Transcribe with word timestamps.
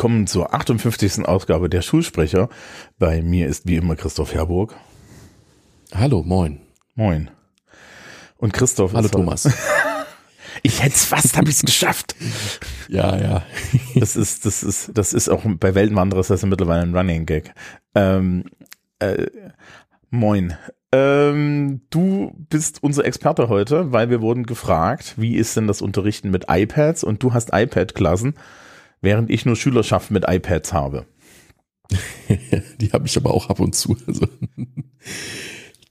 Willkommen 0.00 0.26
zur 0.26 0.52
58. 0.52 1.26
Ausgabe 1.26 1.68
der 1.68 1.82
Schulsprecher. 1.82 2.48
Bei 2.98 3.22
mir 3.22 3.46
ist 3.46 3.66
wie 3.66 3.76
immer 3.76 3.96
Christoph 3.96 4.34
Herburg. 4.34 4.74
Hallo, 5.94 6.22
moin. 6.22 6.60
Moin. 6.94 7.30
Und 8.36 8.52
Christoph 8.52 8.94
Hallo 8.94 9.08
Thomas. 9.08 9.48
ich 10.62 10.82
hätte 10.82 10.94
es 10.94 11.04
fast, 11.04 11.36
habe 11.36 11.50
ich 11.50 11.56
es 11.56 11.62
geschafft. 11.62 12.16
Ja, 12.88 13.16
ja. 13.16 13.42
das 13.94 14.16
ist, 14.16 14.44
das 14.46 14.64
ist, 14.64 14.90
das 14.94 15.12
ist 15.12 15.28
auch 15.28 15.42
bei 15.44 15.76
Weltenwanderer 15.76 16.22
ist 16.22 16.30
das 16.30 16.44
mittlerweile 16.44 16.82
ein 16.82 16.96
Running 16.96 17.24
Gag. 17.24 17.54
Ähm, 17.94 18.46
äh, 19.00 19.26
moin. 20.10 20.56
Ähm, 20.92 21.82
du 21.90 22.34
bist 22.48 22.82
unser 22.82 23.04
Experte 23.04 23.48
heute, 23.48 23.92
weil 23.92 24.10
wir 24.10 24.20
wurden 24.20 24.44
gefragt, 24.44 25.14
wie 25.16 25.36
ist 25.36 25.56
denn 25.56 25.66
das 25.66 25.82
Unterrichten 25.82 26.30
mit 26.30 26.46
iPads 26.48 27.04
und 27.04 27.22
du 27.22 27.32
hast 27.32 27.50
iPad-Klassen 27.52 28.34
während 29.00 29.30
ich 29.30 29.46
nur 29.46 29.56
Schülerschaft 29.56 30.10
mit 30.10 30.24
iPads 30.28 30.72
habe. 30.72 31.06
die 32.80 32.92
habe 32.92 33.06
ich 33.06 33.16
aber 33.16 33.32
auch 33.34 33.48
ab 33.48 33.60
und 33.60 33.74
zu. 33.74 33.96
Also, 34.06 34.26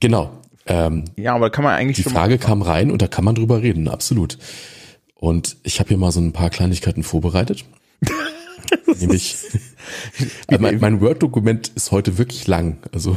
genau. 0.00 0.40
Ähm, 0.66 1.04
ja, 1.16 1.34
aber 1.34 1.50
kann 1.50 1.64
man 1.64 1.74
eigentlich. 1.74 1.96
Die 1.96 2.10
Frage 2.10 2.38
kam 2.38 2.62
rein 2.62 2.90
und 2.90 3.02
da 3.02 3.08
kann 3.08 3.24
man 3.24 3.34
drüber 3.34 3.62
reden, 3.62 3.88
absolut. 3.88 4.38
Und 5.14 5.56
ich 5.62 5.80
habe 5.80 5.88
hier 5.88 5.98
mal 5.98 6.12
so 6.12 6.20
ein 6.20 6.32
paar 6.32 6.50
Kleinigkeiten 6.50 7.02
vorbereitet. 7.02 7.64
Nämlich, 8.98 9.36
mein, 10.58 10.78
mein 10.78 11.00
Word-Dokument 11.00 11.68
ist 11.68 11.90
heute 11.90 12.18
wirklich 12.18 12.46
lang. 12.46 12.78
Also 12.92 13.16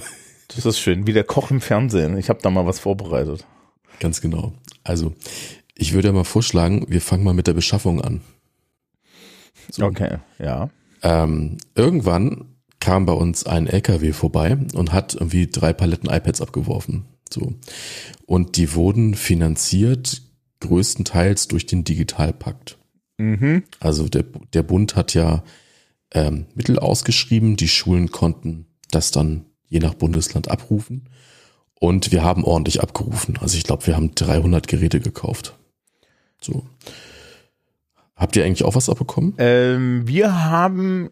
das 0.56 0.66
ist 0.66 0.80
schön, 0.80 1.08
wie 1.08 1.14
der 1.14 1.24
Koch 1.24 1.52
im 1.52 1.62
Fernsehen. 1.62 2.18
Ich 2.18 2.30
habe 2.30 2.40
da 2.42 2.50
mal 2.50 2.66
was 2.66 2.80
vorbereitet. 2.80 3.46
Ganz 4.00 4.22
genau. 4.22 4.54
Also 4.84 5.14
ich 5.76 5.94
würde 5.94 6.12
mal 6.12 6.24
vorschlagen, 6.24 6.86
wir 6.90 7.02
fangen 7.02 7.24
mal 7.24 7.34
mit 7.34 7.48
der 7.48 7.54
Beschaffung 7.54 8.02
an. 8.02 8.22
So. 9.70 9.86
Okay, 9.86 10.18
ja. 10.40 10.70
Ähm, 11.02 11.58
irgendwann 11.76 12.46
kam 12.80 13.06
bei 13.06 13.14
uns 13.14 13.46
ein 13.46 13.68
LKW 13.68 14.12
vorbei 14.12 14.58
und 14.74 14.92
hat 14.92 15.16
irgendwie 15.16 15.48
drei 15.48 15.74
Paletten 15.74 16.10
iPads 16.10 16.42
abgeworfen. 16.42 17.06
So. 17.30 17.54
Und 18.26 18.58
die 18.58 18.74
wurden 18.76 19.16
finanziert 19.16 20.22
größtenteils 20.60 21.48
durch 21.48 21.66
den 21.66 21.84
Digitalpakt. 21.84 22.78
Mhm. 23.18 23.64
Also 23.80 24.08
der, 24.10 24.26
der 24.54 24.64
Bund 24.64 24.96
hat 24.96 25.14
ja 25.14 25.44
ähm, 26.14 26.46
Mittel 26.56 26.80
ausgeschrieben, 26.80 27.56
die 27.56 27.68
Schulen 27.68 28.12
konnten 28.12 28.68
das 28.92 29.12
dann 29.12 29.46
je 29.68 29.80
nach 29.80 29.94
Bundesland 29.94 30.52
abrufen. 30.52 31.10
Und 31.80 32.12
wir 32.12 32.24
haben 32.24 32.44
ordentlich 32.46 32.82
abgerufen. 32.82 33.38
Also 33.42 33.58
ich 33.58 33.64
glaube, 33.64 33.88
wir 33.88 33.96
haben 33.96 34.16
300 34.16 34.68
Geräte 34.68 35.00
gekauft. 35.00 35.58
So. 36.40 36.64
Habt 38.16 38.36
ihr 38.36 38.46
eigentlich 38.46 38.64
auch 38.64 38.76
was 38.76 38.90
abbekommen? 38.90 39.34
Ähm, 39.38 40.08
wir 40.08 40.46
haben 40.46 41.10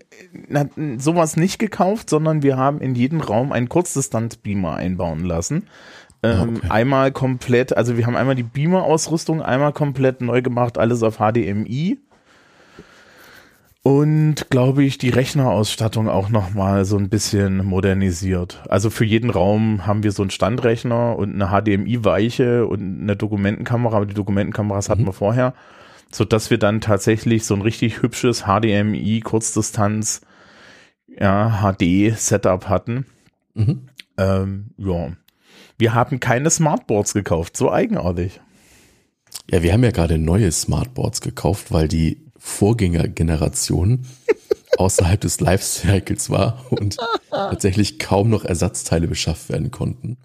na, 0.47 0.69
sowas 0.97 1.35
nicht 1.35 1.59
gekauft, 1.59 2.09
sondern 2.09 2.43
wir 2.43 2.55
haben 2.55 2.79
in 2.79 2.95
jeden 2.95 3.19
Raum 3.19 3.51
einen 3.51 3.67
Kurzdistanzbeamer 3.67 4.75
einbauen 4.75 5.25
lassen. 5.25 5.67
Ähm, 6.23 6.31
ah, 6.31 6.43
okay. 6.43 6.67
Einmal 6.69 7.11
komplett, 7.11 7.75
also 7.75 7.97
wir 7.97 8.05
haben 8.05 8.15
einmal 8.15 8.35
die 8.35 8.43
Beamer-Ausrüstung 8.43 9.41
einmal 9.41 9.73
komplett 9.73 10.21
neu 10.21 10.41
gemacht, 10.41 10.77
alles 10.77 11.01
auf 11.01 11.17
HDMI. 11.17 11.97
Und 13.83 14.51
glaube 14.51 14.83
ich, 14.83 14.99
die 14.99 15.09
Rechnerausstattung 15.09 16.07
auch 16.07 16.29
nochmal 16.29 16.85
so 16.85 16.97
ein 16.97 17.09
bisschen 17.09 17.65
modernisiert. 17.65 18.61
Also 18.69 18.91
für 18.91 19.05
jeden 19.05 19.31
Raum 19.31 19.87
haben 19.87 20.03
wir 20.03 20.11
so 20.11 20.21
einen 20.21 20.29
Standrechner 20.29 21.17
und 21.17 21.33
eine 21.33 21.47
HDMI-Weiche 21.47 22.67
und 22.67 23.01
eine 23.01 23.15
Dokumentenkamera, 23.15 23.97
aber 23.97 24.05
die 24.05 24.13
Dokumentenkameras 24.13 24.89
hatten 24.89 25.01
mhm. 25.01 25.07
wir 25.07 25.13
vorher 25.13 25.53
so 26.11 26.25
dass 26.25 26.49
wir 26.49 26.57
dann 26.57 26.81
tatsächlich 26.81 27.45
so 27.45 27.55
ein 27.55 27.61
richtig 27.61 28.01
hübsches 28.01 28.43
HDMI 28.43 29.21
Kurzdistanz 29.21 30.21
ja, 31.07 31.61
HD 31.61 32.15
Setup 32.17 32.67
hatten. 32.67 33.05
Mhm. 33.53 33.87
Ähm, 34.17 34.71
ja. 34.77 35.11
Wir 35.77 35.93
haben 35.93 36.19
keine 36.19 36.49
Smartboards 36.49 37.13
gekauft, 37.13 37.57
so 37.57 37.71
eigenartig. 37.71 38.39
Ja, 39.49 39.63
wir 39.63 39.73
haben 39.73 39.83
ja 39.83 39.91
gerade 39.91 40.17
neue 40.17 40.51
Smartboards 40.51 41.21
gekauft, 41.21 41.71
weil 41.71 41.87
die 41.87 42.21
Vorgängergeneration 42.41 44.05
außerhalb 44.77 45.21
des 45.21 45.39
Lifecycles 45.39 46.31
war 46.31 46.65
und 46.71 46.97
tatsächlich 47.29 47.99
kaum 47.99 48.29
noch 48.29 48.43
Ersatzteile 48.43 49.07
beschafft 49.07 49.49
werden 49.49 49.69
konnten. 49.69 50.17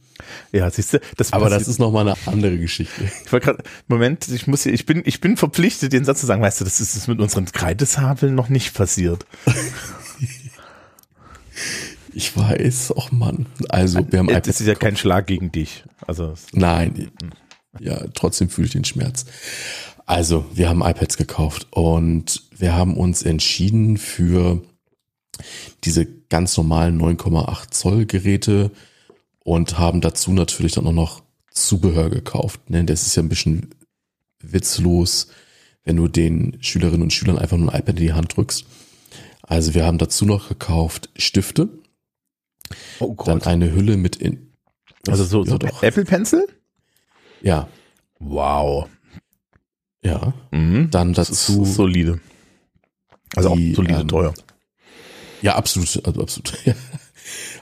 Ja, 0.50 0.70
siehst 0.70 0.94
du, 0.94 1.00
das 1.18 1.34
aber 1.34 1.50
das 1.50 1.68
ist 1.68 1.78
nochmal 1.78 2.08
eine 2.08 2.16
andere 2.26 2.56
Geschichte. 2.56 3.10
Ich 3.24 3.32
war 3.32 3.40
gerade, 3.40 3.62
Moment, 3.86 4.28
ich 4.28 4.46
muss 4.46 4.62
hier, 4.62 4.72
ich 4.72 4.86
bin, 4.86 5.02
ich 5.04 5.20
bin 5.20 5.36
verpflichtet, 5.36 5.92
den 5.92 6.06
Satz 6.06 6.20
zu 6.20 6.26
sagen, 6.26 6.40
weißt 6.40 6.60
du, 6.60 6.64
das 6.64 6.80
ist 6.80 7.06
mit 7.06 7.20
unseren 7.20 7.44
Kreidesabeln 7.44 8.34
noch 8.34 8.48
nicht 8.48 8.72
passiert. 8.72 9.26
ich 12.14 12.34
weiß, 12.34 12.94
oh 12.96 13.08
Mann. 13.10 13.44
Also, 13.68 14.10
wir 14.10 14.20
haben 14.20 14.28
Das 14.28 14.60
ist 14.60 14.66
ja 14.66 14.74
kein 14.74 14.96
Schlag 14.96 15.26
gegen 15.26 15.52
dich. 15.52 15.84
Also. 16.06 16.32
Nein. 16.52 17.10
Ja, 17.78 18.06
trotzdem 18.14 18.48
fühle 18.48 18.68
ich 18.68 18.72
den 18.72 18.86
Schmerz. 18.86 19.26
Also, 20.06 20.46
wir 20.54 20.68
haben 20.68 20.82
iPads 20.82 21.16
gekauft 21.16 21.66
und 21.70 22.44
wir 22.56 22.74
haben 22.74 22.96
uns 22.96 23.22
entschieden 23.22 23.96
für 23.96 24.62
diese 25.84 26.06
ganz 26.06 26.56
normalen 26.56 27.00
9,8 27.00 27.70
Zoll 27.72 28.06
Geräte 28.06 28.70
und 29.40 29.78
haben 29.78 30.00
dazu 30.00 30.32
natürlich 30.32 30.72
dann 30.72 30.86
auch 30.86 30.92
noch 30.92 31.22
Zubehör 31.50 32.10
gekauft. 32.10 32.70
Ne? 32.70 32.84
Das 32.84 33.06
ist 33.06 33.16
ja 33.16 33.22
ein 33.22 33.28
bisschen 33.28 33.74
witzlos, 34.40 35.28
wenn 35.84 35.96
du 35.96 36.08
den 36.08 36.58
Schülerinnen 36.60 37.02
und 37.02 37.12
Schülern 37.12 37.38
einfach 37.38 37.56
nur 37.56 37.72
ein 37.72 37.80
iPad 37.80 37.96
in 37.96 38.06
die 38.06 38.12
Hand 38.12 38.36
drückst. 38.36 38.64
Also 39.42 39.74
wir 39.74 39.84
haben 39.84 39.98
dazu 39.98 40.24
noch 40.24 40.48
gekauft 40.48 41.10
Stifte, 41.16 41.68
oh 42.98 43.14
dann 43.24 43.42
eine 43.42 43.72
Hülle 43.72 43.96
mit 43.96 44.16
in 44.16 44.52
also 45.08 45.24
so, 45.24 45.44
ja, 45.44 45.50
so 45.50 45.58
doch. 45.58 45.82
Apple 45.82 46.04
Pencil? 46.04 46.46
Ja. 47.40 47.68
Wow. 48.18 48.88
Ja. 50.06 50.32
Mhm. 50.52 50.90
Dann 50.90 51.12
dazu 51.12 51.64
solide. 51.64 52.20
Also 53.34 53.54
die, 53.54 53.72
auch 53.72 53.76
solide 53.76 54.00
ähm, 54.00 54.08
teuer. 54.08 54.34
Ja, 55.42 55.56
absolut, 55.56 56.04
also 56.06 56.20
absolut. 56.22 56.58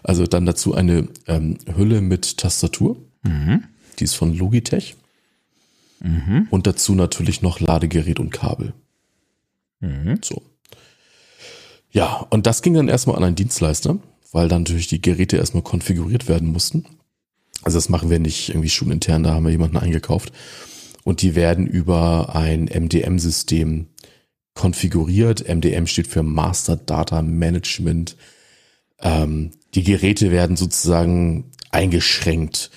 Also 0.03 0.27
dann 0.27 0.45
dazu 0.45 0.75
eine 0.75 1.09
ähm, 1.27 1.57
Hülle 1.75 2.03
mit 2.03 2.37
Tastatur. 2.37 2.99
Mhm. 3.23 3.65
Die 3.99 4.05
ist 4.05 4.15
von 4.15 4.37
Logitech. 4.37 4.97
Mhm. 6.01 6.49
Und 6.51 6.67
dazu 6.67 6.95
natürlich 6.95 7.41
noch 7.41 7.61
Ladegerät 7.61 8.21
und 8.21 8.31
Kabel. 8.31 8.75
Mhm. 9.81 10.21
So. 10.23 10.43
Ja, 11.93 12.27
und 12.29 12.47
das 12.47 12.61
ging 12.61 12.75
dann 12.75 12.89
erstmal 12.89 13.17
an 13.17 13.25
einen 13.25 13.37
Dienstleister, 13.37 13.97
weil 14.33 14.49
dann 14.49 14.65
natürlich 14.65 14.89
die 14.89 15.01
Geräte 15.01 15.39
erstmal 15.39 15.63
konfiguriert 15.63 16.29
werden 16.29 16.53
mussten. 16.53 16.85
Also 17.63 17.79
das 17.79 17.89
machen 17.89 18.11
wir 18.11 18.19
nicht 18.19 18.51
irgendwie 18.51 18.69
schulintern, 18.69 19.23
da 19.23 19.33
haben 19.33 19.45
wir 19.45 19.53
jemanden 19.53 19.79
eingekauft. 19.79 20.33
Und 21.05 21.23
die 21.23 21.35
werden 21.35 21.67
über 21.67 22.35
ein 22.35 22.65
MDM-System 22.65 23.87
konfiguriert. 24.55 25.47
MDM 25.47 25.87
steht 25.87 26.07
für 26.07 26.23
Master 26.23 26.77
Data 26.77 27.23
Management. 27.23 28.17
Ähm, 29.01 29.53
die 29.75 29.83
Geräte 29.83 30.31
werden 30.31 30.57
sozusagen 30.57 31.53
eingeschränkt. 31.71 32.71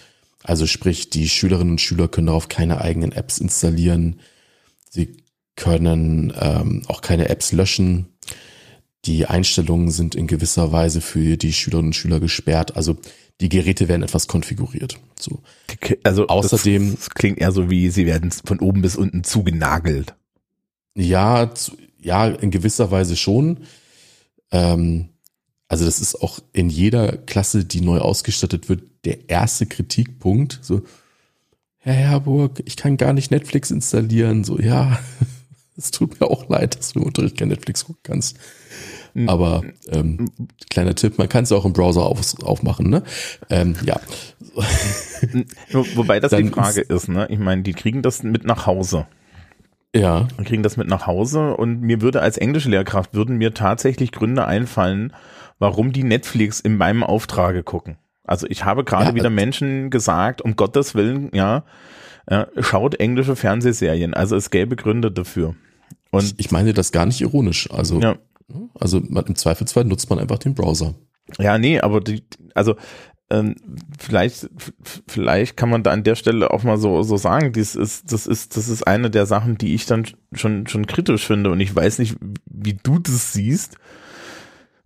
Also 0.44 0.68
sprich, 0.68 1.10
die 1.10 1.30
Schülerinnen 1.30 1.74
und 1.74 1.82
Schüler 1.82 2.08
können 2.08 2.28
darauf 2.28 2.50
keine 2.50 2.82
eigenen 2.82 3.12
Apps 3.12 3.38
installieren. 3.38 4.20
Sie 4.90 5.18
können 5.56 6.34
ähm, 6.40 6.84
auch 6.88 7.02
keine 7.02 7.30
Apps 7.30 7.52
löschen. 7.52 8.08
Die 9.06 9.26
Einstellungen 9.26 9.92
sind 9.92 10.16
in 10.16 10.28
gewisser 10.28 10.72
Weise 10.72 11.02
für 11.02 11.38
die 11.38 11.54
Schülerinnen 11.54 11.90
und 11.90 11.96
Schüler 11.96 12.20
gesperrt. 12.20 12.76
Also 12.76 12.98
die 13.42 13.50
Geräte 13.50 13.88
werden 13.88 14.04
etwas 14.04 14.28
konfiguriert. 14.28 15.00
So. 15.20 15.42
Also 16.04 16.28
außerdem 16.28 16.92
das, 16.92 17.00
das 17.00 17.10
klingt 17.12 17.38
eher 17.38 17.52
so 17.52 17.70
wie 17.70 17.90
sie 17.90 18.06
werden 18.06 18.32
von 18.32 18.60
oben 18.60 18.82
bis 18.82 18.96
unten 18.96 19.24
zugenagelt. 19.24 20.16
Ja, 20.96 21.54
zu, 21.54 21.78
ja, 22.00 22.28
in 22.28 22.52
gewisser 22.52 22.90
Weise 22.90 23.16
schon. 23.16 23.60
Ähm, 24.52 25.10
also 25.68 25.86
das 25.86 26.00
ist 26.00 26.22
auch 26.22 26.40
in 26.54 26.70
jeder 26.70 27.18
Klasse, 27.18 27.66
die 27.66 27.82
neu 27.82 28.00
ausgestattet 28.00 28.70
wird, 28.70 28.84
der 29.06 29.30
erste 29.30 29.66
Kritikpunkt. 29.66 30.60
So, 30.62 30.82
Herr 31.78 31.94
Herburg, 31.94 32.64
ich 32.66 32.76
kann 32.76 32.98
gar 32.98 33.14
nicht 33.14 33.32
Netflix 33.32 33.70
installieren. 33.70 34.44
So, 34.44 34.60
ja, 34.60 35.00
es 35.78 35.92
tut 35.92 36.20
mir 36.20 36.28
auch 36.28 36.50
leid, 36.50 36.78
dass 36.78 36.94
du 36.94 37.00
im 37.00 37.06
Unterricht 37.06 37.38
kein 37.38 37.50
Netflix 37.50 37.86
gucken 37.86 38.02
kannst. 38.04 38.38
Hm. 39.14 39.30
Aber 39.30 39.64
ähm, 39.90 40.30
kleiner 40.70 40.96
Tipp, 40.96 41.18
man 41.18 41.30
kann 41.30 41.44
es 41.44 41.52
auch 41.52 41.66
im 41.66 41.74
Browser 41.74 42.04
auf, 42.04 42.22
aufmachen, 42.44 42.90
ne? 42.90 43.04
Ähm, 43.50 43.76
ja. 43.84 44.00
Wobei 45.72 46.20
das 46.20 46.32
Dann 46.32 46.44
die 46.46 46.52
Frage 46.52 46.82
ist, 46.82 47.10
ne? 47.10 47.28
Ich 47.30 47.40
meine, 47.40 47.64
die 47.64 47.74
kriegen 47.74 48.02
das 48.02 48.24
mit 48.24 48.46
nach 48.46 48.66
Hause. 48.66 49.08
Ja. 49.96 50.28
Und 50.38 50.46
kriegen 50.46 50.64
das 50.64 50.78
mit 50.78 50.88
nach 50.88 51.08
Hause 51.08 51.56
und 51.56 51.82
mir 51.82 52.02
würde 52.02 52.22
als 52.22 52.38
englische 52.38 52.70
Lehrkraft 52.70 53.14
würden 53.14 53.38
mir 53.38 53.54
tatsächlich 53.54 54.12
Gründe 54.12 54.46
einfallen, 54.46 55.14
warum 55.60 55.92
die 55.92 56.04
Netflix 56.04 56.60
in 56.60 56.78
meinem 56.78 57.04
Auftrage 57.04 57.64
gucken. 57.64 57.98
Also 58.24 58.46
ich 58.50 58.66
habe 58.66 58.84
gerade 58.84 59.10
ja, 59.10 59.16
wieder 59.16 59.30
Menschen 59.30 59.90
gesagt, 59.90 60.42
um 60.42 60.56
Gottes 60.56 60.94
Willen, 60.94 61.32
ja, 61.34 61.64
ja, 62.30 62.48
schaut 62.60 63.00
englische 63.00 63.36
Fernsehserien. 63.36 64.14
Also 64.14 64.36
es 64.36 64.50
gäbe 64.50 64.76
Gründe 64.76 65.12
dafür. 65.12 65.56
Und 66.12 66.24
ich, 66.24 66.36
ich 66.38 66.52
meine 66.52 66.74
das 66.74 66.92
gar 66.92 67.06
nicht 67.06 67.22
ironisch. 67.22 67.72
Also, 67.72 68.00
ja. 68.02 68.16
Also 68.80 69.02
man, 69.08 69.26
im 69.26 69.36
Zweifelsfall 69.36 69.86
nutzt 69.86 70.10
man 70.10 70.20
einfach 70.20 70.40
den 70.40 70.56
Browser. 70.56 70.96
Ja, 71.40 71.58
nee, 71.58 71.80
aber 71.80 72.02
die, 72.02 72.24
also 72.54 72.76
ähm, 73.30 73.56
vielleicht, 74.00 74.50
vielleicht 75.08 75.58
kann 75.58 75.70
man 75.70 75.84
da 75.84 75.92
an 75.92 76.04
der 76.04 76.16
Stelle 76.16 76.52
auch 76.52 76.64
mal 76.64 76.78
so, 76.78 77.04
so 77.04 77.18
sagen, 77.18 77.52
dies 77.52 77.76
ist, 77.76 78.14
das 78.14 78.26
ist, 78.26 78.56
das 78.56 78.70
ist 78.70 78.88
eine 78.88 79.10
der 79.10 79.26
Sachen, 79.26 79.58
die 79.58 79.74
ich 79.74 79.86
dann 79.86 80.06
schon, 80.32 80.68
schon 80.68 80.88
kritisch 80.88 81.26
finde 81.26 81.52
und 81.52 81.60
ich 81.60 81.76
weiß 81.76 82.00
nicht, 82.00 82.16
wie 82.46 82.76
du 82.82 83.00
das 83.00 83.34
siehst. 83.34 83.78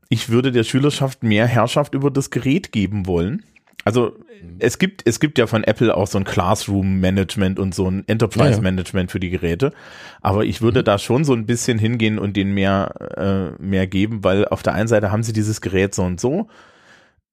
Ich 0.10 0.30
würde 0.30 0.52
der 0.52 0.64
Schülerschaft 0.64 1.24
mehr 1.24 1.48
Herrschaft 1.48 1.94
über 1.94 2.10
das 2.10 2.32
Gerät 2.32 2.72
geben 2.72 3.06
wollen. 3.06 3.44
Also 3.84 4.16
es 4.60 4.78
gibt, 4.78 5.08
es 5.08 5.20
gibt 5.20 5.38
ja 5.38 5.48
von 5.48 5.64
Apple 5.64 5.96
auch 5.96 6.08
so 6.08 6.18
ein 6.18 6.24
Classroom-Management 6.24 7.60
und 7.60 7.74
so 7.74 7.90
ein 7.90 8.04
Enterprise-Management 8.08 9.10
ja, 9.10 9.10
ja. 9.10 9.12
für 9.12 9.20
die 9.20 9.30
Geräte. 9.30 9.74
Aber 10.22 10.46
ich 10.46 10.62
würde 10.62 10.82
mhm. 10.82 10.86
da 10.86 10.98
schon 11.00 11.24
so 11.24 11.34
ein 11.34 11.46
bisschen 11.46 11.80
hingehen 11.80 12.20
und 12.20 12.38
denen 12.38 12.54
mehr, 12.54 13.56
äh, 13.58 13.62
mehr 13.62 13.88
geben, 13.88 14.24
weil 14.24 14.48
auf 14.48 14.62
der 14.62 14.74
einen 14.74 14.88
Seite 14.88 15.12
haben 15.12 15.24
sie 15.24 15.34
dieses 15.34 15.62
Gerät 15.62 15.96
so 15.96 16.04
und 16.04 16.20
so. 16.20 16.48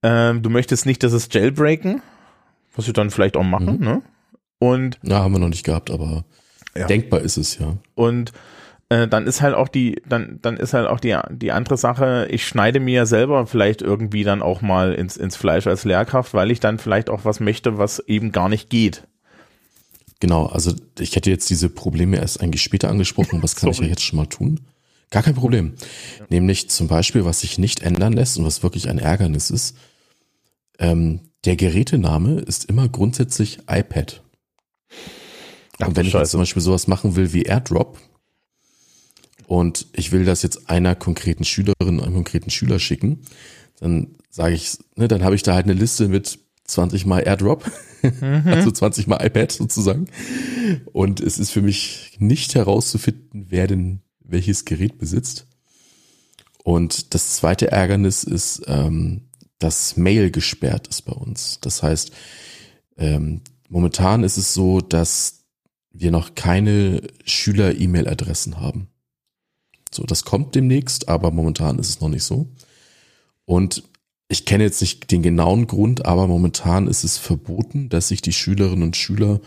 Ähm, 0.02 0.42
du 0.42 0.50
möchtest 0.50 0.86
nicht, 0.86 1.02
dass 1.02 1.12
es 1.12 1.28
jailbreaken, 1.30 2.02
was 2.74 2.86
sie 2.86 2.92
dann 2.92 3.10
vielleicht 3.10 3.36
auch 3.36 3.44
machen, 3.44 3.78
mhm. 3.78 3.84
ne? 3.84 4.02
Und. 4.60 4.98
Na, 5.02 5.20
haben 5.20 5.32
wir 5.32 5.38
noch 5.38 5.48
nicht 5.48 5.64
gehabt, 5.64 5.90
aber 5.90 6.24
ja. 6.76 6.86
denkbar 6.86 7.20
ist 7.20 7.36
es, 7.36 7.58
ja. 7.58 7.76
Und 7.94 8.32
äh, 8.90 9.06
dann 9.06 9.26
ist 9.26 9.42
halt 9.42 9.54
auch 9.54 9.68
die, 9.68 10.00
dann, 10.08 10.38
dann 10.40 10.56
ist 10.56 10.72
halt 10.72 10.86
auch 10.86 11.00
die, 11.00 11.16
die 11.30 11.52
andere 11.52 11.76
Sache, 11.76 12.26
ich 12.30 12.46
schneide 12.46 12.80
mir 12.80 13.06
selber 13.06 13.46
vielleicht 13.46 13.82
irgendwie 13.82 14.24
dann 14.24 14.42
auch 14.42 14.62
mal 14.62 14.94
ins, 14.94 15.16
ins 15.16 15.36
Fleisch 15.36 15.66
als 15.66 15.84
Lehrkraft, 15.84 16.34
weil 16.34 16.50
ich 16.50 16.60
dann 16.60 16.78
vielleicht 16.78 17.10
auch 17.10 17.24
was 17.24 17.40
möchte, 17.40 17.76
was 17.78 18.00
eben 18.00 18.32
gar 18.32 18.48
nicht 18.48 18.70
geht. 18.70 19.06
Genau, 20.20 20.46
also 20.46 20.74
ich 20.98 21.14
hätte 21.14 21.30
jetzt 21.30 21.48
diese 21.50 21.68
Probleme 21.68 22.16
erst 22.16 22.40
eigentlich 22.42 22.62
später 22.62 22.88
angesprochen, 22.88 23.42
was 23.42 23.56
kann 23.56 23.70
ich 23.70 23.78
ja 23.78 23.86
jetzt 23.86 24.02
schon 24.02 24.16
mal 24.16 24.26
tun? 24.26 24.60
Gar 25.10 25.22
kein 25.22 25.34
Problem. 25.34 25.74
Ja. 26.18 26.26
Nämlich 26.28 26.68
zum 26.70 26.88
Beispiel, 26.88 27.24
was 27.24 27.40
sich 27.40 27.58
nicht 27.58 27.82
ändern 27.82 28.12
lässt 28.14 28.36
und 28.38 28.44
was 28.44 28.62
wirklich 28.62 28.88
ein 28.88 28.98
Ärgernis 28.98 29.50
ist, 29.50 29.76
ähm, 30.78 31.20
der 31.44 31.56
Gerätename 31.56 32.40
ist 32.40 32.64
immer 32.64 32.88
grundsätzlich 32.88 33.60
iPad. 33.70 34.22
Ach, 35.78 35.88
und 35.88 35.96
wenn 35.96 36.06
ich 36.06 36.12
jetzt 36.12 36.32
zum 36.32 36.40
Beispiel 36.40 36.62
sowas 36.62 36.88
machen 36.88 37.16
will 37.16 37.32
wie 37.32 37.44
AirDrop, 37.44 37.98
und 39.48 39.86
ich 39.94 40.12
will 40.12 40.26
das 40.26 40.42
jetzt 40.42 40.68
einer 40.68 40.94
konkreten 40.94 41.42
Schülerin, 41.42 42.00
einem 42.00 42.12
konkreten 42.12 42.50
Schüler 42.50 42.78
schicken, 42.78 43.22
dann 43.80 44.16
sage 44.28 44.54
ich, 44.54 44.76
ne, 44.94 45.08
dann 45.08 45.24
habe 45.24 45.36
ich 45.36 45.42
da 45.42 45.54
halt 45.54 45.64
eine 45.64 45.72
Liste 45.72 46.08
mit 46.08 46.38
20 46.64 47.06
mal 47.06 47.20
AirDrop, 47.20 47.64
mhm. 48.02 48.42
also 48.44 48.70
20 48.70 49.06
mal 49.06 49.24
iPad 49.24 49.50
sozusagen. 49.50 50.08
Und 50.92 51.20
es 51.20 51.38
ist 51.38 51.50
für 51.50 51.62
mich 51.62 52.18
nicht 52.18 52.56
herauszufinden, 52.56 53.46
wer 53.48 53.66
denn 53.66 54.02
welches 54.20 54.66
Gerät 54.66 54.98
besitzt. 54.98 55.46
Und 56.62 57.14
das 57.14 57.36
zweite 57.36 57.72
Ärgernis 57.72 58.24
ist, 58.24 58.64
ähm, 58.66 59.30
dass 59.58 59.96
Mail 59.96 60.30
gesperrt 60.30 60.88
ist 60.88 61.06
bei 61.06 61.12
uns. 61.12 61.58
Das 61.62 61.82
heißt, 61.82 62.12
ähm, 62.98 63.40
momentan 63.70 64.24
ist 64.24 64.36
es 64.36 64.52
so, 64.52 64.82
dass 64.82 65.46
wir 65.90 66.10
noch 66.10 66.34
keine 66.34 67.00
Schüler-E-Mail-Adressen 67.24 68.60
haben. 68.60 68.88
So, 69.92 70.04
das 70.04 70.24
kommt 70.24 70.54
demnächst, 70.54 71.08
aber 71.08 71.30
momentan 71.30 71.78
ist 71.78 71.88
es 71.88 72.00
noch 72.00 72.08
nicht 72.08 72.24
so. 72.24 72.48
Und 73.44 73.82
ich 74.28 74.44
kenne 74.44 74.64
jetzt 74.64 74.80
nicht 74.80 75.10
den 75.10 75.22
genauen 75.22 75.66
Grund, 75.66 76.04
aber 76.04 76.26
momentan 76.26 76.86
ist 76.86 77.04
es 77.04 77.16
verboten, 77.16 77.88
dass 77.88 78.08
sich 78.08 78.20
die 78.20 78.32
Schülerinnen 78.32 78.82
und 78.82 78.96
Schüler 78.96 79.40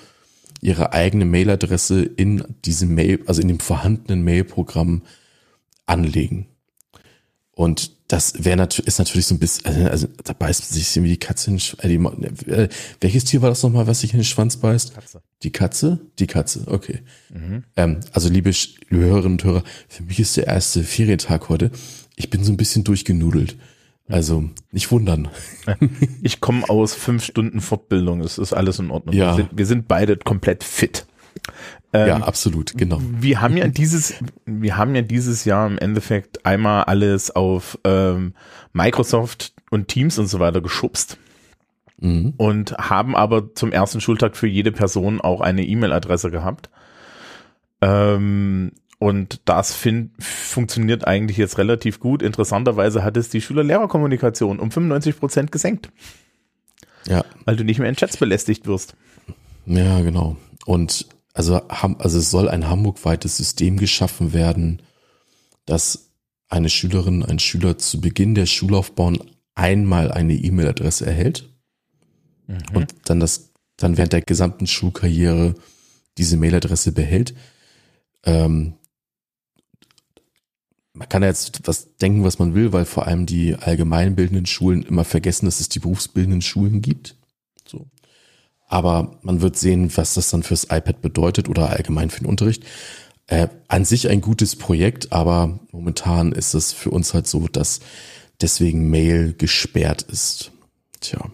ihre 0.59 0.93
eigene 0.93 1.25
Mailadresse 1.25 2.03
in 2.03 2.43
diesem 2.65 2.95
Mail, 2.95 3.21
also 3.27 3.41
in 3.41 3.47
dem 3.47 3.59
vorhandenen 3.59 4.23
Mailprogramm 4.23 5.03
anlegen. 5.85 6.47
Und 7.51 7.91
das 8.11 8.43
wäre 8.43 8.57
natürlich, 8.57 8.87
ist 8.87 8.99
natürlich 8.99 9.25
so 9.25 9.35
ein 9.35 9.39
bisschen, 9.39 9.65
also, 9.65 9.87
also 9.87 10.07
da 10.23 10.33
beißt 10.33 10.73
sich 10.73 10.95
irgendwie 10.95 11.13
die 11.13 11.19
Katze 11.19 11.49
in 11.49 11.59
den 11.83 12.23
äh, 12.47 12.63
äh, 12.63 12.69
Welches 12.99 13.23
Tier 13.23 13.41
war 13.41 13.49
das 13.49 13.63
nochmal, 13.63 13.87
was 13.87 14.01
sich 14.01 14.11
in 14.11 14.19
den 14.19 14.25
Schwanz 14.25 14.57
beißt? 14.57 14.93
Katze. 14.93 15.21
Die 15.43 15.51
Katze? 15.51 15.99
Die 16.19 16.27
Katze, 16.27 16.63
okay. 16.65 16.99
Mhm. 17.29 17.63
Ähm, 17.77 17.99
also 18.11 18.27
liebe, 18.27 18.51
liebe 18.89 19.05
Hörerinnen 19.05 19.33
und 19.33 19.43
Hörer, 19.45 19.63
für 19.87 20.03
mich 20.03 20.19
ist 20.19 20.35
der 20.35 20.47
erste 20.47 20.83
Ferientag 20.83 21.47
heute. 21.47 21.71
Ich 22.17 22.29
bin 22.29 22.43
so 22.43 22.51
ein 22.51 22.57
bisschen 22.57 22.83
durchgenudelt. 22.83 23.55
Also 24.09 24.49
nicht 24.71 24.91
wundern. 24.91 25.29
Ich 26.21 26.41
komme 26.41 26.69
aus 26.69 26.93
fünf 26.93 27.23
Stunden 27.23 27.61
Fortbildung, 27.61 28.19
es 28.19 28.37
ist 28.37 28.51
alles 28.51 28.77
in 28.79 28.91
Ordnung. 28.91 29.15
Ja. 29.15 29.37
Wir, 29.37 29.43
sind, 29.43 29.57
wir 29.57 29.65
sind 29.65 29.87
beide 29.87 30.17
komplett 30.17 30.65
fit. 30.65 31.05
Ähm, 31.93 32.07
ja, 32.07 32.17
absolut, 32.17 32.73
genau. 32.77 33.01
Wir 33.01 33.41
haben 33.41 33.57
ja 33.57 33.67
dieses, 33.67 34.13
wir 34.45 34.77
haben 34.77 34.95
ja 34.95 35.01
dieses 35.01 35.43
Jahr 35.43 35.67
im 35.67 35.77
Endeffekt 35.77 36.45
einmal 36.45 36.85
alles 36.85 37.31
auf 37.31 37.77
ähm, 37.83 38.33
Microsoft 38.71 39.53
und 39.69 39.87
Teams 39.89 40.17
und 40.17 40.27
so 40.27 40.39
weiter 40.39 40.61
geschubst 40.61 41.17
mhm. 41.97 42.33
und 42.37 42.77
haben 42.77 43.15
aber 43.15 43.53
zum 43.55 43.71
ersten 43.71 43.99
Schultag 43.99 44.37
für 44.37 44.47
jede 44.47 44.71
Person 44.71 45.19
auch 45.19 45.41
eine 45.41 45.65
E-Mail-Adresse 45.65 46.31
gehabt. 46.31 46.69
Ähm, 47.81 48.71
und 48.99 49.41
das 49.45 49.73
find, 49.73 50.11
funktioniert 50.23 51.07
eigentlich 51.07 51.37
jetzt 51.37 51.57
relativ 51.57 51.99
gut. 51.99 52.21
Interessanterweise 52.21 53.03
hat 53.03 53.17
es 53.17 53.29
die 53.29 53.41
Schüler-Lehrer-Kommunikation 53.41 54.59
um 54.59 54.69
95 54.69 55.19
Prozent 55.19 55.51
gesenkt. 55.51 55.91
Ja. 57.07 57.25
Weil 57.45 57.55
du 57.55 57.63
nicht 57.63 57.79
mehr 57.79 57.89
in 57.89 57.95
Chats 57.95 58.17
belästigt 58.17 58.67
wirst. 58.67 58.95
Ja, 59.65 60.01
genau. 60.01 60.37
Und 60.65 61.07
also, 61.33 61.55
also 61.55 62.17
es 62.17 62.29
soll 62.29 62.49
ein 62.49 62.67
Hamburg-weites 62.67 63.37
System 63.37 63.77
geschaffen 63.77 64.33
werden, 64.33 64.81
dass 65.65 66.11
eine 66.49 66.69
Schülerin, 66.69 67.23
ein 67.23 67.39
Schüler 67.39 67.77
zu 67.77 68.01
Beginn 68.01 68.35
der 68.35 68.45
Schullaufbahn 68.45 69.19
einmal 69.55 70.11
eine 70.11 70.33
E-Mail-Adresse 70.33 71.05
erhält 71.05 71.49
mhm. 72.47 72.57
und 72.73 72.95
dann 73.05 73.19
das, 73.19 73.51
dann 73.77 73.97
während 73.97 74.13
der 74.13 74.21
gesamten 74.21 74.67
Schulkarriere 74.67 75.55
diese 76.17 76.35
Mail-Adresse 76.37 76.91
behält. 76.91 77.33
Ähm, 78.23 78.73
man 80.93 81.07
kann 81.07 81.21
ja 81.21 81.29
jetzt 81.29 81.61
was 81.65 81.95
denken, 81.97 82.23
was 82.23 82.37
man 82.37 82.53
will, 82.53 82.73
weil 82.73 82.85
vor 82.85 83.07
allem 83.07 83.25
die 83.25 83.55
allgemeinbildenden 83.55 84.45
Schulen 84.45 84.83
immer 84.83 85.05
vergessen, 85.05 85.45
dass 85.45 85.61
es 85.61 85.69
die 85.69 85.79
berufsbildenden 85.79 86.41
Schulen 86.41 86.81
gibt. 86.81 87.15
Aber 88.71 89.17
man 89.21 89.41
wird 89.41 89.57
sehen, 89.57 89.91
was 89.95 90.13
das 90.13 90.29
dann 90.29 90.43
fürs 90.43 90.63
iPad 90.63 91.01
bedeutet 91.01 91.49
oder 91.49 91.69
allgemein 91.69 92.09
für 92.09 92.21
den 92.21 92.29
Unterricht. 92.29 92.63
Äh, 93.27 93.49
an 93.67 93.83
sich 93.83 94.09
ein 94.09 94.21
gutes 94.21 94.55
Projekt, 94.55 95.11
aber 95.11 95.59
momentan 95.71 96.31
ist 96.31 96.53
es 96.53 96.71
für 96.71 96.89
uns 96.89 97.13
halt 97.13 97.27
so, 97.27 97.49
dass 97.49 97.81
deswegen 98.39 98.89
Mail 98.89 99.33
gesperrt 99.37 100.03
ist. 100.03 100.51
Tja. 101.01 101.29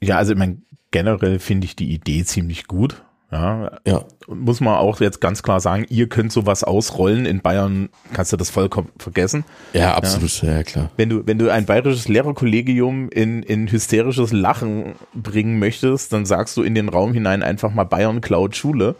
Ja, 0.00 0.18
also 0.18 0.32
ich 0.32 0.38
meine, 0.38 0.62
generell 0.92 1.40
finde 1.40 1.64
ich 1.64 1.74
die 1.74 1.92
Idee 1.92 2.24
ziemlich 2.24 2.68
gut. 2.68 3.02
Ja, 3.32 3.78
ja. 3.86 4.04
Muss 4.28 4.60
man 4.60 4.74
auch 4.74 5.00
jetzt 5.00 5.22
ganz 5.22 5.42
klar 5.42 5.58
sagen, 5.60 5.86
ihr 5.88 6.08
könnt 6.08 6.30
sowas 6.32 6.64
ausrollen. 6.64 7.24
In 7.24 7.40
Bayern 7.40 7.88
kannst 8.12 8.30
du 8.32 8.36
das 8.36 8.50
vollkommen 8.50 8.90
vergessen. 8.98 9.44
Ja, 9.72 9.94
absolut, 9.94 10.42
ja, 10.42 10.56
ja 10.56 10.62
klar. 10.62 10.90
Wenn 10.98 11.08
du, 11.08 11.26
wenn 11.26 11.38
du 11.38 11.50
ein 11.50 11.64
bayerisches 11.64 12.08
Lehrerkollegium 12.08 13.08
in, 13.08 13.42
in 13.42 13.72
hysterisches 13.72 14.32
Lachen 14.32 14.96
bringen 15.14 15.58
möchtest, 15.58 16.12
dann 16.12 16.26
sagst 16.26 16.58
du 16.58 16.62
in 16.62 16.74
den 16.74 16.90
Raum 16.90 17.14
hinein 17.14 17.42
einfach 17.42 17.72
mal 17.72 17.84
Bayern 17.84 18.20
Cloud 18.20 18.54
Schule. 18.54 18.96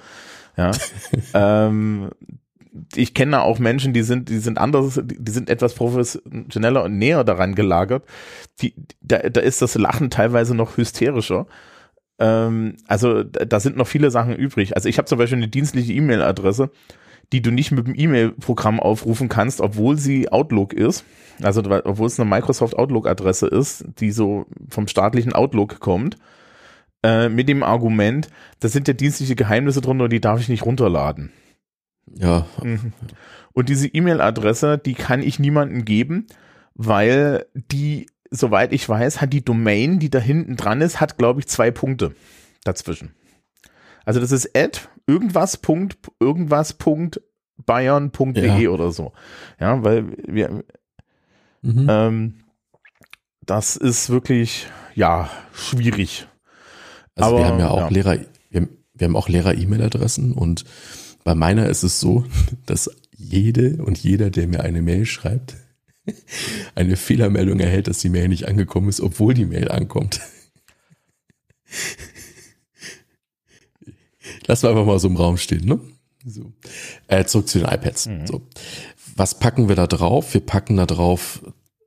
Ja. 0.56 0.70
ähm, 1.34 2.10
ich 2.94 3.12
kenne 3.12 3.42
auch 3.42 3.58
Menschen, 3.58 3.92
die 3.92 4.02
sind, 4.02 4.30
die 4.30 4.38
sind 4.38 4.56
anders, 4.56 4.98
die 5.04 5.30
sind 5.30 5.50
etwas 5.50 5.74
professioneller 5.74 6.84
und 6.84 6.96
näher 6.96 7.22
daran 7.22 7.54
gelagert. 7.54 8.04
Die, 8.62 8.74
da, 9.02 9.18
da 9.18 9.42
ist 9.42 9.60
das 9.60 9.74
Lachen 9.74 10.08
teilweise 10.08 10.54
noch 10.54 10.78
hysterischer. 10.78 11.46
Ähm, 12.22 12.76
also 12.86 13.24
da 13.24 13.58
sind 13.58 13.76
noch 13.76 13.88
viele 13.88 14.12
Sachen 14.12 14.36
übrig. 14.36 14.76
Also 14.76 14.88
ich 14.88 14.96
habe 14.98 15.06
zum 15.06 15.18
Beispiel 15.18 15.38
eine 15.38 15.48
dienstliche 15.48 15.92
E-Mail-Adresse, 15.92 16.70
die 17.32 17.42
du 17.42 17.50
nicht 17.50 17.72
mit 17.72 17.88
dem 17.88 17.94
E-Mail-Programm 17.96 18.78
aufrufen 18.78 19.28
kannst, 19.28 19.60
obwohl 19.60 19.98
sie 19.98 20.30
Outlook 20.30 20.72
ist. 20.72 21.04
Also 21.42 21.62
obwohl 21.84 22.06
es 22.06 22.20
eine 22.20 22.30
Microsoft 22.30 22.76
Outlook-Adresse 22.78 23.48
ist, 23.48 23.84
die 23.98 24.12
so 24.12 24.46
vom 24.68 24.86
staatlichen 24.86 25.32
Outlook 25.32 25.80
kommt. 25.80 26.16
Äh, 27.02 27.28
mit 27.28 27.48
dem 27.48 27.64
Argument, 27.64 28.28
da 28.60 28.68
sind 28.68 28.86
ja 28.86 28.94
dienstliche 28.94 29.34
Geheimnisse 29.34 29.80
drunter 29.80 30.04
und 30.04 30.12
die 30.12 30.20
darf 30.20 30.38
ich 30.38 30.48
nicht 30.48 30.64
runterladen. 30.64 31.32
Ja. 32.14 32.46
Mhm. 32.62 32.92
Und 33.52 33.68
diese 33.68 33.88
E-Mail-Adresse, 33.88 34.78
die 34.78 34.94
kann 34.94 35.22
ich 35.22 35.40
niemandem 35.40 35.84
geben, 35.84 36.28
weil 36.74 37.46
die 37.54 38.06
soweit 38.32 38.72
ich 38.72 38.88
weiß, 38.88 39.20
hat 39.20 39.32
die 39.32 39.44
Domain, 39.44 39.98
die 39.98 40.10
da 40.10 40.18
hinten 40.18 40.56
dran 40.56 40.80
ist, 40.80 41.00
hat, 41.00 41.18
glaube 41.18 41.40
ich, 41.40 41.46
zwei 41.46 41.70
Punkte 41.70 42.14
dazwischen. 42.64 43.14
Also 44.04 44.18
das 44.20 44.32
ist 44.32 44.56
add 44.56 44.80
irgendwas 45.06 45.58
Punkt, 45.58 45.98
irgendwas 46.18 46.72
Punkt 46.72 47.20
bayern.de 47.64 48.62
ja. 48.62 48.70
oder 48.70 48.90
so. 48.90 49.12
Ja, 49.60 49.84
weil 49.84 50.06
wir, 50.26 50.64
mhm. 51.60 51.86
ähm, 51.88 52.34
das 53.44 53.76
ist 53.76 54.10
wirklich, 54.10 54.66
ja, 54.94 55.30
schwierig. 55.52 56.26
Also 57.14 57.30
Aber, 57.30 57.38
wir 57.38 57.46
haben 57.46 57.60
ja 57.60 57.70
auch 57.70 57.78
ja. 57.78 57.88
Lehrer, 57.88 58.18
wir, 58.50 58.68
wir 58.94 59.04
haben 59.04 59.16
auch 59.16 59.28
Lehrer-E-Mail-Adressen 59.28 60.32
und 60.32 60.64
bei 61.22 61.34
meiner 61.34 61.68
ist 61.68 61.82
es 61.82 62.00
so, 62.00 62.24
dass 62.66 62.90
jede 63.14 63.84
und 63.84 63.98
jeder, 63.98 64.30
der 64.30 64.48
mir 64.48 64.60
eine 64.60 64.82
Mail 64.82 65.04
schreibt, 65.04 65.56
eine 66.74 66.96
Fehlermeldung 66.96 67.60
erhält, 67.60 67.86
dass 67.88 67.98
die 67.98 68.08
Mail 68.08 68.28
nicht 68.28 68.48
angekommen 68.48 68.88
ist, 68.88 69.00
obwohl 69.00 69.34
die 69.34 69.46
Mail 69.46 69.68
ankommt. 69.70 70.20
Lass 74.46 74.62
wir 74.62 74.70
einfach 74.70 74.86
mal 74.86 74.98
so 74.98 75.08
im 75.08 75.16
Raum 75.16 75.36
stehen, 75.36 75.64
ne? 75.64 75.80
So. 76.24 76.52
Äh, 77.08 77.24
zurück 77.24 77.48
zu 77.48 77.58
den 77.58 77.68
iPads. 77.68 78.06
Mhm. 78.06 78.26
So. 78.26 78.42
Was 79.16 79.38
packen 79.38 79.68
wir 79.68 79.76
da 79.76 79.86
drauf? 79.86 80.34
Wir 80.34 80.40
packen 80.40 80.76
da 80.76 80.86
drauf 80.86 81.42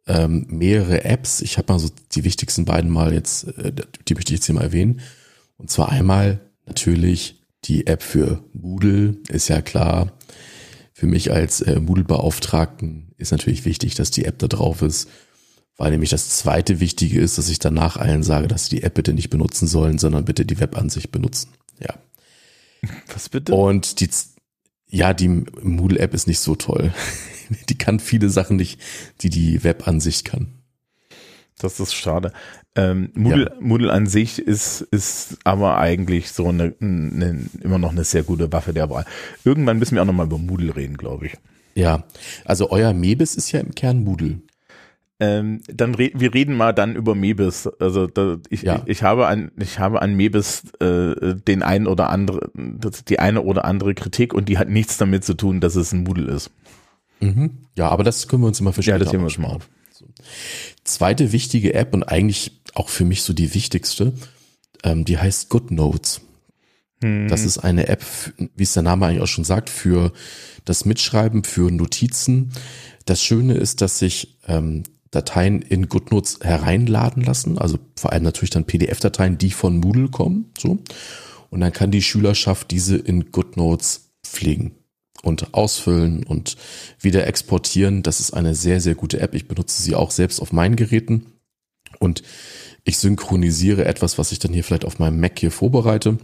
ähm, 0.08 0.46
mehrere 0.50 1.06
Apps. 1.06 1.42
Ich 1.42 1.58
habe 1.58 1.74
mal 1.74 1.80
so 1.80 1.90
die 2.14 2.24
wichtigsten 2.24 2.66
beiden 2.66 2.92
mal 2.92 3.14
jetzt, 3.14 3.48
äh, 3.58 3.74
die 4.08 4.14
möchte 4.14 4.34
ich 4.34 4.40
jetzt 4.40 4.46
hier 4.46 4.56
mal 4.56 4.64
erwähnen. 4.64 5.02
Und 5.58 5.72
zwar 5.72 5.90
einmal 5.90 6.42
natürlich 6.66 7.42
die 7.64 7.88
App 7.88 8.04
für 8.04 8.44
Moodle, 8.54 9.18
ist 9.30 9.48
ja 9.48 9.62
klar. 9.62 10.12
Für 10.94 11.08
mich 11.08 11.32
als 11.32 11.62
äh, 11.62 11.80
Moodle-Beauftragten 11.80 13.05
ist 13.18 13.32
natürlich 13.32 13.66
wichtig, 13.66 13.96
dass 13.96 14.12
die 14.12 14.26
App 14.26 14.40
da 14.40 14.48
drauf 14.48 14.82
ist, 14.82 15.10
weil 15.78 15.92
nämlich 15.92 16.10
das 16.10 16.30
zweite 16.30 16.80
Wichtige 16.80 17.20
ist, 17.20 17.38
dass 17.38 17.50
ich 17.50 17.60
danach 17.60 17.98
allen 17.98 18.24
sage, 18.24 18.48
dass 18.48 18.66
sie 18.68 18.78
die 18.78 18.84
App 18.84 18.94
bitte 18.94 19.14
nicht 19.14 19.30
benutzen 19.30 19.68
sollen, 19.68 19.98
sondern 19.98 20.26
bitte 20.26 20.46
die 20.46 20.60
Webansicht 20.60 21.12
benutzen. 21.12 21.50
Ja. 21.80 21.96
Was 23.14 23.30
bitte? 23.30 23.54
Und 23.54 24.00
die, 24.00 24.10
ja, 24.88 25.14
die 25.14 25.28
Moodle-App 25.28 26.14
ist 26.14 26.28
nicht 26.28 26.40
so 26.40 26.56
toll. 26.56 26.94
die 27.70 27.78
kann 27.78 28.00
viele 28.00 28.30
Sachen 28.30 28.58
nicht, 28.58 28.80
die 29.22 29.30
die 29.30 29.64
Webansicht 29.64 30.26
kann. 30.26 30.48
Das 31.58 31.80
ist 31.80 31.94
schade. 31.94 32.34
Ähm, 32.76 33.12
Moodle, 33.14 33.46
ja. 33.46 33.62
Moodle 33.62 33.92
an 33.92 34.08
sich 34.08 34.40
ist, 34.40 34.82
ist 34.82 35.38
aber 35.46 35.78
eigentlich 35.78 36.32
so 36.32 36.50
eine, 36.50 36.76
eine, 36.82 37.46
immer 37.62 37.78
noch 37.78 37.92
eine 37.92 38.04
sehr 38.04 38.24
gute 38.24 38.52
Waffe 38.52 38.74
der 38.74 38.90
Wahl. 38.90 39.06
Irgendwann 39.46 39.80
müssen 39.80 39.96
wir 39.96 40.02
auch 40.02 40.08
nochmal 40.08 40.26
über 40.26 40.38
Moodle 40.38 40.76
reden, 40.76 40.98
glaube 40.98 41.28
ich. 41.28 41.38
Ja, 41.76 42.06
also 42.46 42.72
euer 42.72 42.94
Mebis 42.94 43.36
ist 43.36 43.52
ja 43.52 43.60
im 43.60 43.76
Kern 43.76 44.04
Moodle. 44.04 44.42
Ähm, 45.18 45.62
dann 45.68 45.96
re 45.96 46.12
wir 46.14 46.34
reden 46.34 46.58
mal 46.58 46.74
dann 46.74 46.96
über 46.96 47.16
Mebis. 47.16 47.68
Also 47.80 48.08
da, 48.08 48.38
ich, 48.50 48.64
ja. 48.64 48.82
ich, 48.86 48.98
ich 48.98 49.04
habe 49.04 49.28
an 49.28 49.52
ich 49.58 49.80
habe 49.80 50.02
an 50.02 50.16
Mebis 50.16 50.64
äh, 50.82 51.36
den 51.36 51.64
einen 51.64 51.88
oder 51.88 52.10
andere 52.10 52.52
die 52.54 53.20
eine 53.20 53.42
oder 53.42 53.66
andere 53.66 53.94
Kritik 53.94 54.34
und 54.34 54.50
die 54.50 54.58
hat 54.58 54.70
nichts 54.70 54.98
damit 54.98 55.24
zu 55.24 55.34
tun, 55.34 55.62
dass 55.62 55.76
es 55.76 55.94
ein 55.94 56.04
Moodle 56.04 56.34
ist. 56.34 56.52
Mhm. 57.22 57.52
Ja, 57.78 57.90
aber 57.90 58.04
das 58.04 58.28
können 58.28 58.44
wir 58.44 58.48
uns 58.48 58.60
immer 58.60 58.74
für 58.74 58.82
Ja, 58.82 58.98
das 58.98 59.12
nehmen 59.12 59.24
wir 59.24 59.30
schon 59.30 59.44
mal 59.44 59.52
auf. 59.52 59.70
So. 59.92 60.06
Zweite 60.84 61.32
wichtige 61.32 61.74
App 61.74 61.94
und 61.94 62.04
eigentlich 62.04 62.60
auch 62.74 62.90
für 62.90 63.06
mich 63.06 63.24
so 63.24 63.32
die 63.32 63.54
wichtigste, 63.54 64.14
ähm, 64.84 65.06
die 65.06 65.18
heißt 65.18 65.50
GoodNotes. 65.50 66.22
Hm. 67.06 67.28
Das 67.28 67.46
ist 67.46 67.60
eine 67.60 67.88
App, 67.88 68.04
wie 68.56 68.64
es 68.64 68.74
der 68.74 68.82
Name 68.82 69.06
eigentlich 69.06 69.22
auch 69.22 69.28
schon 69.28 69.44
sagt, 69.44 69.70
für 69.70 70.12
das 70.66 70.86
Mitschreiben, 70.86 71.44
für 71.44 71.70
Notizen. 71.72 72.52
Das 73.06 73.22
Schöne 73.22 73.54
ist, 73.54 73.82
dass 73.82 74.00
sich 74.00 74.40
ähm, 74.48 74.82
Dateien 75.12 75.62
in 75.62 75.88
GoodNotes 75.88 76.40
hereinladen 76.42 77.24
lassen, 77.24 77.60
also 77.60 77.78
vor 77.96 78.12
allem 78.12 78.24
natürlich 78.24 78.50
dann 78.50 78.66
PDF-Dateien, 78.66 79.38
die 79.38 79.52
von 79.52 79.78
Moodle 79.78 80.10
kommen, 80.10 80.52
so. 80.58 80.80
Und 81.52 81.62
dann 81.62 81.72
kann 81.72 81.92
die 81.92 82.02
Schülerschaft 82.02 82.72
diese 82.72 82.98
in 82.98 83.32
GoodNotes 83.32 84.10
pflegen 84.26 84.72
und 85.22 85.54
ausfüllen 85.54 86.24
und 86.24 86.58
wieder 87.00 87.28
exportieren. 87.28 88.02
Das 88.02 88.20
ist 88.20 88.34
eine 88.34 88.56
sehr, 88.56 88.82
sehr 88.82 88.96
gute 88.96 89.20
App. 89.20 89.36
Ich 89.36 89.48
benutze 89.48 89.82
sie 89.82 89.96
auch 89.96 90.12
selbst 90.12 90.42
auf 90.42 90.52
meinen 90.52 90.76
Geräten 90.76 91.28
und 92.00 92.24
ich 92.84 92.98
synchronisiere 92.98 93.86
etwas, 93.86 94.18
was 94.18 94.32
ich 94.32 94.40
dann 94.40 94.54
hier 94.54 94.64
vielleicht 94.64 94.86
auf 94.86 95.00
meinem 95.00 95.20
Mac 95.20 95.40
hier 95.40 95.52
vorbereite 95.52 96.18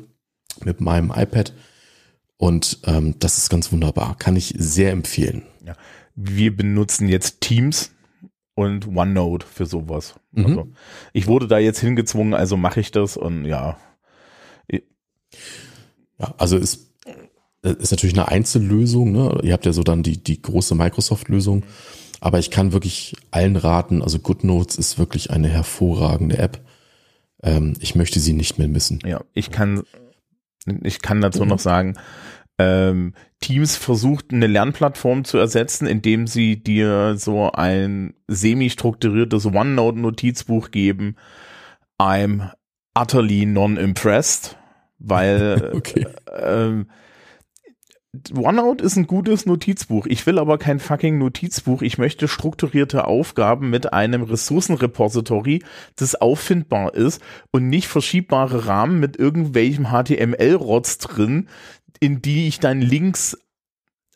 mit 0.63 0.81
meinem 0.81 1.11
iPad. 1.15 1.53
Und 2.37 2.79
ähm, 2.85 3.15
das 3.19 3.37
ist 3.37 3.49
ganz 3.49 3.71
wunderbar. 3.71 4.17
Kann 4.17 4.35
ich 4.35 4.53
sehr 4.57 4.91
empfehlen. 4.91 5.43
Ja. 5.65 5.75
Wir 6.15 6.55
benutzen 6.55 7.07
jetzt 7.07 7.41
Teams 7.41 7.91
und 8.55 8.87
OneNote 8.87 9.45
für 9.45 9.65
sowas. 9.65 10.15
Mhm. 10.31 10.45
Also 10.45 10.67
ich 11.13 11.27
wurde 11.27 11.47
da 11.47 11.57
jetzt 11.59 11.79
hingezwungen, 11.79 12.33
also 12.33 12.57
mache 12.57 12.79
ich 12.79 12.91
das 12.91 13.17
und 13.17 13.45
ja. 13.45 13.77
Ja, 16.19 16.35
also 16.37 16.57
ist, 16.57 16.91
ist 17.63 17.91
natürlich 17.91 18.15
eine 18.15 18.27
Einzellösung, 18.27 19.11
ne? 19.11 19.39
Ihr 19.43 19.53
habt 19.53 19.65
ja 19.65 19.73
so 19.73 19.83
dann 19.83 20.03
die, 20.03 20.21
die 20.21 20.41
große 20.41 20.75
Microsoft-Lösung. 20.75 21.63
Aber 22.19 22.37
ich 22.37 22.51
kann 22.51 22.71
wirklich 22.71 23.15
allen 23.31 23.55
raten, 23.55 24.03
also 24.03 24.19
GoodNotes 24.19 24.77
ist 24.77 24.99
wirklich 24.99 25.31
eine 25.31 25.47
hervorragende 25.47 26.37
App. 26.37 26.59
Ähm, 27.41 27.73
ich 27.79 27.95
möchte 27.95 28.19
sie 28.19 28.33
nicht 28.33 28.59
mehr 28.59 28.67
missen. 28.67 28.99
Ja, 29.03 29.21
ich 29.33 29.49
kann, 29.49 29.81
ich 30.83 31.01
kann 31.01 31.21
dazu 31.21 31.43
mhm. 31.43 31.49
noch 31.49 31.59
sagen, 31.59 31.97
ähm, 32.57 33.13
Teams 33.39 33.75
versucht 33.75 34.31
eine 34.31 34.47
Lernplattform 34.47 35.23
zu 35.23 35.37
ersetzen, 35.37 35.87
indem 35.87 36.27
sie 36.27 36.61
dir 36.61 37.15
so 37.17 37.51
ein 37.51 38.13
semi-strukturiertes 38.27 39.47
OneNote-Notizbuch 39.47 40.69
geben. 40.69 41.15
I'm 41.99 42.51
utterly 42.93 43.45
non-impressed, 43.45 44.57
weil 44.99 45.71
okay. 45.75 46.05
ähm, 46.39 46.87
OneNote 48.35 48.83
ist 48.83 48.97
ein 48.97 49.07
gutes 49.07 49.45
Notizbuch. 49.45 50.05
Ich 50.05 50.25
will 50.25 50.37
aber 50.37 50.57
kein 50.57 50.79
fucking 50.79 51.17
Notizbuch. 51.17 51.81
Ich 51.81 51.97
möchte 51.97 52.27
strukturierte 52.27 53.07
Aufgaben 53.07 53.69
mit 53.69 53.93
einem 53.93 54.23
Ressourcenrepository, 54.23 55.63
das 55.95 56.15
auffindbar 56.15 56.93
ist 56.93 57.21
und 57.51 57.69
nicht 57.69 57.87
verschiebbare 57.87 58.67
Rahmen 58.67 58.99
mit 58.99 59.15
irgendwelchem 59.17 59.87
HTML-Rotz 59.91 60.97
drin, 60.97 61.47
in 62.01 62.21
die 62.21 62.49
ich 62.49 62.59
dann 62.59 62.81
Links 62.81 63.37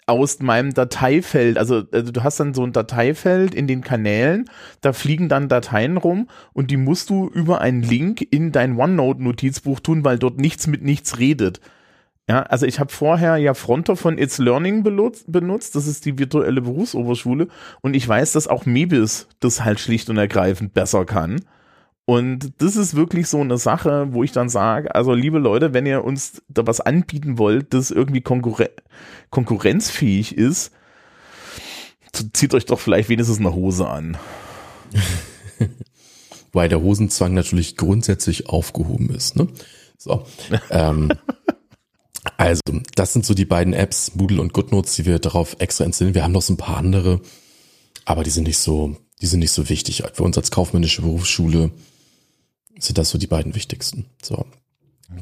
aus 0.08 0.40
meinem 0.40 0.74
Dateifeld, 0.74 1.58
also, 1.58 1.84
also 1.92 2.12
du 2.12 2.22
hast 2.22 2.40
dann 2.40 2.54
so 2.54 2.64
ein 2.64 2.74
Dateifeld 2.74 3.56
in 3.56 3.66
den 3.66 3.82
Kanälen, 3.82 4.50
da 4.82 4.94
fliegen 4.94 5.30
dann 5.30 5.48
Dateien 5.48 5.98
rum 5.98 6.30
und 6.54 6.70
die 6.70 6.78
musst 6.78 7.10
du 7.10 7.28
über 7.30 7.62
einen 7.62 7.82
Link 7.82 8.22
in 8.22 8.52
dein 8.52 8.78
OneNote-Notizbuch 8.78 9.80
tun, 9.80 10.04
weil 10.04 10.20
dort 10.20 10.38
nichts 10.38 10.68
mit 10.68 10.84
nichts 10.84 11.18
redet. 11.18 11.62
Ja, 12.28 12.42
also 12.42 12.66
ich 12.66 12.80
habe 12.80 12.92
vorher 12.92 13.38
ja 13.38 13.54
Fronter 13.54 13.96
von 13.96 14.18
It's 14.18 14.40
Learning 14.40 14.82
benutzt, 14.82 15.32
benutzt, 15.32 15.76
das 15.76 15.86
ist 15.86 16.06
die 16.06 16.18
virtuelle 16.18 16.62
Berufsoberschule 16.62 17.48
und 17.82 17.96
ich 17.96 18.08
weiß, 18.08 18.32
dass 18.32 18.48
auch 18.48 18.66
Mebis 18.66 19.28
das 19.40 19.64
halt 19.64 19.80
schlicht 19.80 20.10
und 20.10 20.18
ergreifend 20.18 20.74
besser 20.74 21.06
kann. 21.06 21.42
Und 22.06 22.54
das 22.60 22.76
ist 22.76 22.96
wirklich 22.96 23.28
so 23.28 23.42
eine 23.42 23.58
Sache, 23.58 24.08
wo 24.12 24.24
ich 24.24 24.32
dann 24.32 24.50
sage, 24.50 24.94
also 24.94 25.14
liebe 25.14 25.40
Leute, 25.40 25.74
wenn 25.74 25.86
ihr 25.86 26.04
uns 26.04 26.42
da 26.48 26.66
was 26.66 26.80
anbieten 26.80 27.38
wollt, 27.38 27.74
das 27.74 27.92
irgendwie 27.92 28.22
konkurren 28.22 28.70
konkurrenzfähig 29.30 30.38
ist, 30.38 30.72
zieht 32.34 32.54
euch 32.54 32.66
doch 32.66 32.80
vielleicht 32.80 33.10
wenigstens 33.10 33.40
eine 33.40 33.54
Hose 33.54 33.88
an. 33.88 34.18
Weil 36.54 36.70
der 36.70 36.82
Hosenzwang 36.82 37.34
natürlich 37.34 37.76
grundsätzlich 37.76 38.50
aufgehoben 38.50 39.10
ist. 39.10 39.36
Ne? 39.36 39.48
So. 39.98 40.26
ähm, 40.70 41.12
also, 42.38 42.62
das 42.96 43.14
sind 43.14 43.26
so 43.26 43.34
die 43.34 43.46
beiden 43.46 43.74
Apps, 43.74 44.16
Moodle 44.16 44.42
und 44.42 44.54
GoodNotes, 44.54 44.96
die 44.96 45.06
wir 45.06 45.20
darauf 45.20 45.56
extra 45.60 45.86
installieren. 45.86 46.16
Wir 46.16 46.24
haben 46.24 46.32
noch 46.32 46.42
so 46.42 46.54
ein 46.54 46.58
paar 46.58 46.78
andere, 46.78 47.22
aber 48.06 48.24
die 48.24 48.30
sind 48.30 48.48
nicht 48.48 48.58
so, 48.58 48.96
die 49.22 49.28
sind 49.28 49.40
nicht 49.40 49.52
so 49.52 49.70
wichtig. 49.70 50.04
Für 50.14 50.24
uns 50.24 50.38
als 50.38 50.52
kaufmännische 50.52 51.02
Berufsschule 51.02 51.72
sind 52.80 52.98
das 52.98 53.10
so 53.10 53.18
die 53.18 53.28
beiden 53.28 53.56
wichtigsten. 53.56 54.06
So. 54.22 54.46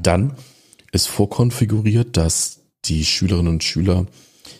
Dann 0.01 0.35
ist 0.91 1.07
vorkonfiguriert, 1.07 2.17
dass 2.17 2.61
die 2.85 3.05
Schülerinnen 3.05 3.53
und 3.53 3.63
Schüler 3.63 4.07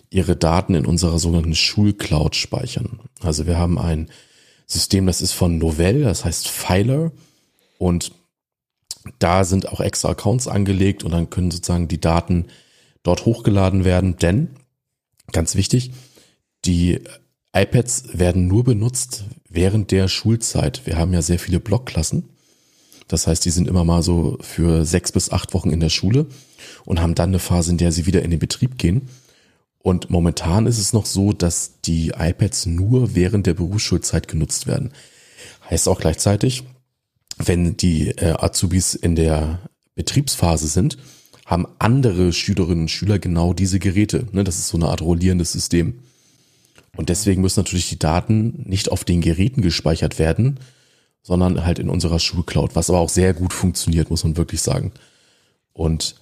ihre 0.09 0.35
Daten 0.35 0.75
in 0.75 0.85
unserer 0.85 1.19
sogenannten 1.19 1.55
Schulcloud 1.55 2.35
speichern. 2.35 2.99
Also 3.21 3.47
wir 3.47 3.57
haben 3.57 3.79
ein 3.79 4.09
System, 4.67 5.05
das 5.05 5.21
ist 5.21 5.33
von 5.33 5.57
Novell, 5.57 6.03
das 6.03 6.23
heißt 6.23 6.47
Filer 6.47 7.11
und 7.77 8.11
da 9.19 9.43
sind 9.43 9.69
auch 9.69 9.79
extra 9.79 10.09
Accounts 10.09 10.47
angelegt 10.47 11.03
und 11.03 11.11
dann 11.11 11.29
können 11.29 11.51
sozusagen 11.51 11.87
die 11.87 12.01
Daten 12.01 12.47
dort 13.03 13.25
hochgeladen 13.25 13.85
werden, 13.85 14.17
denn 14.17 14.49
ganz 15.31 15.55
wichtig, 15.55 15.91
die 16.65 17.01
iPads 17.53 18.17
werden 18.17 18.47
nur 18.47 18.63
benutzt 18.63 19.25
während 19.49 19.91
der 19.91 20.07
Schulzeit. 20.07 20.85
Wir 20.85 20.97
haben 20.97 21.13
ja 21.13 21.21
sehr 21.21 21.39
viele 21.39 21.59
Blockklassen 21.59 22.29
das 23.07 23.27
heißt, 23.27 23.45
die 23.45 23.51
sind 23.51 23.67
immer 23.67 23.83
mal 23.83 24.01
so 24.01 24.37
für 24.41 24.85
sechs 24.85 25.11
bis 25.11 25.31
acht 25.31 25.53
Wochen 25.53 25.69
in 25.69 25.79
der 25.79 25.89
Schule 25.89 26.25
und 26.85 27.01
haben 27.01 27.15
dann 27.15 27.29
eine 27.29 27.39
Phase, 27.39 27.71
in 27.71 27.77
der 27.77 27.91
sie 27.91 28.05
wieder 28.05 28.23
in 28.23 28.31
den 28.31 28.39
Betrieb 28.39 28.77
gehen. 28.77 29.09
Und 29.79 30.09
momentan 30.09 30.65
ist 30.65 30.79
es 30.79 30.93
noch 30.93 31.05
so, 31.05 31.33
dass 31.33 31.81
die 31.81 32.13
iPads 32.17 32.65
nur 32.65 33.15
während 33.15 33.45
der 33.45 33.53
Berufsschulzeit 33.53 34.27
genutzt 34.27 34.65
werden. 34.65 34.93
Heißt 35.69 35.87
auch 35.87 35.99
gleichzeitig, 35.99 36.63
wenn 37.37 37.77
die 37.77 38.09
äh, 38.09 38.35
Azubis 38.37 38.95
in 38.95 39.15
der 39.15 39.59
Betriebsphase 39.95 40.67
sind, 40.67 40.97
haben 41.45 41.67
andere 41.79 42.31
Schülerinnen 42.31 42.83
und 42.83 42.91
Schüler 42.91 43.19
genau 43.19 43.53
diese 43.53 43.79
Geräte. 43.79 44.27
Ne? 44.31 44.43
Das 44.43 44.57
ist 44.57 44.69
so 44.69 44.77
eine 44.77 44.87
Art 44.87 45.01
rollierendes 45.01 45.51
System. 45.51 45.99
Und 46.95 47.09
deswegen 47.09 47.41
müssen 47.41 47.59
natürlich 47.59 47.89
die 47.89 47.99
Daten 47.99 48.63
nicht 48.65 48.91
auf 48.91 49.03
den 49.03 49.21
Geräten 49.21 49.61
gespeichert 49.61 50.19
werden, 50.19 50.59
sondern 51.23 51.65
halt 51.65 51.79
in 51.79 51.89
unserer 51.89 52.19
Schulcloud, 52.19 52.75
was 52.75 52.89
aber 52.89 52.99
auch 52.99 53.09
sehr 53.09 53.33
gut 53.33 53.53
funktioniert, 53.53 54.09
muss 54.09 54.23
man 54.23 54.37
wirklich 54.37 54.61
sagen. 54.61 54.91
Und 55.73 56.15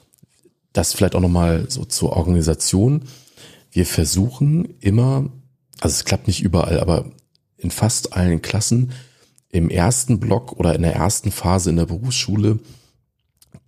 das 0.74 0.94
vielleicht 0.94 1.15
auch 1.15 1.22
nochmal 1.22 1.70
so 1.70 1.84
zur 1.84 2.13
Organisation. 2.13 3.03
Wir 3.72 3.86
versuchen 3.86 4.75
immer, 4.80 5.30
also 5.82 5.94
es 5.94 6.06
klappt 6.06 6.27
nicht 6.27 6.41
überall, 6.41 6.80
aber 6.80 7.12
in 7.58 7.72
fast 7.72 8.13
allen 8.13 8.41
Klassen 8.41 8.91
im 9.51 9.70
ersten 9.70 10.20
Block 10.20 10.53
oder 10.53 10.75
in 10.75 10.81
der 10.81 10.96
ersten 10.96 11.31
Phase 11.31 11.70
in 11.70 11.75
der 11.75 11.86
Berufsschule 11.86 12.60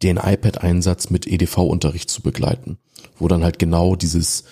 den 0.01 0.17
iPad-Einsatz 0.17 1.09
mit 1.09 1.27
EDV-Unterricht 1.27 2.09
zu 2.09 2.21
begleiten, 2.21 2.77
wo 3.17 3.27
dann 3.27 3.43
halt 3.43 3.59
genau 3.59 3.95
dieses 3.95 4.43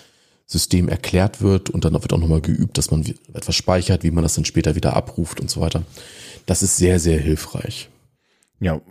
System 0.45 0.89
erklärt 0.89 1.41
wird 1.41 1.69
und 1.69 1.85
dann 1.85 1.93
wird 1.93 2.11
auch 2.11 2.17
nochmal 2.17 2.41
geübt, 2.41 2.77
dass 2.77 2.91
man 2.91 3.05
etwas 3.33 3.55
speichert, 3.55 4.03
wie 4.03 4.11
man 4.11 4.23
das 4.23 4.35
dann 4.35 4.45
später 4.45 4.75
wieder 4.75 4.95
abruft 4.95 5.39
und 5.39 5.49
so 5.49 5.61
weiter. 5.61 5.83
Das 6.45 6.61
ist 6.61 6.77
sehr, 6.77 6.99
sehr 6.99 7.19
hilfreich. 7.19 7.89
Ja, 8.59 8.81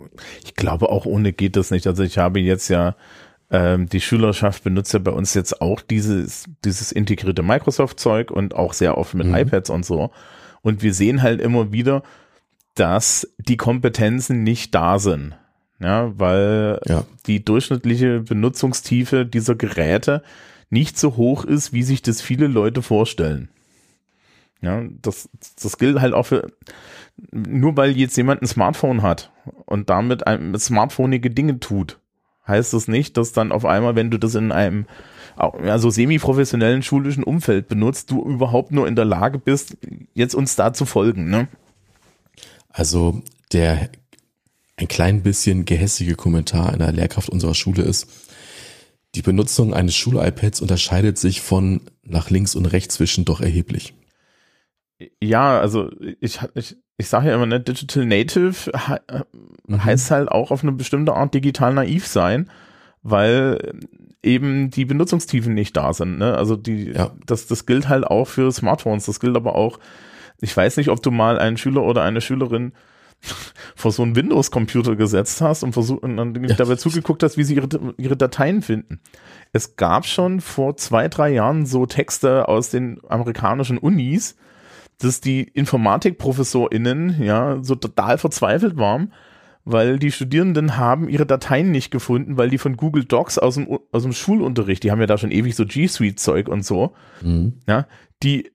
ich 0.43 0.55
glaube 0.55 0.89
auch 0.89 1.05
ohne 1.05 1.33
geht 1.33 1.55
das 1.55 1.71
nicht. 1.71 1.87
Also 1.87 2.03
ich 2.03 2.17
habe 2.17 2.39
jetzt 2.39 2.67
ja 2.69 2.95
ähm, 3.51 3.87
die 3.87 4.01
Schülerschaft 4.01 4.63
benutzt 4.63 4.93
ja 4.93 4.99
bei 4.99 5.11
uns 5.11 5.33
jetzt 5.33 5.61
auch 5.61 5.81
dieses 5.81 6.45
dieses 6.65 6.91
integrierte 6.91 7.43
Microsoft-Zeug 7.43 8.31
und 8.31 8.55
auch 8.55 8.73
sehr 8.73 8.97
oft 8.97 9.13
mit 9.13 9.27
mhm. 9.27 9.35
iPads 9.35 9.69
und 9.69 9.85
so. 9.85 10.11
Und 10.61 10.81
wir 10.81 10.93
sehen 10.93 11.21
halt 11.21 11.41
immer 11.41 11.71
wieder, 11.71 12.03
dass 12.75 13.27
die 13.37 13.57
Kompetenzen 13.57 14.43
nicht 14.43 14.73
da 14.75 14.99
sind. 14.99 15.35
Ja, 15.79 16.17
weil 16.17 16.79
ja. 16.85 17.05
die 17.25 17.43
durchschnittliche 17.43 18.21
Benutzungstiefe 18.21 19.25
dieser 19.25 19.55
Geräte 19.55 20.21
nicht 20.69 20.97
so 20.97 21.17
hoch 21.17 21.43
ist, 21.43 21.73
wie 21.73 21.83
sich 21.83 22.01
das 22.01 22.21
viele 22.21 22.47
Leute 22.47 22.81
vorstellen. 22.81 23.49
Ja, 24.61 24.83
das, 25.01 25.27
das 25.61 25.77
gilt 25.79 25.99
halt 25.99 26.13
auch 26.13 26.27
für, 26.27 26.51
nur 27.31 27.75
weil 27.77 27.97
jetzt 27.97 28.15
jemand 28.15 28.43
ein 28.43 28.47
Smartphone 28.47 29.01
hat 29.01 29.31
und 29.65 29.89
damit 29.89 30.27
ein, 30.27 30.57
smartphoneige 30.57 31.31
Dinge 31.31 31.59
tut, 31.59 31.97
heißt 32.47 32.73
das 32.73 32.87
nicht, 32.87 33.17
dass 33.17 33.33
dann 33.33 33.51
auf 33.51 33.65
einmal, 33.65 33.95
wenn 33.95 34.11
du 34.11 34.19
das 34.19 34.35
in 34.35 34.51
einem 34.51 34.85
also 35.35 35.89
semi-professionellen 35.89 36.83
schulischen 36.83 37.23
Umfeld 37.23 37.67
benutzt, 37.67 38.11
du 38.11 38.23
überhaupt 38.23 38.71
nur 38.71 38.87
in 38.87 38.95
der 38.95 39.05
Lage 39.05 39.39
bist, 39.39 39.77
jetzt 40.13 40.35
uns 40.35 40.55
da 40.55 40.73
zu 40.73 40.85
folgen. 40.85 41.29
Ne? 41.29 41.47
Also 42.71 43.21
der 43.51 43.89
ein 44.77 44.87
klein 44.87 45.23
bisschen 45.23 45.65
gehässige 45.65 46.15
Kommentar 46.15 46.73
einer 46.73 46.91
Lehrkraft 46.91 47.29
unserer 47.29 47.53
Schule 47.53 47.83
ist, 47.83 48.07
die 49.15 49.21
Benutzung 49.21 49.73
eines 49.73 49.95
Schul-iPads 49.95 50.61
unterscheidet 50.61 51.17
sich 51.17 51.41
von 51.41 51.81
nach 52.03 52.29
links 52.29 52.55
und 52.55 52.65
rechts 52.65 52.95
zwischen 52.95 53.25
doch 53.25 53.41
erheblich. 53.41 53.93
Ja, 55.21 55.59
also 55.59 55.89
ich, 56.19 56.39
ich, 56.55 56.77
ich 56.97 57.07
sage 57.07 57.29
ja 57.29 57.35
immer, 57.35 57.45
ne, 57.45 57.59
Digital 57.59 58.05
Native 58.05 58.71
mhm. 59.67 59.83
heißt 59.83 60.11
halt 60.11 60.29
auch 60.29 60.51
auf 60.51 60.63
eine 60.63 60.71
bestimmte 60.71 61.13
Art 61.13 61.33
digital 61.33 61.73
naiv 61.73 62.07
sein, 62.07 62.49
weil 63.01 63.73
eben 64.23 64.69
die 64.69 64.85
Benutzungstiefen 64.85 65.53
nicht 65.53 65.75
da 65.75 65.93
sind. 65.93 66.19
Ne? 66.19 66.37
Also 66.37 66.55
die, 66.55 66.91
ja. 66.91 67.11
das, 67.25 67.47
das 67.47 67.65
gilt 67.65 67.89
halt 67.89 68.05
auch 68.05 68.25
für 68.25 68.51
Smartphones. 68.51 69.07
Das 69.07 69.19
gilt 69.19 69.35
aber 69.35 69.55
auch, 69.55 69.79
ich 70.41 70.55
weiß 70.55 70.77
nicht, 70.77 70.89
ob 70.89 71.01
du 71.01 71.11
mal 71.11 71.39
einen 71.39 71.57
Schüler 71.57 71.83
oder 71.83 72.01
eine 72.03 72.21
Schülerin 72.21 72.73
vor 73.75 73.91
so 73.91 74.03
einen 74.03 74.15
Windows-Computer 74.15 74.95
gesetzt 74.95 75.41
hast 75.41 75.63
und, 75.63 75.73
versuch, 75.73 76.01
und 76.01 76.17
dann 76.17 76.43
ja. 76.43 76.55
dabei 76.55 76.75
zugeguckt 76.75 77.23
hast, 77.23 77.37
wie 77.37 77.43
sie 77.43 77.55
ihre, 77.55 77.93
ihre 77.97 78.17
Dateien 78.17 78.61
finden. 78.61 78.99
Es 79.53 79.75
gab 79.75 80.05
schon 80.05 80.41
vor 80.41 80.75
zwei, 80.77 81.07
drei 81.07 81.29
Jahren 81.29 81.65
so 81.65 81.85
Texte 81.85 82.47
aus 82.47 82.71
den 82.71 82.99
amerikanischen 83.07 83.77
Unis, 83.77 84.35
dass 84.97 85.21
die 85.21 85.43
InformatikprofessorInnen 85.43 87.21
ja 87.21 87.59
so 87.61 87.75
total 87.75 88.17
verzweifelt 88.17 88.77
waren, 88.77 89.13
weil 89.65 89.99
die 89.99 90.11
Studierenden 90.11 90.77
haben 90.77 91.07
ihre 91.09 91.25
Dateien 91.25 91.71
nicht 91.71 91.91
gefunden, 91.91 92.37
weil 92.37 92.49
die 92.49 92.57
von 92.57 92.77
Google 92.77 93.05
Docs 93.05 93.37
aus 93.37 93.55
dem, 93.55 93.79
aus 93.91 94.03
dem 94.03 94.13
Schulunterricht, 94.13 94.83
die 94.83 94.91
haben 94.91 94.99
ja 94.99 95.07
da 95.07 95.17
schon 95.17 95.31
ewig 95.31 95.55
so 95.55 95.65
G 95.65 95.87
Suite 95.87 96.19
Zeug 96.19 96.47
und 96.47 96.65
so, 96.65 96.93
mhm. 97.21 97.53
ja, 97.67 97.87
die, 98.23 98.51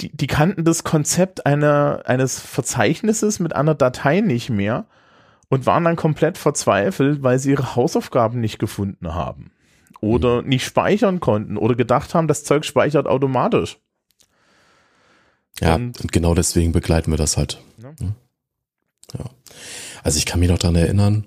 die, 0.00 0.14
die 0.16 0.26
kannten 0.26 0.64
das 0.64 0.84
Konzept 0.84 1.46
einer, 1.46 2.02
eines 2.06 2.40
Verzeichnisses 2.40 3.38
mit 3.40 3.54
einer 3.54 3.74
Datei 3.74 4.20
nicht 4.20 4.50
mehr 4.50 4.86
und 5.48 5.66
waren 5.66 5.84
dann 5.84 5.96
komplett 5.96 6.38
verzweifelt, 6.38 7.22
weil 7.22 7.38
sie 7.38 7.50
ihre 7.50 7.76
Hausaufgaben 7.76 8.40
nicht 8.40 8.58
gefunden 8.58 9.14
haben 9.14 9.52
oder 10.00 10.42
mhm. 10.42 10.48
nicht 10.48 10.64
speichern 10.64 11.20
konnten 11.20 11.56
oder 11.56 11.74
gedacht 11.74 12.14
haben, 12.14 12.28
das 12.28 12.44
Zeug 12.44 12.64
speichert 12.64 13.06
automatisch. 13.06 13.78
Ja, 15.60 15.76
und, 15.76 16.00
und 16.00 16.12
genau 16.12 16.34
deswegen 16.34 16.72
begleiten 16.72 17.10
wir 17.10 17.18
das 17.18 17.36
halt. 17.36 17.60
Ja. 17.78 17.92
ja. 19.18 19.24
Also 20.02 20.18
ich 20.18 20.26
kann 20.26 20.40
mich 20.40 20.48
noch 20.48 20.58
dran 20.58 20.74
erinnern, 20.74 21.26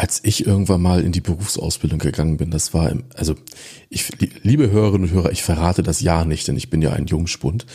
als 0.00 0.20
ich 0.24 0.46
irgendwann 0.46 0.80
mal 0.80 1.04
in 1.04 1.12
die 1.12 1.20
Berufsausbildung 1.20 1.98
gegangen 1.98 2.38
bin, 2.38 2.50
das 2.50 2.72
war, 2.72 2.88
im, 2.88 3.04
also 3.14 3.34
ich, 3.90 4.08
liebe 4.42 4.70
Hörerinnen 4.70 5.10
und 5.10 5.14
Hörer, 5.14 5.30
ich 5.30 5.42
verrate 5.42 5.82
das 5.82 6.00
Jahr 6.00 6.24
nicht, 6.24 6.48
denn 6.48 6.56
ich 6.56 6.70
bin 6.70 6.80
ja 6.80 6.94
ein 6.94 7.04
Jungspund, 7.04 7.66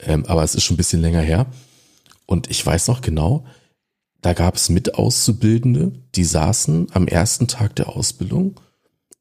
ähm, 0.00 0.24
aber 0.24 0.42
es 0.42 0.54
ist 0.54 0.64
schon 0.64 0.76
ein 0.76 0.78
bisschen 0.78 1.02
länger 1.02 1.20
her. 1.20 1.44
Und 2.24 2.48
ich 2.48 2.64
weiß 2.64 2.88
noch 2.88 3.02
genau, 3.02 3.44
da 4.22 4.32
gab 4.32 4.56
es 4.56 4.70
Mitauszubildende, 4.70 5.92
die 6.14 6.24
saßen 6.24 6.86
am 6.92 7.06
ersten 7.06 7.48
Tag 7.48 7.76
der 7.76 7.90
Ausbildung 7.90 8.58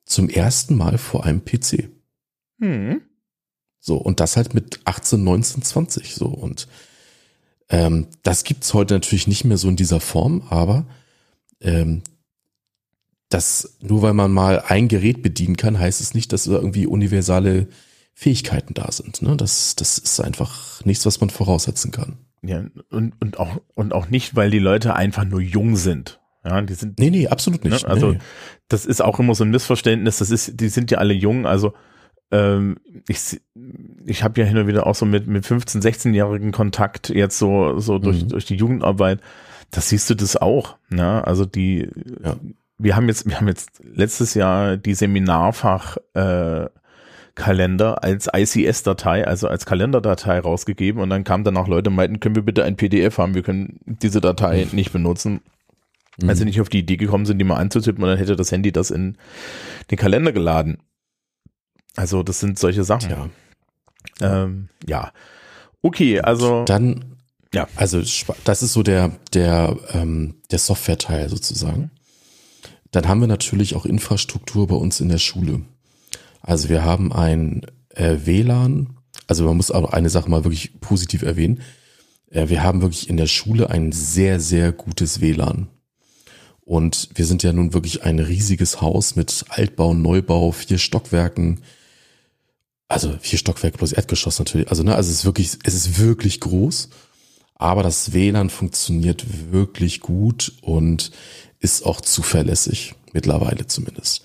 zum 0.05 0.29
ersten 0.29 0.77
Mal 0.77 0.97
vor 0.97 1.25
einem 1.25 1.43
PC. 1.43 1.89
Hm. 2.61 3.01
So, 3.81 3.97
und 3.97 4.21
das 4.21 4.37
halt 4.37 4.53
mit 4.53 4.79
18, 4.85 5.21
19, 5.21 5.63
20 5.63 6.15
so. 6.15 6.27
Und 6.27 6.69
ähm, 7.67 8.07
das 8.23 8.45
gibt's 8.45 8.73
heute 8.73 8.93
natürlich 8.93 9.27
nicht 9.27 9.43
mehr 9.43 9.57
so 9.57 9.67
in 9.67 9.75
dieser 9.75 9.99
Form, 9.99 10.43
aber 10.49 10.87
ähm, 11.59 12.03
das, 13.29 13.77
nur 13.81 14.01
weil 14.01 14.13
man 14.13 14.31
mal 14.31 14.63
ein 14.67 14.87
Gerät 14.87 15.21
bedienen 15.21 15.57
kann, 15.57 15.79
heißt 15.79 16.01
es 16.01 16.13
nicht, 16.13 16.31
dass 16.31 16.47
irgendwie 16.47 16.87
universale 16.87 17.67
Fähigkeiten 18.13 18.73
da 18.73 18.91
sind. 18.91 19.21
Ne? 19.21 19.35
Das, 19.35 19.75
das 19.75 19.97
ist 19.97 20.19
einfach 20.19 20.83
nichts, 20.85 21.05
was 21.05 21.19
man 21.19 21.29
voraussetzen 21.29 21.91
kann. 21.91 22.17
Ja, 22.41 22.63
und, 22.89 23.13
und, 23.19 23.39
auch, 23.39 23.61
und 23.73 23.93
auch 23.93 24.09
nicht, 24.09 24.35
weil 24.35 24.49
die 24.49 24.59
Leute 24.59 24.95
einfach 24.95 25.25
nur 25.25 25.41
jung 25.41 25.75
sind. 25.75 26.19
Ja, 26.45 26.61
die 26.61 26.73
sind. 26.75 26.99
Nee, 26.99 27.09
nee, 27.09 27.27
absolut 27.27 27.65
nicht. 27.65 27.83
Ne? 27.83 27.89
Also, 27.89 28.13
nee. 28.13 28.19
das 28.69 28.85
ist 28.85 29.01
auch 29.01 29.19
immer 29.19 29.35
so 29.35 29.43
ein 29.43 29.51
Missverständnis. 29.51 30.19
Das 30.19 30.29
ist, 30.29 30.59
die 30.59 30.69
sind 30.69 30.91
ja 30.91 30.99
alle 30.99 31.13
jung. 31.13 31.45
Also, 31.45 31.73
ähm, 32.31 32.77
ich, 33.07 33.41
ich 34.05 34.23
habe 34.23 34.39
ja 34.39 34.47
hin 34.47 34.57
und 34.57 34.67
wieder 34.67 34.87
auch 34.87 34.95
so 34.95 35.05
mit, 35.05 35.27
mit 35.27 35.45
15-, 35.45 35.81
16-Jährigen 35.81 36.51
Kontakt 36.51 37.09
jetzt 37.09 37.37
so, 37.37 37.79
so 37.79 37.99
durch, 37.99 38.23
mhm. 38.23 38.29
durch 38.29 38.45
die 38.45 38.55
Jugendarbeit. 38.55 39.19
Das 39.71 39.89
siehst 39.89 40.09
du 40.09 40.15
das 40.15 40.37
auch. 40.37 40.77
Ne? 40.89 41.25
Also 41.25 41.45
die, 41.45 41.89
ja. 42.23 42.37
Wir 42.77 42.95
haben 42.95 43.07
jetzt, 43.07 43.27
wir 43.27 43.37
haben 43.37 43.47
jetzt 43.47 43.81
letztes 43.83 44.33
Jahr 44.33 44.77
die 44.77 44.93
Seminarfach 44.93 45.97
äh, 46.13 46.67
Kalender 47.35 48.03
als 48.03 48.27
ICS-Datei, 48.33 49.25
also 49.25 49.47
als 49.47 49.65
Kalenderdatei 49.65 50.39
rausgegeben 50.39 51.01
und 51.01 51.09
dann 51.09 51.23
kamen 51.23 51.43
dann 51.43 51.57
auch 51.57 51.67
Leute 51.67 51.89
und 51.89 51.95
meinten, 51.95 52.19
können 52.19 52.35
wir 52.35 52.41
bitte 52.41 52.63
ein 52.63 52.75
PDF 52.75 53.19
haben, 53.19 53.35
wir 53.35 53.43
können 53.43 53.79
diese 53.85 54.21
Datei 54.21 54.65
mhm. 54.65 54.75
nicht 54.75 54.91
benutzen. 54.91 55.41
Mhm. 56.21 56.29
Also 56.29 56.45
nicht 56.45 56.59
auf 56.61 56.69
die 56.69 56.79
Idee 56.79 56.97
gekommen 56.97 57.25
sind, 57.25 57.37
die 57.37 57.45
mal 57.45 57.57
anzutippen 57.57 58.03
und 58.03 58.09
dann 58.09 58.17
hätte 58.17 58.35
das 58.35 58.51
Handy 58.51 58.71
das 58.71 58.89
in 58.89 59.17
den 59.91 59.97
Kalender 59.97 60.31
geladen. 60.31 60.79
Also 61.95 62.23
das 62.23 62.39
sind 62.39 62.59
solche 62.59 62.83
Sachen. 62.83 63.09
Ja. 63.09 63.29
Ähm, 64.21 64.69
ja. 64.87 65.11
Okay, 65.81 66.19
also. 66.21 66.63
Dann, 66.65 67.17
ja. 67.53 67.67
Also 67.75 68.01
das 68.43 68.63
ist 68.63 68.73
so 68.73 68.83
der, 68.83 69.11
der, 69.33 69.77
ähm, 69.93 70.35
der 70.51 70.59
Software-Teil 70.59 71.29
sozusagen. 71.29 71.91
Dann 72.97 73.09
haben 73.09 73.21
wir 73.21 73.27
natürlich 73.27 73.75
auch 73.75 73.85
Infrastruktur 73.85 74.65
bei 74.65 74.75
uns 74.75 75.01
in 75.01 75.09
der 75.09 75.19
Schule. 75.19 75.61
Also 76.41 76.67
wir 76.67 76.83
haben 76.83 77.13
ein 77.13 77.61
äh, 77.89 78.15
WLAN, 78.25 78.97
also 79.27 79.43
man 79.43 79.55
muss 79.55 79.69
auch 79.69 79.93
eine 79.93 80.09
Sache 80.09 80.31
mal 80.31 80.43
wirklich 80.43 80.81
positiv 80.81 81.21
erwähnen. 81.21 81.61
Äh, 82.31 82.49
wir 82.49 82.63
haben 82.63 82.81
wirklich 82.81 83.07
in 83.07 83.17
der 83.17 83.27
Schule 83.27 83.69
ein 83.69 83.91
sehr, 83.91 84.39
sehr 84.39 84.71
gutes 84.71 85.21
WLAN. 85.21 85.67
Und 86.61 87.09
wir 87.13 87.27
sind 87.27 87.43
ja 87.43 87.53
nun 87.53 87.75
wirklich 87.75 88.01
ein 88.01 88.17
riesiges 88.17 88.81
Haus 88.81 89.15
mit 89.15 89.45
Altbau, 89.49 89.93
Neubau, 89.93 90.51
vier 90.51 90.79
Stockwerken, 90.79 91.59
also 92.87 93.15
vier 93.21 93.37
Stockwerke 93.37 93.77
plus 93.77 93.93
Erdgeschoss 93.93 94.39
natürlich. 94.39 94.71
Also, 94.71 94.81
ne, 94.81 94.95
also 94.95 95.11
es 95.11 95.17
ist 95.17 95.25
wirklich, 95.25 95.51
es 95.63 95.75
ist 95.75 95.99
wirklich 95.99 96.39
groß. 96.39 96.89
Aber 97.59 97.83
das 97.83 98.13
WLAN 98.13 98.49
funktioniert 98.49 99.51
wirklich 99.51 99.99
gut 99.99 100.53
und 100.61 101.11
ist 101.59 101.85
auch 101.85 102.01
zuverlässig. 102.01 102.93
Mittlerweile 103.13 103.65
zumindest. 103.65 104.23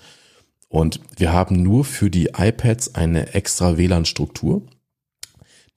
Und 0.69 0.99
wir 1.17 1.33
haben 1.33 1.63
nur 1.63 1.85
für 1.85 2.09
die 2.09 2.31
iPads 2.37 2.95
eine 2.95 3.33
extra 3.33 3.77
WLAN-Struktur, 3.77 4.63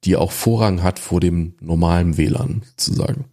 die 0.04 0.16
auch 0.16 0.32
Vorrang 0.32 0.82
hat 0.82 0.98
vor 0.98 1.20
dem 1.20 1.54
normalen 1.60 2.18
WLAN, 2.18 2.62
sozusagen. 2.76 3.26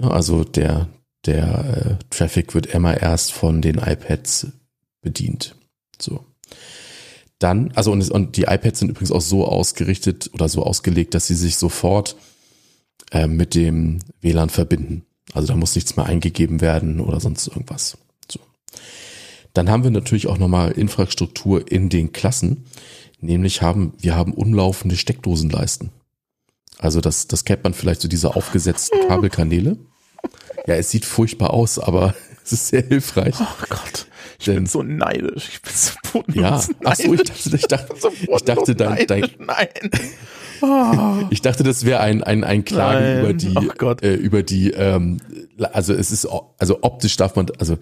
Also 0.00 0.44
der, 0.44 0.88
der 1.24 1.98
äh, 2.00 2.04
Traffic 2.10 2.54
wird 2.54 2.66
immer 2.66 3.00
erst 3.00 3.32
von 3.32 3.62
den 3.62 3.78
iPads 3.78 4.48
bedient. 5.00 5.56
So. 6.00 6.24
Dann, 7.38 7.72
also 7.74 7.92
und, 7.92 8.08
und 8.10 8.36
die 8.36 8.44
iPads 8.44 8.80
sind 8.80 8.90
übrigens 8.90 9.12
auch 9.12 9.20
so 9.20 9.46
ausgerichtet 9.46 10.30
oder 10.32 10.48
so 10.48 10.62
ausgelegt, 10.62 11.14
dass 11.14 11.26
sie 11.26 11.34
sich 11.34 11.56
sofort 11.56 12.16
äh, 13.10 13.26
mit 13.26 13.54
dem 13.54 14.00
WLAN 14.20 14.50
verbinden. 14.50 15.04
Also 15.32 15.48
da 15.48 15.56
muss 15.56 15.74
nichts 15.74 15.96
mehr 15.96 16.06
eingegeben 16.06 16.60
werden 16.60 17.00
oder 17.00 17.20
sonst 17.20 17.46
irgendwas. 17.48 17.98
So. 18.30 18.40
Dann 19.52 19.70
haben 19.70 19.84
wir 19.84 19.90
natürlich 19.90 20.26
auch 20.26 20.38
nochmal 20.38 20.72
Infrastruktur 20.72 21.70
in 21.70 21.88
den 21.88 22.12
Klassen. 22.12 22.66
Nämlich 23.20 23.62
haben, 23.62 23.94
wir 23.98 24.14
haben 24.14 24.34
umlaufende 24.34 24.96
Steckdosenleisten. 24.96 25.90
Also 26.78 27.00
das, 27.00 27.26
das 27.26 27.44
kennt 27.44 27.64
man 27.64 27.74
vielleicht 27.74 28.00
so 28.00 28.08
diese 28.08 28.36
aufgesetzten 28.36 28.98
Kabelkanäle. 29.08 29.78
Ja, 30.66 30.74
es 30.74 30.90
sieht 30.90 31.04
furchtbar 31.04 31.50
aus, 31.50 31.78
aber 31.78 32.14
es 32.44 32.52
ist 32.52 32.68
sehr 32.68 32.82
hilfreich. 32.82 33.34
Oh 33.40 33.64
Gott, 33.68 34.06
ich 34.38 34.46
Denn, 34.46 34.54
bin 34.56 34.66
so 34.66 34.82
neidisch. 34.82 35.48
Ich 35.48 35.62
bin 35.62 35.72
so 35.74 35.92
bodenlos 36.12 36.68
Ja, 36.68 36.74
ach 36.84 36.96
so, 36.96 37.14
ich 37.14 37.22
dachte, 37.22 37.56
ich 37.56 37.66
dachte, 37.66 37.94
so 38.00 38.10
ich 38.10 38.42
dachte 38.42 38.74
dein, 38.74 39.06
dein, 39.06 39.30
nein. 39.38 39.68
Oh. 40.62 41.24
Ich 41.30 41.42
dachte, 41.42 41.62
das 41.62 41.84
wäre 41.84 42.00
ein, 42.00 42.22
ein, 42.22 42.44
ein 42.44 42.64
Klagen 42.64 43.04
nein. 43.04 43.20
über 43.20 43.32
die, 43.32 43.54
oh 43.56 43.94
äh, 44.02 44.14
über 44.14 44.42
die, 44.42 44.70
ähm, 44.70 45.18
also 45.72 45.92
es 45.92 46.10
ist, 46.10 46.28
also 46.58 46.78
optisch 46.82 47.16
darf 47.16 47.36
man, 47.36 47.46
also 47.58 47.78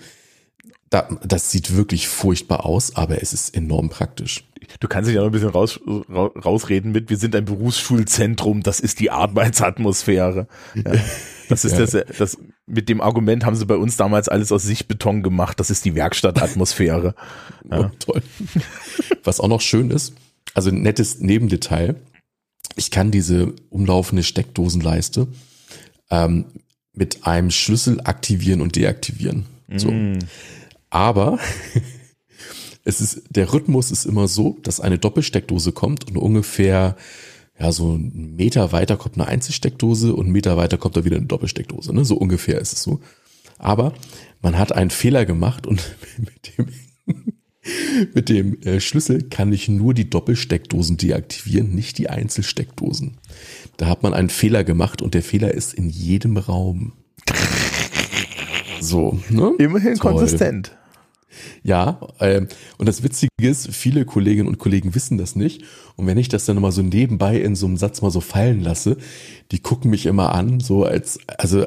da, 0.91 1.09
das 1.25 1.51
sieht 1.51 1.77
wirklich 1.77 2.09
furchtbar 2.09 2.65
aus, 2.65 2.97
aber 2.97 3.21
es 3.21 3.33
ist 3.33 3.55
enorm 3.57 3.89
praktisch. 3.89 4.45
Du 4.81 4.89
kannst 4.89 5.09
dich 5.09 5.15
ja 5.15 5.21
noch 5.21 5.29
ein 5.29 5.33
bisschen 5.33 5.51
raus, 5.51 5.81
rausreden 5.85 6.93
mit, 6.93 7.11
wir 7.11 7.17
sind 7.17 7.35
ein 7.35 7.45
Berufsschulzentrum, 7.45 8.63
das 8.63 8.81
ist 8.81 9.01
die 9.01 9.11
Arbeitsatmosphäre. 9.11 10.47
Ja. 10.75 10.93
Das 11.49 11.65
ist 11.65 11.73
ja. 11.73 11.81
das, 11.81 12.17
das, 12.17 12.39
mit 12.67 12.89
dem 12.89 13.01
Argument 13.01 13.45
haben 13.45 13.57
sie 13.57 13.67
bei 13.67 13.77
uns 13.77 13.97
damals 13.97 14.29
alles 14.29 14.51
aus 14.51 14.63
Sichtbeton 14.63 15.23
gemacht, 15.23 15.61
das 15.61 15.71
ist 15.71 15.85
die 15.85 15.95
Werkstattatmosphäre. 15.95 17.15
Ja. 17.71 17.81
Oh, 17.81 17.91
toll. 17.99 18.23
Was 19.25 19.41
auch 19.41 19.49
noch 19.49 19.63
schön 19.63 19.91
ist, 19.91 20.13
also 20.53 20.69
ein 20.69 20.83
nettes 20.83 21.21
Nebendetail, 21.21 21.95
ich 22.77 22.91
kann 22.91 23.11
diese 23.11 23.55
umlaufende 23.71 24.23
Steckdosenleiste 24.23 25.29
ähm, 26.11 26.47
mit 26.93 27.27
einem 27.27 27.51
Schlüssel 27.51 28.01
aktivieren 28.05 28.61
und 28.61 28.77
deaktivieren. 28.77 29.47
So. 29.75 29.91
Mm. 29.91 30.19
Aber 30.91 31.39
es 32.85 33.01
ist, 33.01 33.25
der 33.31 33.53
Rhythmus 33.53 33.91
ist 33.91 34.05
immer 34.05 34.29
so, 34.29 34.59
dass 34.63 34.81
eine 34.81 34.99
Doppelsteckdose 34.99 35.73
kommt 35.73 36.09
und 36.09 36.17
ungefähr 36.17 36.97
ja, 37.59 37.71
so 37.73 37.93
einen 37.93 38.35
Meter 38.37 38.73
weiter 38.73 38.97
kommt 38.97 39.17
eine 39.17 39.29
Einzelsteckdose 39.29 40.15
und 40.15 40.25
einen 40.25 40.33
Meter 40.33 40.57
weiter 40.57 40.77
kommt 40.77 40.97
da 40.97 41.05
wieder 41.05 41.17
eine 41.17 41.27
Doppelsteckdose. 41.27 41.95
Ne? 41.95 42.05
So 42.05 42.17
ungefähr 42.17 42.61
ist 42.61 42.73
es 42.73 42.83
so. 42.83 43.01
Aber 43.59 43.95
man 44.43 44.59
hat 44.59 44.73
einen 44.73 44.91
Fehler 44.91 45.25
gemacht 45.25 45.67
und 45.67 45.97
mit 46.19 46.59
dem, 46.59 46.69
mit 48.15 48.29
dem 48.29 48.61
äh, 48.63 48.81
Schlüssel 48.81 49.23
kann 49.29 49.53
ich 49.53 49.69
nur 49.69 49.95
die 49.95 50.11
Doppelsteckdosen 50.11 50.97
deaktivieren, 50.97 51.75
nicht 51.75 51.99
die 51.99 52.11
Einzelsteckdosen. 52.11 53.19
Da 53.77 53.87
hat 53.87 54.03
man 54.03 54.15
einen 54.15 54.31
Fehler 54.31 54.65
gemacht 54.65 55.03
und 55.03 55.15
der 55.15 55.23
Fehler 55.23 55.53
ist 55.53 55.75
in 55.75 55.89
jedem 55.89 56.37
Raum. 56.37 56.93
So, 58.81 59.19
ne? 59.31 59.53
Immerhin 59.59 59.95
Toll. 59.95 60.13
konsistent. 60.13 60.77
Ja, 61.63 62.01
ähm, 62.21 62.49
und 62.79 62.87
das 62.87 63.03
Witzige 63.03 63.29
ist, 63.39 63.75
viele 63.75 64.05
Kolleginnen 64.05 64.49
und 64.49 64.59
Kollegen 64.59 64.95
wissen 64.95 65.19
das 65.19 65.35
nicht. 65.35 65.65
Und 65.97 66.07
wenn 66.07 66.19
ich 66.19 66.29
das 66.29 66.45
dann 66.45 66.61
mal 66.61 66.71
so 66.71 66.83
nebenbei 66.83 67.41
in 67.41 67.57
so 67.57 67.67
einem 67.67 67.77
Satz 67.77 68.03
mal 68.03 68.11
so 68.11 68.21
fallen 68.21 68.61
lasse, 68.61 68.97
die 69.51 69.61
gucken 69.61 69.91
mich 69.91 70.07
immer 70.07 70.35
an, 70.35 70.61
so 70.61 70.85
als, 70.85 71.19
also, 71.27 71.65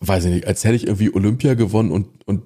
weiß 0.00 0.24
ich 0.24 0.34
nicht, 0.34 0.46
als 0.46 0.64
hätte 0.64 0.76
ich 0.76 0.86
irgendwie 0.86 1.14
Olympia 1.14 1.54
gewonnen 1.54 1.92
und, 1.92 2.26
und 2.26 2.42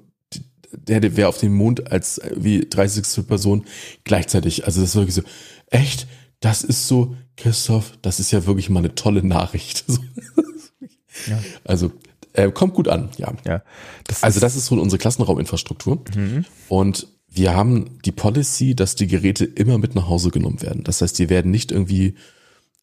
der 0.73 1.17
wäre 1.17 1.29
auf 1.29 1.39
dem 1.39 1.55
Mond 1.55 1.91
als 1.91 2.21
wie 2.35 2.61
30. 2.61 3.27
Person 3.27 3.65
gleichzeitig. 4.05 4.67
Also 4.67 4.81
das 4.81 4.91
ist 4.91 4.97
wirklich 4.97 5.15
so, 5.15 5.23
echt, 5.67 6.07
das 6.41 6.63
ist 6.63 6.89
so, 6.89 7.17
Christoph, 7.37 7.93
das 8.03 8.21
ist 8.21 8.31
ja 8.31 8.47
wirklich 8.47 8.71
mal 8.71 8.81
eine 8.81 8.95
tolle 8.95 9.27
Nachricht. 9.27 9.85
ja. 11.27 11.43
Also 11.65 11.93
äh, 12.33 12.51
kommt 12.51 12.75
gut 12.75 12.89
an, 12.89 13.11
ja. 13.17 13.33
ja 13.47 13.63
das 14.05 14.23
also 14.23 14.41
das 14.41 14.57
ist 14.57 14.67
so 14.67 14.81
unsere 14.81 14.99
Klassenrauminfrastruktur. 14.99 16.03
Mhm. 16.15 16.45
Und 16.69 17.09
wir 17.29 17.55
haben 17.55 17.99
die 18.05 18.13
Policy, 18.13 18.75
dass 18.75 18.97
die 18.97 19.07
Geräte 19.07 19.45
immer 19.45 19.79
mit 19.79 19.95
nach 19.95 20.09
Hause 20.09 20.31
genommen 20.31 20.63
werden. 20.63 20.85
Das 20.85 21.01
heißt, 21.01 21.19
die 21.19 21.29
werden 21.29 21.51
nicht 21.51 21.73
irgendwie 21.73 22.15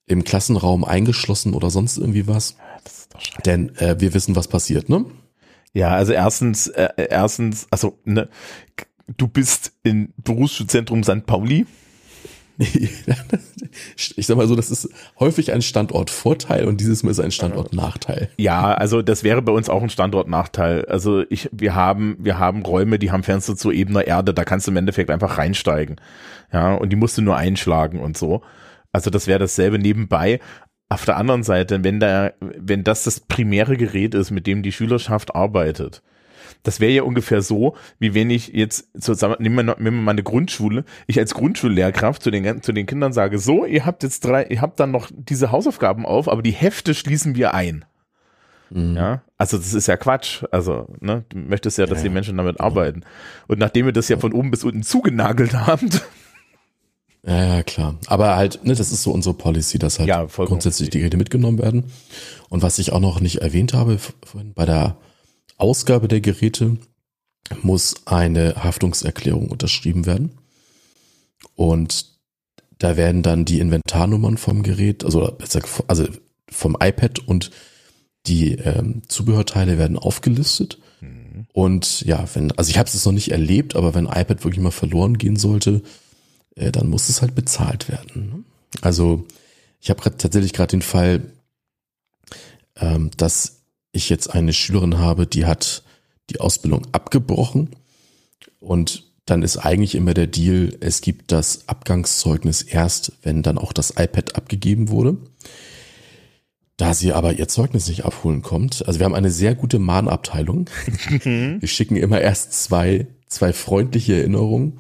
im 0.06 0.23
Klassenraum 0.23 0.86
eingeschlossen 0.86 1.54
oder 1.54 1.69
sonst 1.69 1.97
irgendwie 1.97 2.28
was. 2.28 2.56
Denn 3.45 3.76
äh, 3.78 4.00
wir 4.00 4.13
wissen, 4.13 4.36
was 4.36 4.47
passiert, 4.47 4.89
ne? 4.89 5.06
Ja, 5.73 5.89
also 5.89 6.13
erstens, 6.13 6.67
äh, 6.67 6.89
erstens, 7.10 7.67
also 7.69 7.99
ne, 8.03 8.30
du 9.17 9.27
bist 9.27 9.73
im 9.84 10.13
Berufsschulzentrum 10.17 11.03
St. 11.03 11.25
Pauli 11.25 11.65
ich 14.15 14.25
sag 14.25 14.36
mal 14.36 14.47
so, 14.47 14.56
das 14.56 14.71
ist 14.71 14.89
häufig 15.19 15.53
ein 15.53 15.62
Standortvorteil 15.62 16.65
und 16.65 16.82
dieses 16.82 17.03
Mal 17.03 17.12
ist 17.12 17.19
ein 17.19 17.32
Standortnachteil. 17.32 18.30
Ja, 18.38 18.73
also 18.73 19.03
das 19.03 19.23
wäre 19.23 19.43
bei 19.43 19.51
uns 19.51 19.69
auch 19.69 19.84
ein 19.84 19.91
Standortnachteil. 19.91 20.86
Also 20.86 21.23
ich, 21.30 21.49
wir 21.51 21.75
haben, 21.75 22.17
wir 22.19 22.39
haben 22.39 22.63
Räume, 22.63 22.97
die 22.97 23.12
haben 23.12 23.21
Fenster 23.21 23.56
zu 23.56 23.71
ebener 23.71 24.08
Erde, 24.08 24.34
da 24.34 24.43
kannst 24.43 24.65
du 24.65 24.71
im 24.71 24.77
Endeffekt 24.77 25.12
einfach 25.12 25.38
reinsteigen. 25.38 25.97
Ja, 26.51 26.73
und 26.73 26.89
die 26.89 26.95
musst 26.95 27.17
du 27.17 27.21
nur 27.21 27.38
einschlagen 27.38 27.99
und 27.99 28.17
so. 28.17 28.41
Also 28.91 29.12
das 29.12 29.27
wäre 29.27 29.39
dasselbe 29.39 29.77
nebenbei. 29.77 30.39
Auf 30.89 31.06
der 31.06 31.17
anderen 31.17 31.43
Seite, 31.43 31.84
wenn 31.84 32.00
da, 32.00 32.32
wenn 32.39 32.84
das 32.84 33.04
das 33.04 33.19
primäre 33.19 33.76
Gerät 33.76 34.15
ist, 34.15 34.32
mit 34.32 34.47
dem 34.47 34.63
die 34.63 34.71
Schülerschaft 34.71 35.36
arbeitet, 35.36 36.02
das 36.63 36.80
wäre 36.80 36.91
ja 36.91 37.04
ungefähr 37.04 37.41
so, 37.41 37.76
wie 38.00 38.13
wenn 38.13 38.30
ich 38.30 38.50
jetzt 38.50 38.89
zusammen, 39.02 39.36
nehmen 39.39 39.67
wir, 39.67 39.76
nehmen 39.80 39.97
wir 39.97 40.04
mal 40.04 40.12
eine 40.12 40.23
Grundschule, 40.23 40.86
ich 41.06 41.19
als 41.19 41.34
Grundschullehrkraft 41.34 42.23
zu 42.23 42.32
den, 42.32 42.62
zu 42.62 42.71
den 42.71 42.86
Kindern 42.86 43.13
sage, 43.13 43.38
so, 43.38 43.65
ihr 43.65 43.86
habt 43.86 44.04
jetzt 44.04 44.26
drei, 44.26 44.45
ihr 44.45 44.62
habt 44.62 44.80
dann 44.80 44.91
noch 44.91 45.10
diese 45.13 45.52
Hausaufgaben 45.52 46.06
auf, 46.06 46.30
aber 46.30 46.41
die 46.41 46.52
Hefte 46.52 46.93
schließen 46.93 47.36
wir 47.36 47.54
ein. 47.54 47.86
Mhm. 48.69 48.95
Ja, 48.95 49.21
also 49.38 49.58
das 49.58 49.73
ist 49.73 49.88
ja 49.88 49.97
Quatsch. 49.97 50.43
Also, 50.52 50.88
ne, 51.00 51.23
du 51.30 51.38
möchtest 51.38 51.78
ja, 51.78 51.86
dass 51.86 52.00
ja, 52.00 52.06
die 52.06 52.10
Menschen 52.10 52.38
damit 52.38 52.60
arbeiten. 52.60 53.04
Und 53.47 53.60
nachdem 53.60 53.86
wir 53.86 53.93
das 53.93 54.10
ja 54.10 54.17
von 54.17 54.34
oben 54.34 54.52
bis 54.52 54.63
unten 54.63 54.84
zugenagelt 54.84 55.54
haben. 55.54 55.89
Ja, 57.28 57.56
ja, 57.56 57.63
klar. 57.63 58.00
Aber 58.08 58.38
halt, 58.38 58.63
ne, 58.63 58.74
das 58.74 58.92
ist 58.92 59.04
so 59.04 59.12
unsere 59.12 59.36
Policy, 59.36 59.78
dass 59.80 60.00
halt 60.00 60.08
ja, 60.08 60.24
grundsätzlich 60.24 60.90
die 60.90 61.00
Geräte 61.00 61.18
mitgenommen 61.18 61.60
werden. 61.60 61.92
Und 62.48 62.62
was 62.62 62.80
ich 62.80 62.94
auch 62.94 63.02
noch 63.02 63.20
nicht 63.20 63.42
erwähnt 63.42 63.74
habe, 63.74 64.00
vorhin 64.24 64.54
bei 64.54 64.66
der 64.66 64.98
Ausgabe 65.58 66.08
der 66.08 66.22
Geräte 66.22 66.78
muss 67.62 68.08
eine 68.08 68.63
Haftungserklärung 68.63 69.50
unterschrieben 69.50 70.06
werden. 70.06 70.38
Und 71.56 72.06
da 72.78 72.96
werden 72.96 73.24
dann 73.24 73.44
die 73.44 73.60
Inventarnummern 73.60 74.38
vom 74.38 74.63
Gerät, 74.63 75.04
also, 75.04 75.38
also 75.88 76.08
vom 76.50 76.78
iPad 76.80 77.20
und 77.20 77.52
die 78.26 78.54
ähm, 78.54 79.02
Zubehörteile 79.10 79.78
werden 79.78 79.98
aufgelistet. 79.98 80.78
Mhm. 81.02 81.48
Und 81.52 82.02
ja, 82.02 82.26
wenn, 82.34 82.54
also 82.54 82.70
ich 82.70 82.78
habe 82.78 82.88
es 82.88 83.06
noch 83.06 83.12
nicht 83.12 83.32
erlebt, 83.32 83.76
aber 83.76 83.96
wenn 83.96 84.06
iPad 84.06 84.46
wirklich 84.46 84.62
mal 84.62 84.72
verloren 84.72 85.18
gehen 85.18 85.36
sollte, 85.36 85.82
äh, 86.58 86.72
dann 86.72 86.88
muss 86.88 87.10
es 87.10 87.22
halt 87.22 87.36
bezahlt 87.36 87.89
werden. 87.89 88.30
Ne? 88.30 88.43
Also 88.82 89.26
ich 89.80 89.89
habe 89.89 90.02
tatsächlich 90.17 90.54
gerade 90.54 90.72
den 90.72 90.82
Fall, 90.82 91.22
ähm, 92.76 93.12
dass 93.17 93.62
ich 93.91 94.10
jetzt 94.10 94.34
eine 94.34 94.54
Schülerin 94.54 94.98
habe, 94.98 95.28
die 95.28 95.46
hat 95.46 95.84
die 96.30 96.39
Ausbildung 96.39 96.86
abgebrochen 96.91 97.70
und 98.60 99.04
dann 99.26 99.43
ist 99.43 99.58
eigentlich 99.58 99.96
immer 99.96 100.13
der 100.13 100.28
Deal, 100.28 100.76
es 100.80 101.02
gibt 101.02 101.32
das 101.32 101.67
Abgangszeugnis 101.67 102.62
erst, 102.62 103.12
wenn 103.24 103.43
dann 103.43 103.58
auch 103.58 103.74
das 103.74 103.91
iPad 103.91 104.36
abgegeben 104.36 104.89
wurde. 104.89 105.17
Da 106.78 106.93
sie 106.93 107.12
aber 107.12 107.34
ihr 107.34 107.48
Zeugnis 107.48 107.88
nicht 107.88 108.06
abholen 108.06 108.41
kommt, 108.41 108.88
also 108.88 109.00
wir 109.00 109.06
haben 109.06 109.15
eine 109.15 109.32
sehr 109.32 109.56
gute 109.56 109.80
Mahnabteilung. 109.80 110.70
Mhm. 111.24 111.58
wir 111.60 111.67
schicken 111.67 111.96
immer 111.96 112.22
erst 112.22 112.54
zwei, 112.54 113.08
zwei 113.28 113.52
freundliche 113.52 114.15
Erinnerungen 114.15 114.80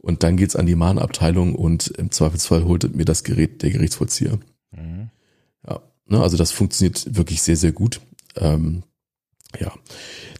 und 0.00 0.22
dann 0.22 0.36
geht's 0.36 0.56
an 0.56 0.66
die 0.66 0.76
Mahnabteilung 0.76 1.54
und 1.54 1.88
im 1.88 2.10
Zweifelsfall 2.10 2.64
holt 2.64 2.94
mir 2.94 3.04
das 3.04 3.24
Gerät 3.24 3.62
der 3.62 3.70
Gerichtsvollzieher. 3.70 4.38
Mhm. 4.70 5.10
Ja, 5.66 5.80
ne, 6.06 6.20
also 6.20 6.36
das 6.36 6.52
funktioniert 6.52 7.16
wirklich 7.16 7.42
sehr, 7.42 7.56
sehr 7.56 7.72
gut. 7.72 8.00
Ähm, 8.36 8.84
ja. 9.58 9.72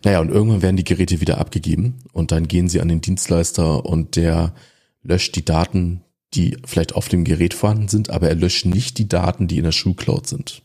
Naja, 0.04 0.20
und 0.20 0.30
irgendwann 0.30 0.62
werden 0.62 0.76
die 0.76 0.84
Geräte 0.84 1.20
wieder 1.20 1.38
abgegeben 1.38 1.98
und 2.12 2.30
dann 2.30 2.46
gehen 2.46 2.68
sie 2.68 2.80
an 2.80 2.88
den 2.88 3.00
Dienstleister 3.00 3.84
und 3.84 4.16
der 4.16 4.54
löscht 5.02 5.34
die 5.36 5.44
Daten, 5.44 6.02
die 6.34 6.56
vielleicht 6.64 6.94
auf 6.94 7.08
dem 7.08 7.24
Gerät 7.24 7.54
vorhanden 7.54 7.88
sind, 7.88 8.10
aber 8.10 8.28
er 8.28 8.34
löscht 8.34 8.66
nicht 8.66 8.98
die 8.98 9.08
Daten, 9.08 9.48
die 9.48 9.58
in 9.58 9.64
der 9.64 9.72
Schulcloud 9.72 10.26
sind. 10.26 10.62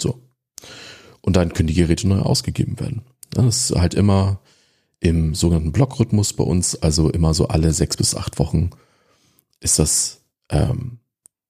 So. 0.00 0.22
Und 1.20 1.36
dann 1.36 1.52
können 1.52 1.66
die 1.66 1.74
Geräte 1.74 2.08
neu 2.08 2.20
ausgegeben 2.20 2.78
werden. 2.80 3.02
Das 3.30 3.70
ist 3.70 3.78
halt 3.78 3.94
immer 3.94 4.40
im 5.00 5.34
sogenannten 5.34 5.72
Blockrhythmus 5.72 6.32
bei 6.32 6.44
uns, 6.44 6.74
also 6.76 7.10
immer 7.10 7.34
so 7.34 7.48
alle 7.48 7.72
sechs 7.72 7.96
bis 7.96 8.14
acht 8.14 8.38
Wochen 8.38 8.70
ist 9.60 9.78
das 9.78 10.22
ähm, 10.48 10.98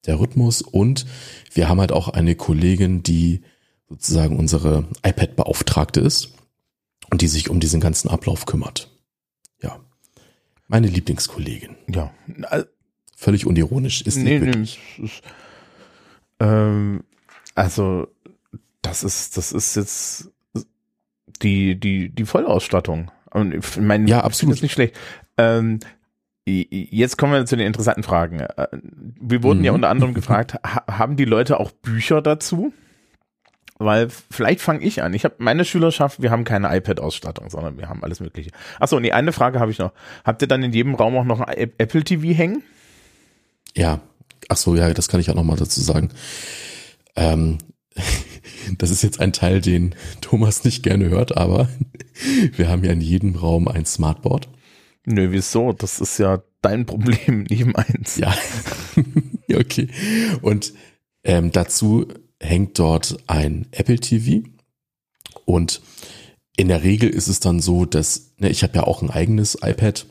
der 0.07 0.21
Rhythmus. 0.21 0.63
Und 0.63 1.07
wir 1.53 1.69
haben 1.69 1.81
halt 1.81 1.93
auch 1.93 2.09
eine 2.09 2.35
Kollegin, 2.35 3.03
die 3.03 3.43
sozusagen 3.89 4.39
unsere 4.39 4.87
iPad-Beauftragte 5.03 6.01
ist 6.01 6.35
und 7.11 7.23
die 7.23 7.29
sich 7.29 7.49
um 7.49 7.61
diesen 7.61 7.81
ganzen 7.81 8.09
Ablauf 8.09 8.45
kümmert. 8.47 8.91
Ja. 9.63 9.81
Meine 10.67 10.89
Lieblingskollegin. 10.89 11.77
Ja. 11.89 12.13
Völlig 13.17 13.47
unironisch. 13.47 14.03
Ist 14.03 14.17
nee, 14.17 14.39
nee, 14.39 14.63
ist, 14.63 15.23
ähm, 16.39 17.03
also 17.55 18.07
das 18.83 19.03
ist, 19.03 19.37
das 19.37 19.53
ist 19.53 19.75
jetzt 19.75 20.31
die, 21.43 21.79
die, 21.79 22.11
die 22.11 22.27
Vollausstattung. 22.27 23.11
Und 23.31 23.55
ich 23.55 23.77
meine, 23.79 24.09
Ja, 24.09 24.21
absolut. 24.23 24.55
ist 24.57 24.62
nicht 24.62 24.73
schlecht. 24.73 24.95
Ähm, 25.37 25.81
jetzt 26.47 27.19
kommen 27.19 27.33
wir 27.33 27.45
zu 27.47 27.57
den 27.57 27.67
interessanten 27.67 28.03
Fragen. 28.03 28.41
Äh, 28.41 28.69
Wir 29.21 29.43
wurden 29.43 29.59
Mhm. 29.59 29.64
ja 29.64 29.73
unter 29.73 29.88
anderem 29.91 30.14
gefragt, 30.14 30.55
ha 30.55 30.85
haben 30.91 31.17
die 31.17 31.25
Leute 31.27 31.61
auch 31.61 31.71
Bücher 31.71 32.23
dazu? 32.23 32.73
Weil 33.81 34.09
vielleicht 34.11 34.61
fange 34.61 34.81
ich 34.83 35.03
an. 35.05 35.14
Ich 35.14 35.25
habe 35.25 35.37
meine 35.38 35.64
Schülerschaft, 35.64 36.21
wir 36.21 36.33
haben 36.33 36.43
keine 36.43 36.75
iPad-Ausstattung, 36.77 37.49
sondern 37.49 37.79
wir 37.79 37.88
haben 37.88 38.03
alles 38.03 38.19
Mögliche. 38.19 38.51
Achso, 38.81 38.99
nee, 38.99 39.12
eine 39.12 39.31
Frage 39.33 39.61
habe 39.61 39.71
ich 39.71 39.79
noch. 39.79 39.93
Habt 40.25 40.43
ihr 40.43 40.49
dann 40.49 40.64
in 40.64 40.73
jedem 40.73 40.97
Raum 40.97 41.17
auch 41.17 41.23
noch 41.25 41.41
ein 41.41 41.57
Apple 41.79 42.03
TV 42.03 42.37
hängen? 42.37 42.64
Ja, 43.77 44.01
ach 44.49 44.57
so, 44.57 44.75
ja, 44.75 44.93
das 44.93 45.07
kann 45.07 45.21
ich 45.21 45.31
auch 45.31 45.37
noch 45.37 45.45
mal 45.45 45.57
dazu 45.57 45.81
sagen. 45.81 46.09
Ähm, 47.14 47.59
das 48.79 48.91
ist 48.91 49.03
jetzt 49.03 49.21
ein 49.21 49.33
Teil, 49.33 49.61
den 49.61 49.95
Thomas 50.21 50.65
nicht 50.65 50.83
gerne 50.83 51.09
hört, 51.09 51.37
aber 51.37 51.69
wir 52.57 52.69
haben 52.69 52.85
ja 52.85 52.93
in 52.93 53.01
jedem 53.01 53.37
Raum 53.37 53.69
ein 53.69 53.85
Smartboard. 53.85 54.49
Nö, 55.07 55.29
wieso? 55.31 55.73
Das 55.73 56.01
ist 56.01 56.19
ja 56.19 56.43
dein 56.61 56.87
Problem, 56.87 57.43
nicht 57.49 57.65
meins. 57.65 58.17
Ja, 58.17 58.35
Ja, 59.49 59.59
okay. 59.59 59.89
Und 60.43 60.75
ähm, 61.25 61.51
dazu 61.51 62.07
hängt 62.39 62.79
dort 62.79 63.17
ein 63.27 63.67
Apple 63.73 63.99
TV 63.99 64.47
und 65.45 65.81
in 66.57 66.69
der 66.69 66.83
Regel 66.83 67.09
ist 67.09 67.29
es 67.29 67.41
dann 67.41 67.61
so, 67.61 67.85
dass 67.85 68.35
ne, 68.39 68.51
ich 68.51 68.63
habe 68.63 68.75
ja 68.75 68.85
auch 68.85 69.03
ein 69.03 69.11
eigenes 69.11 69.59
iPad 69.63 70.07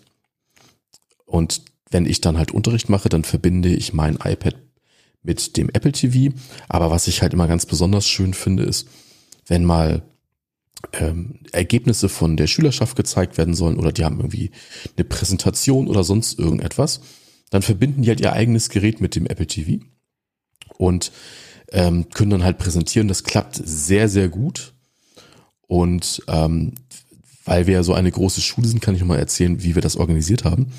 und 1.26 1.62
wenn 1.90 2.06
ich 2.06 2.20
dann 2.20 2.38
halt 2.38 2.52
Unterricht 2.52 2.90
mache, 2.90 3.10
dann 3.10 3.24
verbinde 3.24 3.70
ich 3.70 3.94
mein 3.94 4.16
iPad 4.16 4.56
mit 5.28 5.58
dem 5.58 5.70
Apple 5.70 5.92
TV. 5.92 6.34
Aber 6.68 6.90
was 6.90 7.08
ich 7.08 7.22
halt 7.22 7.34
immer 7.34 7.48
ganz 7.48 7.68
besonders 7.68 8.08
schön 8.08 8.34
finde, 8.34 8.64
ist, 8.64 8.88
wenn 9.46 9.64
mal 9.64 10.02
ähm, 10.94 11.40
Ergebnisse 11.52 12.10
von 12.10 12.38
der 12.38 12.48
Schülerschaft 12.48 12.96
gezeigt 12.96 13.38
werden 13.38 13.54
sollen 13.54 13.78
oder 13.78 13.92
die 13.92 14.06
haben 14.06 14.18
irgendwie 14.18 14.52
eine 14.96 15.04
Präsentation 15.04 15.88
oder 15.88 16.04
sonst 16.04 16.40
irgendetwas, 16.40 17.02
dann 17.50 17.62
verbinden 17.62 18.02
die 18.02 18.10
halt 18.10 18.22
ihr 18.22 18.34
eigenes 18.34 18.70
Gerät 18.70 19.02
mit 19.02 19.16
dem 19.16 19.28
Apple 19.28 19.48
TV 19.48 19.84
und 20.78 21.12
ähm, 21.72 22.10
können 22.10 22.32
dann 22.32 22.44
halt 22.44 22.58
präsentieren. 22.58 23.08
Das 23.08 23.24
klappt 23.24 23.56
sehr, 23.64 24.10
sehr 24.10 24.30
gut. 24.30 24.74
Und 25.68 26.24
ähm, 26.28 26.74
weil 27.48 27.66
wir 27.66 27.74
ja 27.76 27.84
so 27.84 27.94
eine 27.96 28.12
große 28.12 28.42
Schule 28.42 28.68
sind, 28.68 28.82
kann 28.82 28.94
ich 28.94 29.02
noch 29.02 29.08
mal 29.08 29.18
erzählen, 29.18 29.64
wie 29.64 29.74
wir 29.74 29.82
das 29.82 29.96
organisiert 29.98 30.44
haben. 30.44 30.72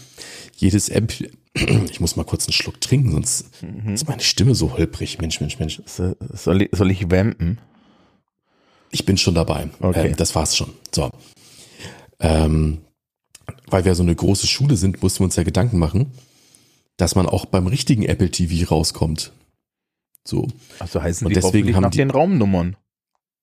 Jedes 0.56 0.88
App, 0.88 1.12
ich 1.54 1.98
muss 2.00 2.14
mal 2.16 2.24
kurz 2.24 2.46
einen 2.46 2.52
Schluck 2.52 2.80
trinken, 2.80 3.10
sonst 3.10 3.46
ist 3.92 4.06
meine 4.08 4.22
Stimme 4.22 4.54
so 4.54 4.72
holprig. 4.74 5.18
Mensch, 5.20 5.40
Mensch, 5.40 5.58
Mensch. 5.58 5.82
So- 5.86 6.14
Soll 6.32 6.62
ich, 6.62 6.68
soll 6.72 6.90
ich 6.90 7.10
vampen? 7.10 7.58
Ich 8.90 9.04
bin 9.04 9.18
schon 9.18 9.34
dabei. 9.34 9.68
Okay. 9.80 10.08
Ähm, 10.08 10.16
das 10.16 10.34
war's 10.34 10.56
schon. 10.56 10.70
So. 10.94 11.10
Ähm, 12.20 12.78
weil 13.66 13.84
wir 13.84 13.94
so 13.94 14.02
eine 14.02 14.14
große 14.14 14.46
Schule 14.46 14.76
sind, 14.76 15.02
mussten 15.02 15.20
wir 15.20 15.24
uns 15.24 15.36
ja 15.36 15.42
Gedanken 15.42 15.78
machen, 15.78 16.12
dass 16.96 17.14
man 17.14 17.26
auch 17.26 17.44
beim 17.46 17.66
richtigen 17.66 18.04
Apple 18.04 18.30
TV 18.30 18.68
rauskommt. 18.68 19.32
So. 20.26 20.48
Also 20.78 21.02
heißen 21.02 21.26
Und 21.26 21.30
die 21.36 21.40
deswegen 21.40 21.74
haben 21.74 21.82
nach 21.84 21.90
die- 21.90 21.98
den 21.98 22.10
Raumnummern. 22.10 22.76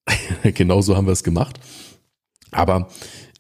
genau 0.44 0.82
so 0.82 0.96
haben 0.96 1.08
wir 1.08 1.14
es 1.14 1.24
gemacht. 1.24 1.60
Aber 2.56 2.90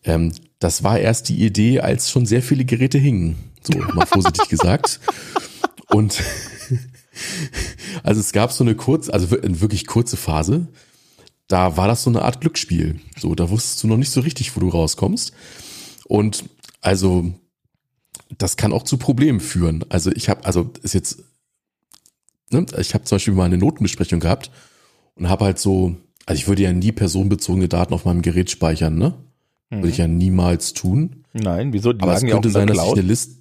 ähm, 0.04 0.32
das 0.60 0.84
war 0.84 0.99
erst 0.99 1.30
die 1.30 1.43
Idee, 1.43 1.80
als 1.80 2.10
schon 2.10 2.25
sehr 2.25 2.41
viele 2.41 2.65
Geräte 2.65 2.97
hingen. 2.97 3.38
So, 3.62 3.78
mal 3.80 4.06
vorsichtig 4.06 4.49
gesagt. 4.49 4.99
Und 5.88 6.21
also 8.04 8.19
es 8.19 8.32
gab 8.32 8.51
so 8.51 8.63
eine 8.63 8.75
kurz, 8.75 9.10
also 9.10 9.38
eine 9.38 9.62
wirklich 9.62 9.88
kurze 9.88 10.17
Phase. 10.17 10.67
Da 11.47 11.78
war 11.78 11.88
das 11.88 12.04
so 12.04 12.10
eine 12.10 12.23
Art 12.23 12.41
Glücksspiel. 12.41 12.99
So, 13.17 13.36
da 13.36 13.49
wusstest 13.49 13.84
du 13.84 13.88
noch 13.88 13.97
nicht 13.97 14.12
so 14.12 14.21
richtig, 14.21 14.56
wo 14.56 14.60
du 14.60 14.69
rauskommst. 14.69 15.34
Und 16.08 16.45
also 16.82 17.34
das 18.38 18.58
kann 18.58 18.73
auch 18.73 18.84
zu 18.84 18.97
Problemen 18.97 19.39
führen. 19.39 19.86
Also 19.89 20.12
ich 20.12 20.30
habe, 20.30 20.45
also 20.45 20.71
ist 20.82 20.93
jetzt, 20.93 21.23
ne, 22.49 22.65
ich 22.80 22.93
habe 22.93 23.04
zum 23.04 23.15
Beispiel 23.15 23.34
mal 23.34 23.45
eine 23.45 23.58
Notenbesprechung 23.58 24.19
gehabt 24.19 24.51
und 25.15 25.30
habe 25.30 25.45
halt 25.45 25.60
so, 25.60 25.95
also 26.26 26.40
ich 26.40 26.48
würde 26.48 26.64
ja 26.64 26.74
nie 26.74 26.92
personenbezogene 26.92 27.68
Daten 27.68 27.94
auf 27.94 28.06
meinem 28.06 28.22
Gerät 28.22 28.50
speichern, 28.50 28.98
ne? 28.98 29.14
Würde 29.70 29.90
ich 29.90 29.98
ja 29.98 30.08
niemals 30.08 30.74
tun. 30.74 31.24
Nein, 31.34 31.74
wieso? 31.74 31.92
Die 31.92 32.02
Aber 32.02 32.14
es 32.14 32.26
könnte 32.26 32.50
sein, 32.50 32.68
dass 32.68 32.78
ich 32.78 32.92
eine 32.94 33.02
Liste, 33.02 33.36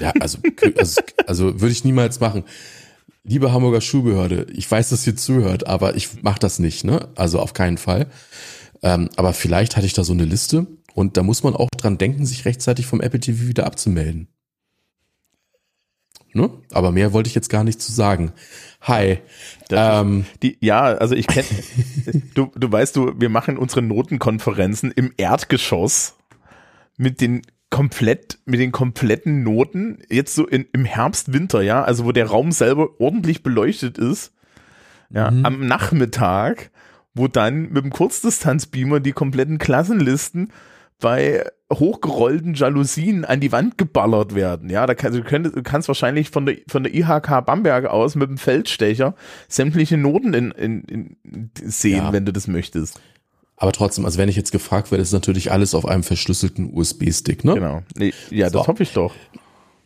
ja, 0.00 0.12
also, 0.18 0.38
also, 0.76 1.00
also 1.26 1.60
würde 1.60 1.72
ich 1.72 1.84
niemals 1.84 2.20
machen. 2.20 2.44
Liebe 3.24 3.52
Hamburger 3.52 3.80
Schulbehörde, 3.80 4.46
ich 4.52 4.70
weiß, 4.70 4.88
dass 4.88 5.06
ihr 5.06 5.16
zuhört, 5.16 5.66
aber 5.66 5.96
ich 5.96 6.22
mache 6.22 6.38
das 6.40 6.58
nicht, 6.58 6.84
ne? 6.84 7.08
Also 7.14 7.40
auf 7.40 7.52
keinen 7.52 7.76
Fall. 7.76 8.06
Ähm, 8.82 9.10
aber 9.16 9.34
vielleicht 9.34 9.76
hatte 9.76 9.86
ich 9.86 9.92
da 9.92 10.04
so 10.04 10.12
eine 10.12 10.24
Liste 10.24 10.66
und 10.94 11.16
da 11.16 11.22
muss 11.22 11.42
man 11.42 11.54
auch 11.54 11.68
dran 11.76 11.98
denken, 11.98 12.24
sich 12.24 12.44
rechtzeitig 12.44 12.86
vom 12.86 13.00
Apple 13.00 13.20
TV 13.20 13.46
wieder 13.46 13.66
abzumelden. 13.66 14.28
Ne? 16.38 16.50
Aber 16.72 16.92
mehr 16.92 17.12
wollte 17.12 17.28
ich 17.28 17.34
jetzt 17.34 17.50
gar 17.50 17.64
nicht 17.64 17.82
zu 17.82 17.92
sagen. 17.92 18.32
Hi. 18.82 19.18
Ähm, 19.70 20.24
Die, 20.42 20.56
ja, 20.60 20.82
also 20.84 21.14
ich 21.14 21.26
kenne, 21.26 21.48
du, 22.34 22.52
du 22.54 22.70
weißt 22.72 22.94
du, 22.96 23.12
wir 23.18 23.28
machen 23.28 23.58
unsere 23.58 23.82
Notenkonferenzen 23.82 24.92
im 24.92 25.12
Erdgeschoss 25.16 26.16
mit 26.96 27.20
den 27.20 27.42
komplett, 27.70 28.38
mit 28.46 28.60
den 28.60 28.72
kompletten 28.72 29.42
Noten, 29.42 29.98
jetzt 30.08 30.34
so 30.34 30.46
in, 30.46 30.66
im 30.72 30.84
Herbst, 30.84 31.32
Winter, 31.32 31.60
ja, 31.60 31.82
also 31.82 32.04
wo 32.04 32.12
der 32.12 32.26
Raum 32.26 32.52
selber 32.52 33.00
ordentlich 33.00 33.42
beleuchtet 33.42 33.98
ist, 33.98 34.32
ja, 35.10 35.30
Mhm. 35.30 35.44
am 35.44 35.66
Nachmittag, 35.66 36.70
wo 37.14 37.28
dann 37.28 37.70
mit 37.70 37.84
dem 37.84 37.90
Kurzdistanzbeamer 37.90 39.00
die 39.00 39.12
kompletten 39.12 39.58
Klassenlisten 39.58 40.52
bei 41.00 41.44
hochgerollten 41.72 42.54
Jalousien 42.54 43.24
an 43.24 43.40
die 43.40 43.52
Wand 43.52 43.78
geballert 43.78 44.34
werden. 44.34 44.70
Ja, 44.70 44.86
da 44.86 44.94
kann, 44.94 45.12
du, 45.12 45.22
könntest, 45.22 45.54
du 45.54 45.62
kannst 45.62 45.86
wahrscheinlich 45.88 46.30
von 46.30 46.46
der, 46.46 46.56
von 46.66 46.82
der 46.82 46.94
IHK 46.94 47.44
Bamberg 47.44 47.84
aus 47.86 48.14
mit 48.14 48.28
dem 48.28 48.38
Feldstecher 48.38 49.14
sämtliche 49.48 49.96
Noten 49.96 50.34
in, 50.34 50.50
in, 50.52 50.82
in 50.82 51.50
sehen, 51.62 51.98
Ja. 51.98 52.12
wenn 52.12 52.24
du 52.24 52.32
das 52.32 52.46
möchtest. 52.48 53.00
aber 53.56 53.72
trotzdem, 53.72 54.04
also 54.06 54.18
wenn 54.18 54.28
ich 54.28 54.36
jetzt 54.36 54.50
gefragt 54.50 54.90
werde, 54.90 55.02
ist 55.02 55.12
natürlich 55.12 55.52
alles 55.52 55.74
auf 55.74 55.84
einem 55.86 56.02
verschlüsselten 56.02 56.72
USB-Stick, 56.72 57.44
ne? 57.44 57.54
Genau. 57.54 57.82
Nee, 57.96 58.12
ja, 58.30 58.46
das 58.46 58.52
So. 58.54 58.66
hoffe 58.66 58.82
ich 58.82 58.92
doch. 58.92 59.14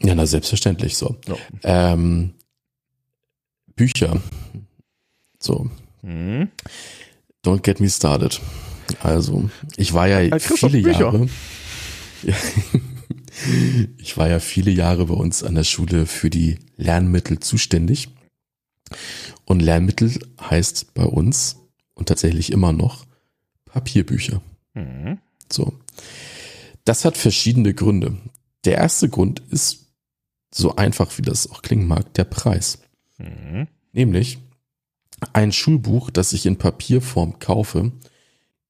Ja, 0.03 0.14
na 0.14 0.25
selbstverständlich 0.27 0.96
so. 0.96 1.16
Ja. 1.27 1.35
Ähm, 1.62 2.35
Bücher. 3.77 4.20
So, 5.38 5.68
Mhm. 6.03 6.48
don't 7.44 7.62
get 7.62 7.81
me 7.81 7.88
started. 7.90 8.40
Also, 9.00 9.50
ich 9.76 9.92
war 9.92 10.08
ja 10.08 10.28
Christoph, 10.38 10.70
viele 10.70 10.82
Bücher. 10.82 11.00
Jahre. 11.00 11.28
Ja, 12.22 12.34
ich 13.98 14.16
war 14.16 14.28
ja 14.28 14.40
viele 14.40 14.70
Jahre 14.70 15.06
bei 15.06 15.14
uns 15.14 15.42
an 15.42 15.54
der 15.54 15.64
Schule 15.64 16.06
für 16.06 16.30
die 16.30 16.58
Lernmittel 16.76 17.40
zuständig. 17.40 18.08
Und 19.44 19.60
Lernmittel 19.60 20.18
heißt 20.40 20.94
bei 20.94 21.04
uns 21.04 21.56
und 21.94 22.08
tatsächlich 22.08 22.52
immer 22.52 22.72
noch 22.72 23.06
Papierbücher. 23.64 24.42
Mhm. 24.74 25.18
So. 25.50 25.72
Das 26.84 27.04
hat 27.04 27.16
verschiedene 27.16 27.74
Gründe. 27.74 28.16
Der 28.64 28.76
erste 28.76 29.08
Grund 29.08 29.40
ist, 29.50 29.86
so 30.54 30.76
einfach 30.76 31.16
wie 31.18 31.22
das 31.22 31.50
auch 31.50 31.62
klingen 31.62 31.86
mag, 31.86 32.12
der 32.14 32.24
Preis. 32.24 32.78
Mhm. 33.18 33.66
Nämlich 33.92 34.38
ein 35.32 35.52
Schulbuch, 35.52 36.10
das 36.10 36.32
ich 36.32 36.46
in 36.46 36.56
Papierform 36.56 37.38
kaufe, 37.38 37.92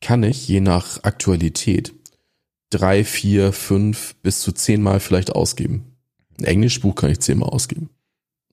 kann 0.03 0.23
ich 0.23 0.47
je 0.49 0.61
nach 0.61 1.03
Aktualität 1.05 1.95
drei, 2.71 3.05
vier, 3.05 3.53
fünf 3.53 4.15
bis 4.17 4.41
zu 4.41 4.53
zehnmal 4.53 5.01
vielleicht 5.01 5.35
ausgeben. 5.35 5.97
Ein 6.39 6.45
Englischbuch 6.45 6.95
kann 6.95 7.11
ich 7.11 7.21
zehnmal 7.21 7.49
ausgeben. 7.49 7.91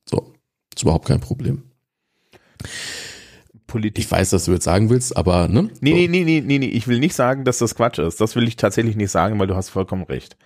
So, 0.05 0.33
ist 0.73 0.83
überhaupt 0.83 1.07
kein 1.07 1.19
Problem. 1.19 1.63
Politik. 3.67 4.03
Ich 4.03 4.11
weiß, 4.11 4.31
dass 4.31 4.45
du 4.45 4.51
jetzt 4.51 4.65
sagen 4.65 4.89
willst, 4.89 5.15
aber 5.15 5.47
ne? 5.47 5.69
Nee, 5.79 5.91
so. 5.91 5.95
nee, 5.95 6.07
nee, 6.07 6.23
nee, 6.23 6.41
nee, 6.41 6.59
nee, 6.59 6.67
ich 6.67 6.87
will 6.87 6.99
nicht 6.99 7.15
sagen, 7.15 7.45
dass 7.45 7.59
das 7.59 7.75
Quatsch 7.75 7.99
ist. 7.99 8.19
Das 8.19 8.35
will 8.35 8.47
ich 8.47 8.55
tatsächlich 8.55 8.95
nicht 8.95 9.11
sagen, 9.11 9.39
weil 9.39 9.47
du 9.47 9.55
hast 9.55 9.69
vollkommen 9.69 10.03
recht. 10.03 10.37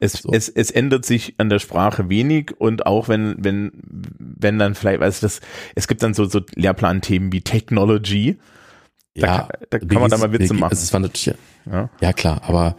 Es, 0.00 0.12
So. 0.14 0.32
es, 0.32 0.48
es 0.48 0.70
ändert 0.70 1.04
sich 1.04 1.34
an 1.38 1.50
der 1.50 1.60
Sprache 1.60 2.08
wenig 2.08 2.52
und 2.58 2.86
auch 2.86 3.08
wenn, 3.08 3.36
wenn, 3.38 3.72
wenn 4.18 4.58
dann 4.58 4.74
vielleicht, 4.74 5.00
weißt 5.00 5.22
du, 5.22 5.26
das, 5.26 5.40
es 5.74 5.86
gibt 5.86 6.02
dann 6.02 6.14
so, 6.14 6.24
so 6.24 6.40
Lehrplanthemen 6.54 7.32
wie 7.32 7.42
Technology. 7.42 8.38
Da 9.16 9.26
ja, 9.26 9.38
kann- 9.42 9.66
da 9.70 9.78
kann 9.78 10.00
man 10.00 10.10
da 10.10 10.18
mal 10.18 10.32
Witze 10.32 10.54
machen. 10.54 10.72
Es 10.72 10.92
war 10.92 11.00
natürlich, 11.00 11.36
Ja. 11.70 11.90
Ja, 12.00 12.12
klar, 12.12 12.42
aber 12.44 12.76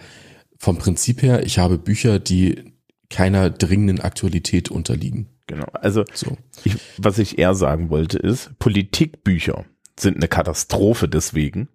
vom 0.57 0.77
Prinzip 0.77 1.21
her, 1.21 1.45
ich 1.45 1.59
habe 1.59 1.77
Bücher, 1.77 2.19
die 2.19 2.73
keiner 3.09 3.49
dringenden 3.49 4.01
Aktualität 4.01 4.69
unterliegen. 4.69 5.27
Genau. 5.47 5.65
Also, 5.73 6.03
So. 6.13 6.37
ich, 6.63 6.75
was 6.97 7.19
ich 7.19 7.37
eher 7.37 7.53
sagen 7.55 7.89
wollte 7.89 8.17
ist, 8.17 8.57
Politikbücher 8.59 9.63
sind 9.97 10.17
eine 10.17 10.27
Katastrophe 10.27 11.07
deswegen, 11.07 11.69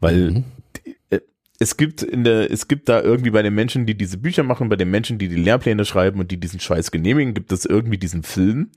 weil 0.00 0.30
Mhm. 0.30 0.44
äh, 1.10 1.20
es 1.58 1.76
gibt 1.76 2.02
in 2.02 2.24
der, 2.24 2.50
es 2.50 2.68
gibt 2.68 2.88
da 2.88 3.00
irgendwie 3.02 3.30
bei 3.30 3.42
den 3.42 3.54
Menschen, 3.54 3.86
die 3.86 3.96
diese 3.96 4.16
Bücher 4.18 4.42
machen, 4.42 4.68
bei 4.68 4.76
den 4.76 4.90
Menschen, 4.90 5.18
die 5.18 5.28
die 5.28 5.36
Lehrpläne 5.36 5.84
schreiben 5.84 6.20
und 6.20 6.30
die 6.30 6.40
diesen 6.40 6.58
Scheiß 6.58 6.90
genehmigen, 6.90 7.34
gibt 7.34 7.52
es 7.52 7.64
irgendwie 7.66 7.98
diesen 7.98 8.22
Film, 8.22 8.70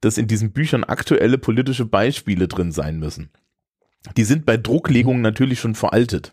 dass 0.00 0.16
in 0.16 0.28
diesen 0.28 0.52
Büchern 0.52 0.84
aktuelle 0.84 1.36
politische 1.38 1.84
Beispiele 1.86 2.48
drin 2.48 2.72
sein 2.72 2.98
müssen. 2.98 3.30
Die 4.16 4.24
sind 4.24 4.46
bei 4.46 4.56
Drucklegungen 4.56 5.22
natürlich 5.22 5.60
schon 5.60 5.74
veraltet. 5.74 6.32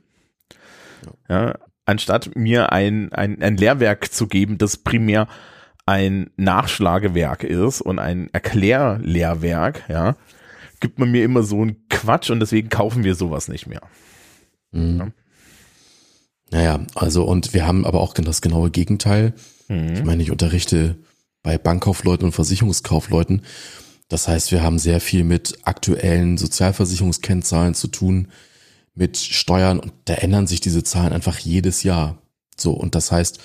Ja, 1.29 1.55
anstatt 1.85 2.35
mir 2.35 2.71
ein, 2.71 3.11
ein, 3.13 3.41
ein 3.41 3.57
Lehrwerk 3.57 4.11
zu 4.13 4.27
geben, 4.27 4.57
das 4.57 4.77
primär 4.77 5.27
ein 5.85 6.29
Nachschlagewerk 6.37 7.43
ist 7.43 7.81
und 7.81 7.99
ein 7.99 8.29
Erklärlehrwerk, 8.31 9.83
ja, 9.89 10.15
gibt 10.79 10.99
man 10.99 11.11
mir 11.11 11.23
immer 11.23 11.43
so 11.43 11.61
einen 11.61 11.87
Quatsch 11.89 12.29
und 12.29 12.39
deswegen 12.39 12.69
kaufen 12.69 13.03
wir 13.03 13.15
sowas 13.15 13.47
nicht 13.47 13.67
mehr. 13.67 13.81
Mhm. 14.71 14.97
Ja. 14.99 15.07
Naja, 16.51 16.79
also 16.95 17.23
und 17.23 17.53
wir 17.53 17.65
haben 17.65 17.85
aber 17.85 17.99
auch 17.99 18.13
das 18.13 18.41
genaue 18.41 18.69
Gegenteil. 18.69 19.33
Mhm. 19.67 19.93
Ich 19.93 20.03
meine, 20.03 20.21
ich 20.21 20.31
unterrichte 20.31 20.97
bei 21.41 21.57
Bankkaufleuten 21.57 22.25
und 22.25 22.31
Versicherungskaufleuten. 22.31 23.41
Das 24.13 24.27
heißt, 24.27 24.51
wir 24.51 24.61
haben 24.61 24.77
sehr 24.77 25.01
viel 25.01 25.23
mit 25.23 25.57
aktuellen 25.63 26.37
Sozialversicherungskennzahlen 26.37 27.73
zu 27.73 27.87
tun, 27.87 28.27
mit 28.93 29.17
Steuern 29.17 29.79
und 29.79 29.91
da 30.05 30.13
ändern 30.13 30.45
sich 30.45 30.61
diese 30.61 30.83
Zahlen 30.83 31.13
einfach 31.13 31.39
jedes 31.39 31.81
Jahr. 31.81 32.21
So, 32.55 32.73
und 32.73 32.93
das 32.93 33.11
heißt, 33.11 33.39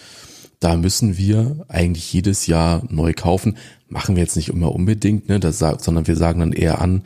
da 0.60 0.76
müssen 0.76 1.16
wir 1.16 1.64
eigentlich 1.68 2.12
jedes 2.12 2.46
Jahr 2.46 2.82
neu 2.90 3.14
kaufen. 3.14 3.56
Machen 3.88 4.14
wir 4.14 4.22
jetzt 4.22 4.36
nicht 4.36 4.50
immer 4.50 4.74
unbedingt, 4.74 5.30
ne, 5.30 5.40
das, 5.40 5.58
sondern 5.58 6.06
wir 6.06 6.16
sagen 6.16 6.40
dann 6.40 6.52
eher 6.52 6.82
an, 6.82 7.02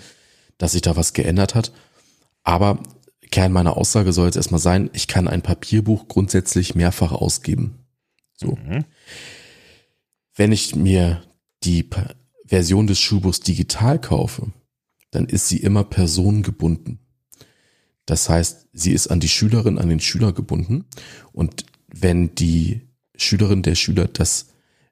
dass 0.59 0.72
sich 0.72 0.83
da 0.83 0.96
was 0.96 1.12
geändert 1.12 1.55
hat. 1.55 1.70
Aber 2.42 2.81
Kern 3.31 3.53
meiner 3.53 3.77
Aussage 3.77 4.12
soll 4.12 4.27
jetzt 4.27 4.35
erstmal 4.35 4.61
sein, 4.61 4.90
ich 4.92 5.07
kann 5.07 5.29
ein 5.29 5.42
Papierbuch 5.42 6.09
grundsätzlich 6.09 6.75
mehrfach 6.75 7.12
ausgeben. 7.12 7.79
So. 8.35 8.59
Mhm. 8.66 8.87
Wenn 10.35 10.51
ich 10.51 10.75
mir 10.75 11.22
die 11.62 11.85
Version 12.53 12.87
des 12.87 13.01
Schulbuchs 13.01 13.41
digital 13.41 13.99
kaufe, 13.99 14.53
dann 15.11 15.25
ist 15.25 15.49
sie 15.49 15.57
immer 15.57 15.85
personengebunden. 15.85 16.99
Das 18.05 18.29
heißt, 18.29 18.69
sie 18.75 18.93
ist 18.93 19.07
an 19.07 19.21
die 19.21 19.31
Schülerin, 19.31 19.79
an 19.79 19.88
den 19.88 20.01
Schüler 20.01 20.35
gebunden. 20.35 20.85
Und 21.33 21.65
wenn 21.88 22.35
die 22.35 22.83
Schülerin, 23.17 23.62
der 23.62 23.75
Schüler 23.75 24.07
das, 24.07 24.49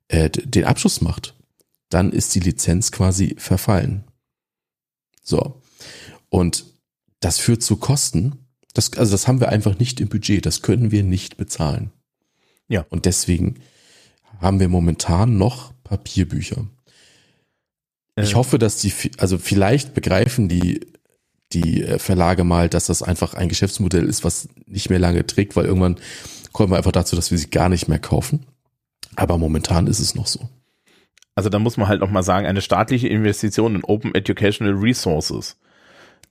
äh, 0.08 0.30
den 0.30 0.64
Abschluss 0.64 1.02
macht, 1.02 1.34
dann 1.90 2.12
ist 2.12 2.34
die 2.34 2.40
Lizenz 2.40 2.92
quasi 2.92 3.34
verfallen. 3.36 4.04
So. 5.22 5.60
Und 6.30 6.64
das 7.20 7.36
führt 7.36 7.62
zu 7.62 7.76
Kosten. 7.76 8.38
Das, 8.72 8.94
also 8.94 9.12
das 9.12 9.28
haben 9.28 9.40
wir 9.40 9.50
einfach 9.50 9.78
nicht 9.78 10.00
im 10.00 10.08
Budget. 10.08 10.46
Das 10.46 10.62
können 10.62 10.92
wir 10.92 11.02
nicht 11.02 11.36
bezahlen. 11.36 11.90
Ja. 12.68 12.86
Und 12.88 13.04
deswegen 13.04 13.56
haben 14.38 14.60
wir 14.60 14.70
momentan 14.70 15.36
noch 15.36 15.74
Papierbücher. 15.84 16.66
Ich 18.22 18.34
hoffe, 18.34 18.58
dass 18.58 18.76
die, 18.76 18.92
also 19.18 19.38
vielleicht 19.38 19.94
begreifen 19.94 20.48
die, 20.48 20.80
die 21.52 21.82
äh, 21.82 21.98
Verlage 21.98 22.44
mal, 22.44 22.68
dass 22.68 22.86
das 22.86 23.02
einfach 23.02 23.34
ein 23.34 23.48
Geschäftsmodell 23.48 24.04
ist, 24.04 24.24
was 24.24 24.48
nicht 24.66 24.90
mehr 24.90 24.98
lange 24.98 25.26
trägt, 25.26 25.56
weil 25.56 25.66
irgendwann 25.66 25.96
kommen 26.52 26.72
wir 26.72 26.76
einfach 26.76 26.92
dazu, 26.92 27.16
dass 27.16 27.30
wir 27.30 27.38
sie 27.38 27.50
gar 27.50 27.68
nicht 27.68 27.88
mehr 27.88 27.98
kaufen. 27.98 28.46
Aber 29.16 29.38
momentan 29.38 29.86
ist 29.86 30.00
es 30.00 30.14
noch 30.14 30.26
so. 30.26 30.48
Also 31.34 31.48
da 31.48 31.58
muss 31.58 31.76
man 31.76 31.88
halt 31.88 32.00
noch 32.00 32.10
mal 32.10 32.22
sagen, 32.22 32.46
eine 32.46 32.60
staatliche 32.60 33.08
Investition 33.08 33.74
in 33.74 33.84
Open 33.84 34.14
Educational 34.14 34.74
Resources 34.74 35.56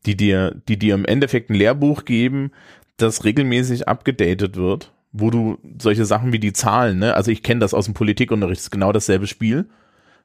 die 0.05 0.15
dir, 0.15 0.55
die 0.67 0.77
dir 0.77 0.95
im 0.95 1.05
Endeffekt 1.05 1.49
ein 1.49 1.55
Lehrbuch 1.55 2.05
geben, 2.05 2.51
das 2.97 3.23
regelmäßig 3.23 3.87
abgedatet 3.87 4.55
wird, 4.55 4.93
wo 5.11 5.29
du 5.29 5.57
solche 5.79 6.05
Sachen 6.05 6.33
wie 6.33 6.39
die 6.39 6.53
Zahlen, 6.53 6.99
ne, 6.99 7.15
also 7.15 7.31
ich 7.31 7.43
kenne 7.43 7.59
das 7.59 7.73
aus 7.73 7.85
dem 7.85 7.93
Politikunterricht, 7.93 8.61
ist 8.61 8.71
genau 8.71 8.91
dasselbe 8.91 9.27
Spiel. 9.27 9.69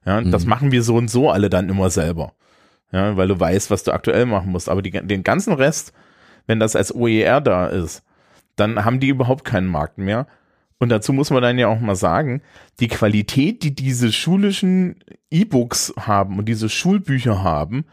Ja, 0.05 0.21
mhm. 0.21 0.31
das 0.31 0.47
machen 0.47 0.73
wir 0.73 0.83
so 0.83 0.97
und 0.97 1.09
so 1.09 1.31
alle 1.31 1.51
dann 1.51 1.69
immer 1.69 1.91
selber. 1.91 2.33
Ja, 2.93 3.17
weil 3.17 3.29
du 3.29 3.39
weißt, 3.39 3.71
was 3.71 3.83
du 3.83 3.93
aktuell 3.93 4.27
machen 4.27 4.53
musst. 4.53 4.69
Aber 4.69 4.83
die, 4.83 4.91
den 4.91 5.25
ganzen 5.25 5.53
Rest, 5.53 5.93
wenn 6.47 6.61
das 6.61 6.77
als 6.77 6.95
OER 6.95 7.41
da 7.41 7.67
ist, 7.67 8.03
dann 8.57 8.85
haben 8.85 9.01
die 9.01 9.09
überhaupt 9.09 9.45
keinen 9.45 9.67
Markt 9.67 9.99
mehr. 9.99 10.27
Und 10.79 10.91
dazu 10.91 11.13
muss 11.13 11.31
man 11.31 11.43
dann 11.43 11.59
ja 11.59 11.69
auch 11.69 11.81
mal 11.81 11.97
sagen, 11.97 12.43
die 12.81 12.89
Qualität, 12.89 13.63
die 13.63 13.75
diese 13.75 14.13
schulischen 14.13 14.97
E-Books 15.31 15.95
haben 15.99 16.39
und 16.39 16.47
diese 16.47 16.69
Schulbücher 16.69 17.43
haben, 17.43 17.85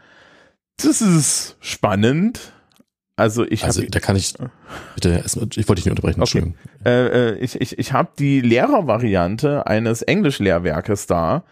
das 0.76 1.00
ist 1.00 1.56
spannend. 1.60 2.52
Also 3.16 3.44
ich 3.44 3.64
also 3.64 3.82
da 3.82 4.00
kann 4.00 4.16
ich 4.16 4.34
bitte 4.94 5.10
erstmal, 5.10 5.46
ich 5.54 5.68
wollte 5.68 5.82
dich 5.82 5.84
nicht 5.86 5.92
unterbrechen. 5.92 6.22
Okay. 6.22 6.54
Äh, 6.84 7.30
äh, 7.30 7.38
ich 7.38 7.60
ich, 7.60 7.78
ich 7.78 7.92
habe 7.92 8.10
die 8.18 8.40
Lehrervariante 8.40 9.66
eines 9.66 10.02
Englischlehrwerkes 10.02 11.06
da. 11.06 11.44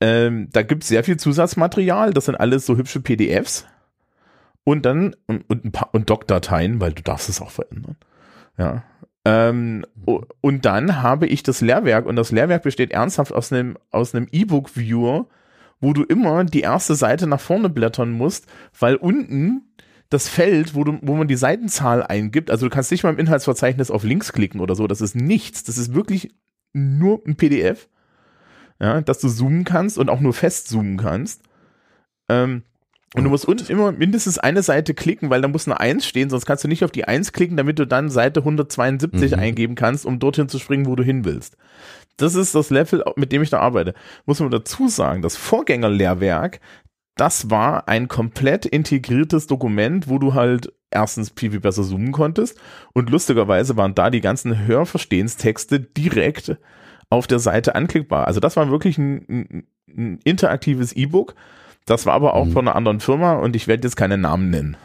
Ähm, 0.00 0.48
da 0.52 0.62
gibt 0.62 0.82
es 0.82 0.88
sehr 0.88 1.04
viel 1.04 1.16
Zusatzmaterial. 1.16 2.12
Das 2.12 2.26
sind 2.26 2.36
alles 2.36 2.66
so 2.66 2.76
hübsche 2.76 3.00
PDFs 3.00 3.66
und 4.64 4.86
dann 4.86 5.16
und, 5.26 5.48
und 5.48 5.64
ein 5.64 5.72
paar 5.72 5.90
und 5.92 6.08
Doc-Dateien, 6.10 6.80
weil 6.80 6.92
du 6.92 7.02
darfst 7.02 7.28
es 7.28 7.40
auch 7.40 7.50
verändern. 7.50 7.96
Ja. 8.56 8.84
Ähm, 9.24 9.84
und 10.04 10.64
dann 10.64 11.02
habe 11.02 11.26
ich 11.26 11.42
das 11.42 11.60
Lehrwerk 11.60 12.06
und 12.06 12.16
das 12.16 12.30
Lehrwerk 12.30 12.62
besteht 12.62 12.92
ernsthaft 12.92 13.32
aus 13.32 13.52
einem 13.52 13.76
aus 13.90 14.14
E-Book-Viewer 14.14 15.26
wo 15.80 15.92
du 15.92 16.02
immer 16.02 16.44
die 16.44 16.60
erste 16.60 16.94
Seite 16.94 17.26
nach 17.26 17.40
vorne 17.40 17.68
blättern 17.68 18.10
musst, 18.10 18.46
weil 18.78 18.96
unten 18.96 19.62
das 20.10 20.28
Feld, 20.28 20.74
wo, 20.74 20.84
du, 20.84 20.98
wo 21.02 21.14
man 21.14 21.28
die 21.28 21.36
Seitenzahl 21.36 22.02
eingibt, 22.02 22.50
also 22.50 22.66
du 22.66 22.74
kannst 22.74 22.90
nicht 22.90 23.04
mal 23.04 23.10
im 23.10 23.18
Inhaltsverzeichnis 23.18 23.90
auf 23.90 24.04
Links 24.04 24.32
klicken 24.32 24.60
oder 24.60 24.74
so, 24.74 24.86
das 24.86 25.00
ist 25.00 25.14
nichts, 25.14 25.64
das 25.64 25.76
ist 25.76 25.94
wirklich 25.94 26.34
nur 26.72 27.22
ein 27.26 27.36
PDF, 27.36 27.88
ja, 28.80 29.00
dass 29.00 29.18
du 29.18 29.28
zoomen 29.28 29.64
kannst 29.64 29.98
und 29.98 30.08
auch 30.10 30.20
nur 30.20 30.32
fest 30.32 30.68
zoomen 30.68 30.96
kannst. 30.96 31.42
Ähm, 32.28 32.62
und 33.14 33.24
du 33.24 33.30
musst 33.30 33.46
unten 33.46 33.70
immer 33.72 33.90
mindestens 33.90 34.38
eine 34.38 34.62
Seite 34.62 34.92
klicken, 34.92 35.30
weil 35.30 35.40
da 35.40 35.48
muss 35.48 35.66
eine 35.66 35.80
1 35.80 36.04
stehen, 36.04 36.28
sonst 36.28 36.44
kannst 36.44 36.64
du 36.64 36.68
nicht 36.68 36.84
auf 36.84 36.90
die 36.90 37.06
1 37.06 37.32
klicken, 37.32 37.56
damit 37.56 37.78
du 37.78 37.86
dann 37.86 38.10
Seite 38.10 38.40
172 38.40 39.32
mhm. 39.32 39.38
eingeben 39.38 39.74
kannst, 39.76 40.04
um 40.04 40.18
dorthin 40.18 40.48
zu 40.48 40.58
springen, 40.58 40.86
wo 40.86 40.94
du 40.94 41.02
hin 41.02 41.24
willst. 41.24 41.56
Das 42.18 42.34
ist 42.34 42.54
das 42.54 42.68
Level, 42.68 43.02
mit 43.16 43.32
dem 43.32 43.42
ich 43.42 43.50
da 43.50 43.60
arbeite. 43.60 43.94
Muss 44.26 44.40
man 44.40 44.50
dazu 44.50 44.88
sagen, 44.88 45.22
das 45.22 45.36
Vorgängerlehrwerk, 45.36 46.60
das 47.16 47.50
war 47.50 47.88
ein 47.88 48.08
komplett 48.08 48.66
integriertes 48.66 49.46
Dokument, 49.46 50.08
wo 50.08 50.18
du 50.18 50.34
halt 50.34 50.72
erstens 50.90 51.32
viel, 51.34 51.50
viel 51.50 51.60
besser 51.60 51.84
zoomen 51.84 52.12
konntest 52.12 52.58
und 52.92 53.10
lustigerweise 53.10 53.76
waren 53.76 53.94
da 53.94 54.10
die 54.10 54.20
ganzen 54.20 54.66
Hörverstehenstexte 54.66 55.80
direkt 55.80 56.56
auf 57.10 57.26
der 57.26 57.38
Seite 57.38 57.74
anklickbar. 57.74 58.26
Also 58.26 58.40
das 58.40 58.56
war 58.56 58.70
wirklich 58.70 58.98
ein, 58.98 59.24
ein, 59.28 59.66
ein 59.88 60.18
interaktives 60.24 60.92
E-Book. 60.92 61.34
Das 61.86 62.06
war 62.06 62.14
aber 62.14 62.34
auch 62.34 62.46
mhm. 62.46 62.52
von 62.52 62.68
einer 62.68 62.76
anderen 62.76 63.00
Firma 63.00 63.34
und 63.34 63.56
ich 63.56 63.66
werde 63.66 63.86
jetzt 63.86 63.96
keine 63.96 64.18
Namen 64.18 64.50
nennen. 64.50 64.76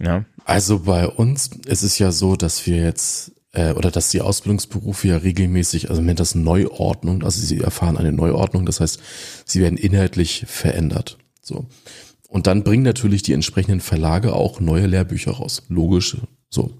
Ja. 0.00 0.24
Also 0.44 0.80
bei 0.80 1.06
uns 1.08 1.50
ist 1.66 1.82
es 1.82 1.98
ja 1.98 2.12
so, 2.12 2.36
dass 2.36 2.66
wir 2.66 2.76
jetzt 2.76 3.32
äh, 3.52 3.72
oder 3.72 3.90
dass 3.90 4.10
die 4.10 4.20
Ausbildungsberufe 4.20 5.08
ja 5.08 5.16
regelmäßig, 5.16 5.90
also 5.90 6.00
man 6.00 6.06
nennt 6.06 6.20
das 6.20 6.34
Neuordnung, 6.34 7.24
also 7.24 7.44
sie 7.44 7.60
erfahren 7.60 7.96
eine 7.96 8.12
Neuordnung, 8.12 8.64
das 8.64 8.80
heißt, 8.80 9.00
sie 9.44 9.60
werden 9.60 9.76
inhaltlich 9.76 10.44
verändert. 10.46 11.18
So. 11.42 11.66
Und 12.28 12.46
dann 12.46 12.62
bringen 12.62 12.84
natürlich 12.84 13.22
die 13.22 13.32
entsprechenden 13.32 13.80
Verlage 13.80 14.34
auch 14.34 14.60
neue 14.60 14.86
Lehrbücher 14.86 15.32
raus. 15.32 15.64
Logisch, 15.68 16.18
so. 16.50 16.70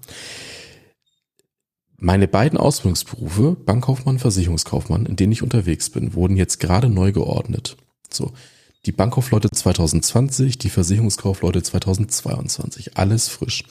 Meine 2.01 2.29
beiden 2.29 2.57
Ausbildungsberufe, 2.57 3.57
Bankkaufmann, 3.65 4.19
Versicherungskaufmann, 4.19 5.05
in 5.05 5.17
denen 5.17 5.33
ich 5.33 5.43
unterwegs 5.43 5.89
bin, 5.89 6.13
wurden 6.13 6.37
jetzt 6.37 6.59
gerade 6.59 6.89
neu 6.89 7.11
geordnet. 7.11 7.75
So. 8.09 8.31
Die 8.85 8.93
Bankkaufleute 8.93 9.51
2020, 9.51 10.57
die 10.57 10.69
Versicherungskaufleute 10.69 11.61
2022. 11.61 12.95
Alles 12.97 13.27
frisch. 13.27 13.65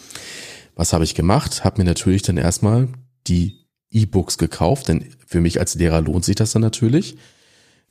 Was 0.74 0.92
habe 0.92 1.04
ich 1.04 1.14
gemacht? 1.14 1.64
Habe 1.64 1.80
mir 1.80 1.86
natürlich 1.86 2.20
dann 2.20 2.36
erstmal 2.36 2.88
die 3.26 3.66
E-Books 3.90 4.36
gekauft, 4.36 4.88
denn 4.88 5.06
für 5.26 5.40
mich 5.40 5.58
als 5.58 5.74
Lehrer 5.76 6.02
lohnt 6.02 6.26
sich 6.26 6.36
das 6.36 6.52
dann 6.52 6.60
natürlich. 6.60 7.16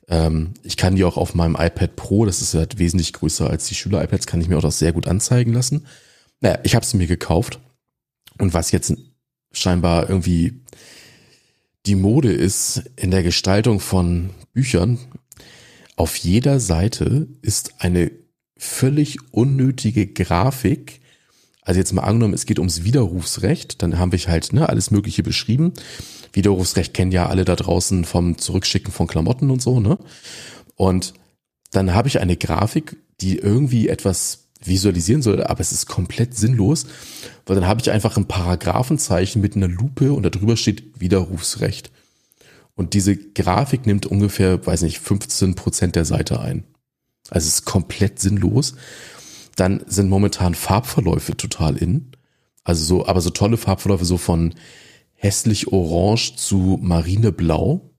Ähm, 0.06 0.54
ich 0.62 0.76
kann 0.76 0.94
die 0.94 1.02
auch 1.02 1.16
auf 1.16 1.34
meinem 1.34 1.56
iPad 1.56 1.96
Pro, 1.96 2.24
das 2.24 2.40
ist 2.40 2.54
halt 2.54 2.78
wesentlich 2.78 3.12
größer 3.12 3.50
als 3.50 3.66
die 3.66 3.74
Schüler-iPads, 3.74 4.28
kann 4.28 4.40
ich 4.40 4.48
mir 4.48 4.56
auch 4.56 4.62
das 4.62 4.78
sehr 4.78 4.92
gut 4.92 5.08
anzeigen 5.08 5.52
lassen. 5.52 5.86
Naja, 6.40 6.60
ich 6.62 6.76
habe 6.76 6.86
sie 6.86 6.96
mir 6.96 7.08
gekauft. 7.08 7.58
Und 8.38 8.54
was 8.54 8.70
jetzt 8.70 8.94
scheinbar 9.52 10.08
irgendwie 10.08 10.60
die 11.86 11.94
Mode 11.94 12.32
ist 12.32 12.82
in 12.96 13.10
der 13.10 13.22
Gestaltung 13.22 13.80
von 13.80 14.30
Büchern, 14.52 14.98
auf 15.96 16.16
jeder 16.16 16.60
Seite 16.60 17.26
ist 17.42 17.74
eine 17.78 18.10
völlig 18.56 19.18
unnötige 19.32 20.06
Grafik, 20.06 21.00
also 21.62 21.80
jetzt 21.80 21.92
mal 21.92 22.02
angenommen, 22.02 22.34
es 22.34 22.46
geht 22.46 22.58
ums 22.58 22.84
Widerrufsrecht, 22.84 23.82
dann 23.82 23.98
haben 23.98 24.12
wir 24.12 24.18
halt 24.20 24.52
ne, 24.52 24.68
alles 24.68 24.90
Mögliche 24.90 25.22
beschrieben. 25.22 25.74
Widerrufsrecht 26.32 26.94
kennen 26.94 27.12
ja 27.12 27.26
alle 27.26 27.44
da 27.44 27.56
draußen 27.56 28.04
vom 28.04 28.38
Zurückschicken 28.38 28.92
von 28.92 29.06
Klamotten 29.06 29.50
und 29.50 29.60
so, 29.60 29.80
ne? 29.80 29.98
Und 30.76 31.14
dann 31.70 31.92
habe 31.92 32.08
ich 32.08 32.20
eine 32.20 32.36
Grafik, 32.36 32.96
die 33.20 33.36
irgendwie 33.36 33.88
etwas 33.88 34.47
visualisieren 34.62 35.22
soll, 35.22 35.42
aber 35.42 35.60
es 35.60 35.72
ist 35.72 35.86
komplett 35.86 36.36
sinnlos, 36.36 36.86
weil 37.46 37.56
dann 37.56 37.66
habe 37.66 37.80
ich 37.80 37.90
einfach 37.90 38.16
ein 38.16 38.26
Paragraphenzeichen 38.26 39.40
mit 39.40 39.56
einer 39.56 39.68
Lupe 39.68 40.12
und 40.12 40.22
darüber 40.22 40.56
steht 40.56 41.00
Widerrufsrecht. 41.00 41.90
Und 42.74 42.94
diese 42.94 43.16
Grafik 43.16 43.86
nimmt 43.86 44.06
ungefähr, 44.06 44.64
weiß 44.64 44.82
nicht, 44.82 45.00
15 45.00 45.54
Prozent 45.54 45.96
der 45.96 46.04
Seite 46.04 46.40
ein. 46.40 46.64
Also 47.28 47.46
es 47.48 47.54
ist 47.54 47.64
komplett 47.64 48.20
sinnlos. 48.20 48.74
Dann 49.56 49.82
sind 49.86 50.08
momentan 50.08 50.54
Farbverläufe 50.54 51.36
total 51.36 51.76
in. 51.76 52.12
Also 52.64 52.84
so, 52.84 53.06
aber 53.06 53.20
so 53.20 53.30
tolle 53.30 53.56
Farbverläufe 53.56 54.04
so 54.04 54.18
von 54.18 54.54
hässlich 55.14 55.72
orange 55.72 56.36
zu 56.36 56.78
marineblau. 56.80 57.90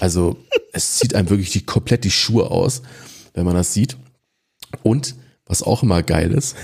Also 0.00 0.36
es 0.72 0.96
zieht 0.98 1.14
einem 1.14 1.30
wirklich 1.30 1.50
die, 1.50 1.64
komplett 1.64 2.04
die 2.04 2.10
Schuhe 2.10 2.50
aus, 2.50 2.82
wenn 3.34 3.44
man 3.44 3.54
das 3.54 3.74
sieht. 3.74 3.96
Und 4.82 5.16
was 5.48 5.62
auch 5.62 5.82
immer 5.82 6.02
geil 6.04 6.30
ist, 6.30 6.56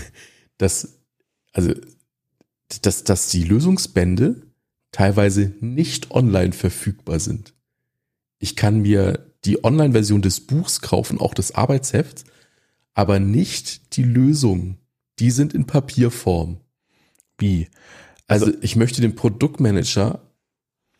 dass, 0.58 1.00
also, 1.52 1.74
dass, 2.82 3.02
dass 3.02 3.28
die 3.28 3.42
Lösungsbände 3.42 4.42
teilweise 4.92 5.52
nicht 5.60 6.12
online 6.12 6.52
verfügbar 6.52 7.18
sind. 7.18 7.54
Ich 8.38 8.54
kann 8.54 8.82
mir 8.82 9.32
die 9.44 9.64
Online-Version 9.64 10.22
des 10.22 10.40
Buchs 10.40 10.80
kaufen, 10.80 11.18
auch 11.18 11.34
des 11.34 11.54
Arbeitshefts, 11.54 12.24
aber 12.92 13.18
nicht 13.18 13.96
die 13.96 14.04
Lösung. 14.04 14.78
Die 15.18 15.30
sind 15.30 15.54
in 15.54 15.66
Papierform. 15.66 16.60
Wie? 17.38 17.68
Also, 18.26 18.46
also 18.46 18.58
ich 18.62 18.76
möchte 18.76 19.00
den 19.00 19.16
Produktmanager, 19.16 20.20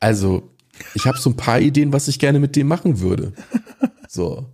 also 0.00 0.50
ich 0.94 1.06
habe 1.06 1.18
so 1.18 1.30
ein 1.30 1.36
paar 1.36 1.60
Ideen, 1.60 1.92
was 1.92 2.08
ich 2.08 2.18
gerne 2.18 2.40
mit 2.40 2.56
dem 2.56 2.66
machen 2.66 3.00
würde. 3.00 3.32
So. 4.06 4.52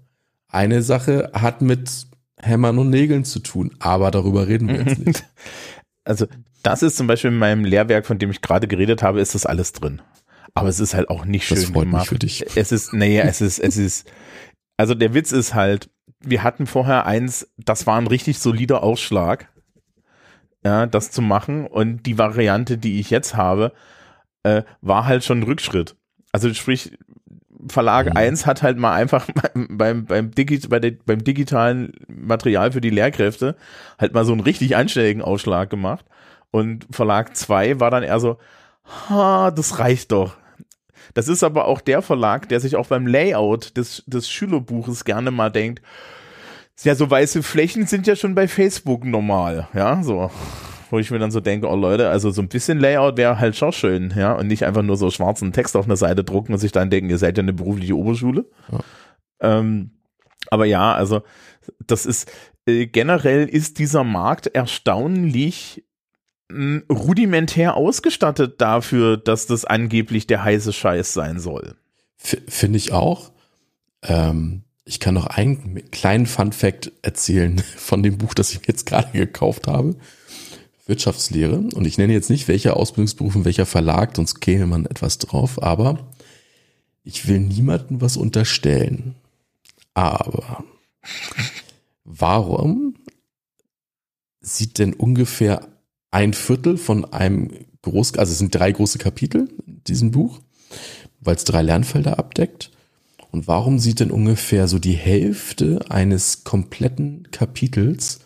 Eine 0.48 0.82
Sache 0.82 1.32
hat 1.34 1.60
mit 1.60 2.06
Hämmern 2.42 2.78
und 2.78 2.90
Nägeln 2.90 3.24
zu 3.24 3.40
tun, 3.40 3.74
aber 3.78 4.10
darüber 4.10 4.48
reden 4.48 4.68
wir 4.68 4.82
jetzt 4.82 4.98
nicht. 4.98 5.24
Also, 6.02 6.26
das 6.62 6.82
ist 6.82 6.96
zum 6.96 7.06
Beispiel 7.06 7.30
in 7.30 7.36
meinem 7.36 7.62
Lehrwerk, 7.62 8.06
von 8.06 8.18
dem 8.18 8.30
ich 8.30 8.40
gerade 8.40 8.66
geredet 8.66 9.02
habe, 9.02 9.20
ist 9.20 9.34
das 9.34 9.44
alles 9.44 9.72
drin. 9.72 10.00
Aber 10.54 10.68
es 10.68 10.80
ist 10.80 10.94
halt 10.94 11.10
auch 11.10 11.26
nicht 11.26 11.46
schön 11.46 11.56
das 11.56 11.66
freut 11.66 11.84
gemacht. 11.84 12.02
Mich 12.02 12.08
für 12.08 12.18
dich. 12.18 12.56
Es 12.56 12.72
ist, 12.72 12.94
nee, 12.94 13.20
es 13.20 13.42
ist, 13.42 13.58
es 13.58 13.76
ist, 13.76 14.10
also 14.78 14.94
der 14.94 15.12
Witz 15.14 15.30
ist 15.30 15.54
halt, 15.54 15.90
wir 16.20 16.42
hatten 16.42 16.66
vorher 16.66 17.06
eins, 17.06 17.52
das 17.58 17.86
war 17.86 17.98
ein 17.98 18.06
richtig 18.06 18.38
solider 18.38 18.82
Ausschlag, 18.82 19.48
ja, 20.64 20.86
das 20.86 21.10
zu 21.10 21.22
machen 21.22 21.66
und 21.66 22.04
die 22.06 22.18
Variante, 22.18 22.78
die 22.78 22.98
ich 22.98 23.10
jetzt 23.10 23.36
habe, 23.36 23.72
äh, 24.42 24.62
war 24.80 25.06
halt 25.06 25.24
schon 25.24 25.40
ein 25.40 25.44
Rückschritt. 25.44 25.96
Also 26.32 26.52
sprich, 26.54 26.98
Verlag 27.68 28.06
mhm. 28.06 28.16
1 28.16 28.46
hat 28.46 28.62
halt 28.62 28.78
mal 28.78 28.94
einfach 28.94 29.28
beim, 29.68 30.06
beim, 30.06 30.30
Digi 30.30 30.58
bei 30.68 30.78
der, 30.78 30.92
beim 31.04 31.22
digitalen 31.24 31.92
Material 32.08 32.72
für 32.72 32.80
die 32.80 32.90
Lehrkräfte 32.90 33.56
halt 33.98 34.14
mal 34.14 34.24
so 34.24 34.32
einen 34.32 34.40
richtig 34.40 34.76
einstelligen 34.76 35.22
Ausschlag 35.22 35.70
gemacht. 35.70 36.04
Und 36.50 36.86
Verlag 36.90 37.36
2 37.36 37.80
war 37.80 37.90
dann 37.90 38.02
eher 38.02 38.20
so, 38.20 38.38
ha, 39.08 39.50
das 39.50 39.78
reicht 39.78 40.12
doch. 40.12 40.36
Das 41.14 41.28
ist 41.28 41.42
aber 41.42 41.66
auch 41.66 41.80
der 41.80 42.02
Verlag, 42.02 42.48
der 42.48 42.60
sich 42.60 42.76
auch 42.76 42.86
beim 42.86 43.06
Layout 43.06 43.76
des, 43.76 44.02
des 44.06 44.30
Schülerbuches 44.30 45.04
gerne 45.04 45.30
mal 45.30 45.50
denkt, 45.50 45.82
ja, 46.82 46.94
so 46.94 47.10
weiße 47.10 47.42
Flächen 47.42 47.86
sind 47.86 48.06
ja 48.06 48.16
schon 48.16 48.34
bei 48.34 48.48
Facebook 48.48 49.04
normal, 49.04 49.68
ja, 49.74 50.02
so 50.02 50.30
wo 50.90 50.98
ich 50.98 51.10
mir 51.10 51.18
dann 51.18 51.30
so 51.30 51.40
denke, 51.40 51.68
oh 51.68 51.76
Leute, 51.76 52.10
also 52.10 52.30
so 52.30 52.42
ein 52.42 52.48
bisschen 52.48 52.78
Layout 52.78 53.16
wäre 53.16 53.38
halt 53.38 53.56
schon 53.56 53.72
schön, 53.72 54.12
ja, 54.16 54.32
und 54.32 54.46
nicht 54.46 54.64
einfach 54.64 54.82
nur 54.82 54.96
so 54.96 55.10
schwarzen 55.10 55.52
Text 55.52 55.76
auf 55.76 55.86
einer 55.86 55.96
Seite 55.96 56.24
drucken 56.24 56.52
und 56.52 56.58
sich 56.58 56.72
dann 56.72 56.90
denken, 56.90 57.10
ihr 57.10 57.18
seid 57.18 57.36
ja 57.36 57.42
eine 57.42 57.52
berufliche 57.52 57.96
Oberschule. 57.96 58.46
Ja. 58.70 58.80
Ähm, 59.40 59.92
aber 60.50 60.64
ja, 60.64 60.94
also 60.94 61.22
das 61.86 62.06
ist 62.06 62.30
äh, 62.66 62.86
generell 62.86 63.46
ist 63.46 63.78
dieser 63.78 64.04
Markt 64.04 64.46
erstaunlich 64.48 65.84
mh, 66.50 66.56
hm, 66.56 66.84
rudimentär 66.90 67.76
ausgestattet 67.76 68.60
dafür, 68.60 69.16
dass 69.16 69.46
das 69.46 69.64
angeblich 69.64 70.26
der 70.26 70.44
heiße 70.44 70.72
Scheiß 70.72 71.12
sein 71.12 71.38
soll. 71.38 71.76
Finde 72.16 72.76
ich 72.76 72.92
auch. 72.92 73.32
Ähm, 74.02 74.64
ich 74.84 75.00
kann 75.00 75.14
noch 75.14 75.26
einen 75.26 75.90
kleinen 75.90 76.26
Fun 76.26 76.52
Fact 76.52 76.92
erzählen 77.02 77.58
von 77.76 78.02
dem 78.02 78.18
Buch, 78.18 78.34
das 78.34 78.52
ich 78.52 78.60
mir 78.60 78.68
jetzt 78.68 78.86
gerade 78.86 79.10
gekauft 79.16 79.66
habe. 79.66 79.96
Wirtschaftslehre. 80.90 81.56
Und 81.74 81.86
ich 81.86 81.96
nenne 81.96 82.12
jetzt 82.12 82.28
nicht, 82.28 82.48
welcher 82.48 82.76
Ausbildungsberuf 82.76 83.34
und 83.36 83.44
welcher 83.46 83.64
Verlag, 83.64 84.16
sonst 84.16 84.40
käme 84.40 84.66
man 84.66 84.84
etwas 84.84 85.16
drauf, 85.16 85.62
aber 85.62 86.10
ich 87.02 87.26
will 87.26 87.40
niemandem 87.40 88.02
was 88.02 88.18
unterstellen. 88.18 89.14
Aber 89.94 90.64
warum 92.04 92.94
sieht 94.40 94.78
denn 94.78 94.92
ungefähr 94.92 95.68
ein 96.10 96.34
Viertel 96.34 96.76
von 96.76 97.04
einem 97.12 97.50
groß, 97.82 98.18
also 98.18 98.32
es 98.32 98.38
sind 98.38 98.54
drei 98.54 98.72
große 98.72 98.98
Kapitel 98.98 99.48
in 99.66 99.82
diesem 99.84 100.10
Buch, 100.10 100.40
weil 101.20 101.36
es 101.36 101.44
drei 101.44 101.62
Lernfelder 101.62 102.18
abdeckt. 102.18 102.70
Und 103.30 103.46
warum 103.46 103.78
sieht 103.78 104.00
denn 104.00 104.10
ungefähr 104.10 104.66
so 104.66 104.78
die 104.78 104.94
Hälfte 104.94 105.80
eines 105.88 106.42
kompletten 106.42 107.28
Kapitels 107.30 108.20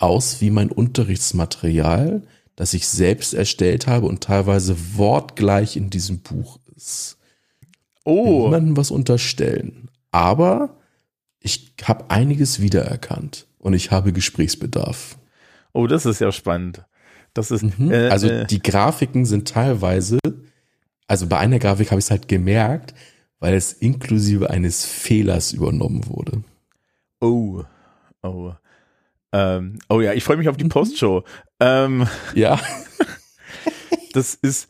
aus 0.00 0.40
wie 0.40 0.50
mein 0.50 0.70
Unterrichtsmaterial, 0.70 2.22
das 2.56 2.74
ich 2.74 2.88
selbst 2.88 3.34
erstellt 3.34 3.86
habe 3.86 4.06
und 4.06 4.22
teilweise 4.22 4.76
wortgleich 4.96 5.76
in 5.76 5.90
diesem 5.90 6.20
Buch 6.20 6.58
ist. 6.76 7.18
Oh. 8.04 8.44
Niemandem 8.44 8.76
was 8.76 8.90
unterstellen. 8.90 9.90
Aber 10.10 10.76
ich 11.38 11.74
habe 11.84 12.10
einiges 12.10 12.60
wiedererkannt 12.60 13.46
und 13.58 13.74
ich 13.74 13.90
habe 13.90 14.12
Gesprächsbedarf. 14.12 15.18
Oh, 15.72 15.86
das 15.86 16.06
ist 16.06 16.20
ja 16.20 16.32
spannend. 16.32 16.84
Das 17.34 17.50
ist 17.50 17.62
mhm. 17.78 17.90
äh, 17.90 18.08
also 18.08 18.28
äh, 18.28 18.46
die 18.46 18.60
Grafiken 18.60 19.24
sind 19.24 19.48
teilweise, 19.48 20.18
also 21.06 21.26
bei 21.26 21.38
einer 21.38 21.58
Grafik 21.58 21.90
habe 21.90 22.00
ich 22.00 22.06
es 22.06 22.10
halt 22.10 22.26
gemerkt, 22.26 22.94
weil 23.38 23.54
es 23.54 23.72
inklusive 23.72 24.50
eines 24.50 24.84
Fehlers 24.84 25.52
übernommen 25.52 26.06
wurde. 26.08 26.42
Oh, 27.20 27.62
oh. 28.22 28.52
Ähm, 29.32 29.78
oh 29.88 30.00
ja, 30.00 30.12
ich 30.12 30.24
freue 30.24 30.36
mich 30.36 30.48
auf 30.48 30.56
die 30.56 30.68
Postshow. 30.68 31.24
Ähm, 31.60 32.06
ja. 32.34 32.58
das 34.12 34.34
ist 34.34 34.68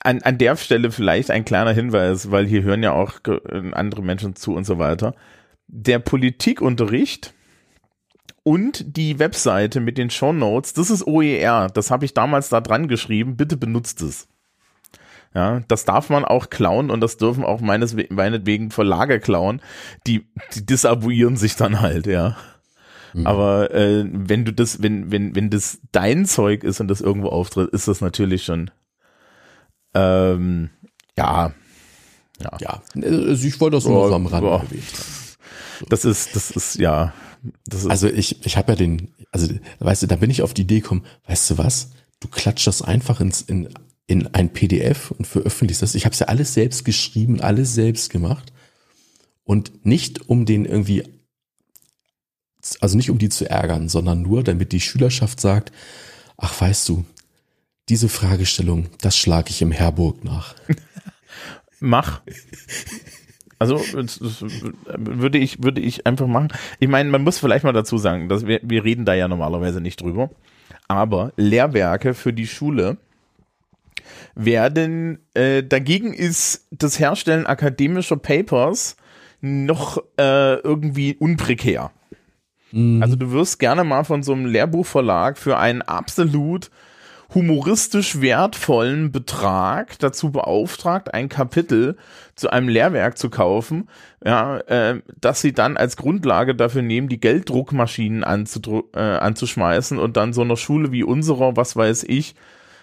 an, 0.00 0.22
an 0.22 0.38
der 0.38 0.56
Stelle 0.56 0.90
vielleicht 0.90 1.30
ein 1.30 1.44
kleiner 1.44 1.72
Hinweis, 1.72 2.30
weil 2.30 2.46
hier 2.46 2.62
hören 2.62 2.82
ja 2.82 2.92
auch 2.92 3.14
andere 3.72 4.02
Menschen 4.02 4.36
zu 4.36 4.54
und 4.54 4.64
so 4.64 4.78
weiter. 4.78 5.14
Der 5.66 5.98
Politikunterricht 5.98 7.34
und 8.42 8.96
die 8.96 9.18
Webseite 9.18 9.80
mit 9.80 9.98
den 9.98 10.10
Show 10.10 10.32
Notes, 10.32 10.72
das 10.72 10.90
ist 10.90 11.06
OER. 11.06 11.68
Das 11.68 11.90
habe 11.90 12.04
ich 12.04 12.14
damals 12.14 12.48
da 12.48 12.60
dran 12.60 12.88
geschrieben. 12.88 13.36
Bitte 13.36 13.56
benutzt 13.56 14.00
es. 14.00 14.28
Ja, 15.34 15.60
das 15.68 15.84
darf 15.84 16.08
man 16.08 16.24
auch 16.24 16.48
klauen 16.48 16.90
und 16.90 17.00
das 17.02 17.18
dürfen 17.18 17.44
auch 17.44 17.60
meines, 17.60 17.94
meinetwegen 18.08 18.70
Verlage 18.70 19.20
klauen. 19.20 19.60
Die, 20.06 20.26
die 20.54 20.64
disabonnieren 20.64 21.36
sich 21.36 21.56
dann 21.56 21.80
halt, 21.80 22.06
ja. 22.06 22.36
Mhm. 23.14 23.26
Aber 23.26 23.74
äh, 23.74 24.04
wenn 24.10 24.44
du 24.44 24.52
das, 24.52 24.82
wenn, 24.82 25.10
wenn, 25.10 25.34
wenn 25.34 25.50
das 25.50 25.80
dein 25.92 26.26
Zeug 26.26 26.64
ist 26.64 26.80
und 26.80 26.88
das 26.88 27.00
irgendwo 27.00 27.28
auftritt, 27.28 27.70
ist 27.70 27.88
das 27.88 28.00
natürlich 28.00 28.44
schon 28.44 28.70
ähm, 29.94 30.70
ja. 31.16 31.52
Ja. 32.40 32.56
ja. 32.60 32.82
Also 33.02 33.46
ich 33.46 33.60
wollte 33.60 33.76
das 33.76 33.84
nur 33.84 34.10
oh, 34.10 34.14
am 34.14 34.26
Rand 34.26 34.44
oh. 34.44 34.62
so. 34.70 35.86
Das 35.88 36.04
ist, 36.04 36.36
das 36.36 36.50
ist, 36.50 36.76
ja. 36.76 37.12
Das 37.66 37.82
ist 37.82 37.90
also 37.90 38.08
ich, 38.08 38.44
ich 38.44 38.56
habe 38.56 38.72
ja 38.72 38.76
den, 38.76 39.12
also 39.32 39.48
weißt 39.78 40.02
du, 40.02 40.06
da 40.06 40.16
bin 40.16 40.30
ich 40.30 40.42
auf 40.42 40.54
die 40.54 40.62
Idee 40.62 40.80
gekommen, 40.80 41.04
weißt 41.26 41.50
du 41.50 41.58
was? 41.58 41.90
Du 42.20 42.28
klatscht 42.28 42.66
das 42.66 42.82
einfach 42.82 43.20
ins, 43.20 43.42
in, 43.42 43.68
in 44.06 44.26
ein 44.34 44.52
PDF 44.52 45.12
und 45.12 45.26
veröffentlichst 45.26 45.82
das. 45.82 45.94
Ich 45.94 46.04
habe 46.04 46.12
es 46.12 46.18
ja 46.18 46.26
alles 46.26 46.54
selbst 46.54 46.84
geschrieben, 46.84 47.40
alles 47.40 47.74
selbst 47.74 48.10
gemacht. 48.10 48.52
Und 49.44 49.86
nicht 49.86 50.28
um 50.28 50.44
den 50.44 50.64
irgendwie 50.64 51.04
also 52.80 52.96
nicht 52.96 53.10
um 53.10 53.18
die 53.18 53.28
zu 53.28 53.48
ärgern, 53.48 53.88
sondern 53.88 54.22
nur, 54.22 54.42
damit 54.42 54.72
die 54.72 54.80
Schülerschaft 54.80 55.40
sagt, 55.40 55.72
ach 56.36 56.60
weißt 56.60 56.88
du, 56.88 57.04
diese 57.88 58.08
Fragestellung, 58.08 58.88
das 59.00 59.16
schlage 59.16 59.50
ich 59.50 59.62
im 59.62 59.72
Herburg 59.72 60.24
nach. 60.24 60.54
Mach. 61.80 62.20
Also 63.58 63.76
würde 63.76 65.38
ich 65.38 65.62
würde 65.62 65.80
ich 65.80 66.06
einfach 66.06 66.26
machen. 66.26 66.48
Ich 66.78 66.88
meine, 66.88 67.10
man 67.10 67.22
muss 67.22 67.38
vielleicht 67.38 67.64
mal 67.64 67.72
dazu 67.72 67.98
sagen, 67.98 68.28
dass 68.28 68.46
wir 68.46 68.60
wir 68.62 68.84
reden 68.84 69.04
da 69.04 69.14
ja 69.14 69.26
normalerweise 69.26 69.80
nicht 69.80 70.00
drüber, 70.00 70.30
aber 70.86 71.32
Lehrwerke 71.36 72.14
für 72.14 72.32
die 72.32 72.46
Schule 72.46 72.98
werden 74.34 75.18
äh, 75.34 75.64
dagegen 75.64 76.12
ist 76.12 76.68
das 76.70 77.00
Herstellen 77.00 77.46
akademischer 77.46 78.16
Papers 78.16 78.96
noch 79.40 79.98
äh, 80.18 80.54
irgendwie 80.60 81.16
unprekär. 81.16 81.90
Mhm. 82.72 83.02
Also 83.02 83.16
du 83.16 83.32
wirst 83.32 83.58
gerne 83.58 83.84
mal 83.84 84.04
von 84.04 84.22
so 84.22 84.32
einem 84.32 84.46
Lehrbuchverlag 84.46 85.38
für 85.38 85.58
einen 85.58 85.82
absolut 85.82 86.70
humoristisch 87.34 88.22
wertvollen 88.22 89.12
Betrag 89.12 89.98
dazu 89.98 90.30
beauftragt, 90.30 91.12
ein 91.12 91.28
Kapitel 91.28 91.96
zu 92.34 92.50
einem 92.50 92.68
Lehrwerk 92.68 93.18
zu 93.18 93.28
kaufen, 93.28 93.88
ja, 94.24 94.58
äh, 94.60 95.02
dass 95.20 95.42
sie 95.42 95.52
dann 95.52 95.76
als 95.76 95.98
Grundlage 95.98 96.54
dafür 96.54 96.80
nehmen, 96.80 97.08
die 97.08 97.20
Gelddruckmaschinen 97.20 98.22
äh, 98.22 98.98
anzuschmeißen 98.98 99.98
und 99.98 100.16
dann 100.16 100.32
so 100.32 100.40
einer 100.40 100.56
Schule 100.56 100.90
wie 100.90 101.04
unserer, 101.04 101.56
was 101.56 101.76
weiß 101.76 102.04
ich, 102.04 102.34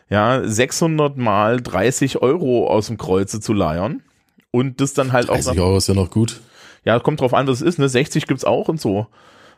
ja, 0.10 0.48
600 0.48 1.18
mal 1.18 1.60
30 1.60 2.22
Euro 2.22 2.68
aus 2.68 2.88
dem 2.88 2.98
Kreuze 2.98 3.40
zu 3.40 3.54
leiern 3.54 4.04
und 4.52 4.80
das 4.80 4.94
dann 4.94 5.12
halt 5.12 5.30
30 5.30 5.42
auch. 5.42 5.46
30 5.54 5.62
Euro 5.62 5.78
ist 5.78 5.88
ja 5.88 5.96
noch 5.96 6.12
gut. 6.12 6.42
Ja, 6.84 7.00
kommt 7.00 7.20
drauf 7.20 7.34
an, 7.34 7.48
was 7.48 7.62
es 7.62 7.68
ist, 7.68 7.80
ne? 7.80 7.90
60 7.90 8.28
gibt's 8.28 8.46
auch 8.46 8.68
und 8.68 8.80
so. 8.80 9.08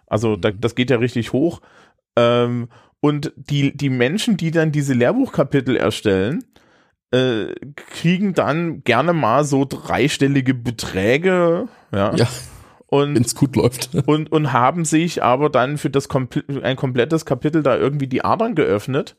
Also 0.07 0.35
da, 0.35 0.51
das 0.51 0.75
geht 0.75 0.89
ja 0.89 0.97
richtig 0.97 1.33
hoch. 1.33 1.61
Ähm, 2.17 2.69
und 2.99 3.31
die, 3.35 3.75
die 3.75 3.89
Menschen, 3.89 4.37
die 4.37 4.51
dann 4.51 4.71
diese 4.71 4.93
Lehrbuchkapitel 4.93 5.75
erstellen, 5.75 6.43
äh, 7.11 7.53
kriegen 7.75 8.33
dann 8.33 8.83
gerne 8.83 9.13
mal 9.13 9.43
so 9.45 9.65
dreistellige 9.65 10.53
Beträge, 10.53 11.67
ja. 11.91 12.15
Ja. 12.15 12.27
Wenn 12.89 13.17
es 13.17 13.35
gut 13.35 13.55
läuft. 13.57 13.89
Und, 14.07 14.31
und 14.31 14.53
haben 14.53 14.85
sich 14.85 15.21
aber 15.21 15.49
dann 15.49 15.77
für 15.77 15.89
das 15.89 16.07
Kompl 16.07 16.45
ein 16.63 16.77
komplettes 16.77 17.25
Kapitel 17.25 17.61
da 17.61 17.75
irgendwie 17.75 18.07
die 18.07 18.23
Adern 18.23 18.55
geöffnet. 18.55 19.17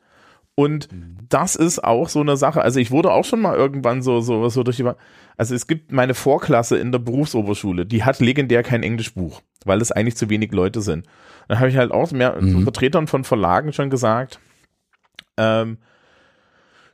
Und 0.59 0.90
mhm. 0.90 1.18
das 1.28 1.54
ist 1.54 1.84
auch 1.84 2.09
so 2.09 2.20
eine 2.20 2.36
Sache. 2.36 2.62
Also 2.62 2.80
ich 2.80 2.90
wurde 2.90 3.12
auch 3.12 3.24
schon 3.24 3.40
mal 3.40 3.54
irgendwann 3.54 4.02
so, 4.02 4.20
so, 4.20 4.48
so 4.48 4.64
durch 4.64 4.78
die, 4.78 4.90
also 5.36 5.54
es 5.54 5.68
gibt 5.68 5.92
meine 5.92 6.14
Vorklasse 6.14 6.78
in 6.78 6.90
der 6.90 6.98
Berufsoberschule, 6.98 7.86
die 7.86 8.02
hat 8.02 8.18
legendär 8.18 8.64
kein 8.64 8.82
Englischbuch, 8.82 9.40
weil 9.64 9.80
es 9.80 9.92
eigentlich 9.92 10.16
zu 10.16 10.28
wenig 10.30 10.50
Leute 10.50 10.80
sind. 10.80 11.06
Dann 11.46 11.61
habe 11.61 11.68
ich 11.68 11.76
halt 11.76 11.92
auch 11.92 12.11
mehr 12.11 12.42
mhm. 12.42 12.64
Vertretern 12.64 13.06
von 13.06 13.22
Verlagen 13.22 13.72
schon 13.72 13.88
gesagt, 13.88 14.40
ähm, 15.36 15.78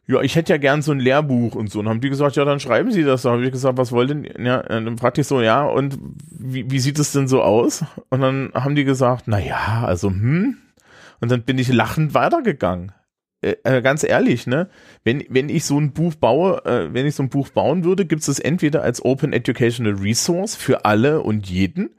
ja, 0.07 0.21
ich 0.21 0.37
hätte 0.37 0.53
ja 0.53 0.59
gern 0.59 0.83
so 0.83 0.93
ein 0.93 1.01
Lehrbuch 1.01 1.55
und 1.55 1.71
so. 1.71 1.79
Und 1.79 1.89
haben 1.89 2.03
die 2.03 2.11
gesagt, 2.11 2.37
ja, 2.37 2.45
dann 2.45 2.61
schreiben 2.61 2.93
Sie 2.93 3.03
das. 3.03 3.23
Da 3.23 3.31
habe 3.31 3.47
ich 3.47 3.51
gesagt, 3.51 3.79
was 3.79 3.93
wollt 3.93 4.11
denn, 4.11 4.29
ja, 4.45 4.63
dann 4.63 4.99
fragte 4.99 5.23
ich 5.23 5.27
so, 5.27 5.41
ja, 5.41 5.65
und 5.65 5.99
wie, 6.31 6.71
wie 6.71 6.81
sieht 6.81 6.99
es 6.99 7.13
denn 7.13 7.29
so 7.29 7.43
aus? 7.43 7.83
Und 8.11 8.21
dann 8.21 8.51
haben 8.53 8.75
die 8.75 8.85
gesagt, 8.85 9.23
na 9.25 9.39
ja, 9.39 9.85
also, 9.87 10.11
hm. 10.11 10.59
Und 11.23 11.31
dann 11.31 11.45
bin 11.45 11.57
ich 11.57 11.73
lachend 11.73 12.13
weitergegangen. 12.13 12.93
Äh, 13.45 13.57
äh 13.65 13.83
ganz 13.83 14.05
ehrlich, 14.05 14.47
ne? 14.47 14.69
Wenn, 15.05 15.25
wenn 15.29 15.49
ich 15.49 15.65
so 15.65 15.79
ein 15.79 15.93
Buch 15.93 16.15
baue, 16.15 16.65
äh, 16.65 16.93
wenn 16.93 17.07
ich 17.07 17.15
so 17.15 17.23
ein 17.23 17.29
Buch 17.29 17.49
bauen 17.51 17.85
würde, 17.85 18.07
gibt 18.07 18.23
es 18.23 18.29
es 18.29 18.39
entweder 18.39 18.83
als 18.83 19.05
Open 19.05 19.33
Educational 19.33 19.95
Resource 19.95 20.55
für 20.57 20.85
alle 20.85 21.21
und 21.21 21.49
jeden 21.49 21.91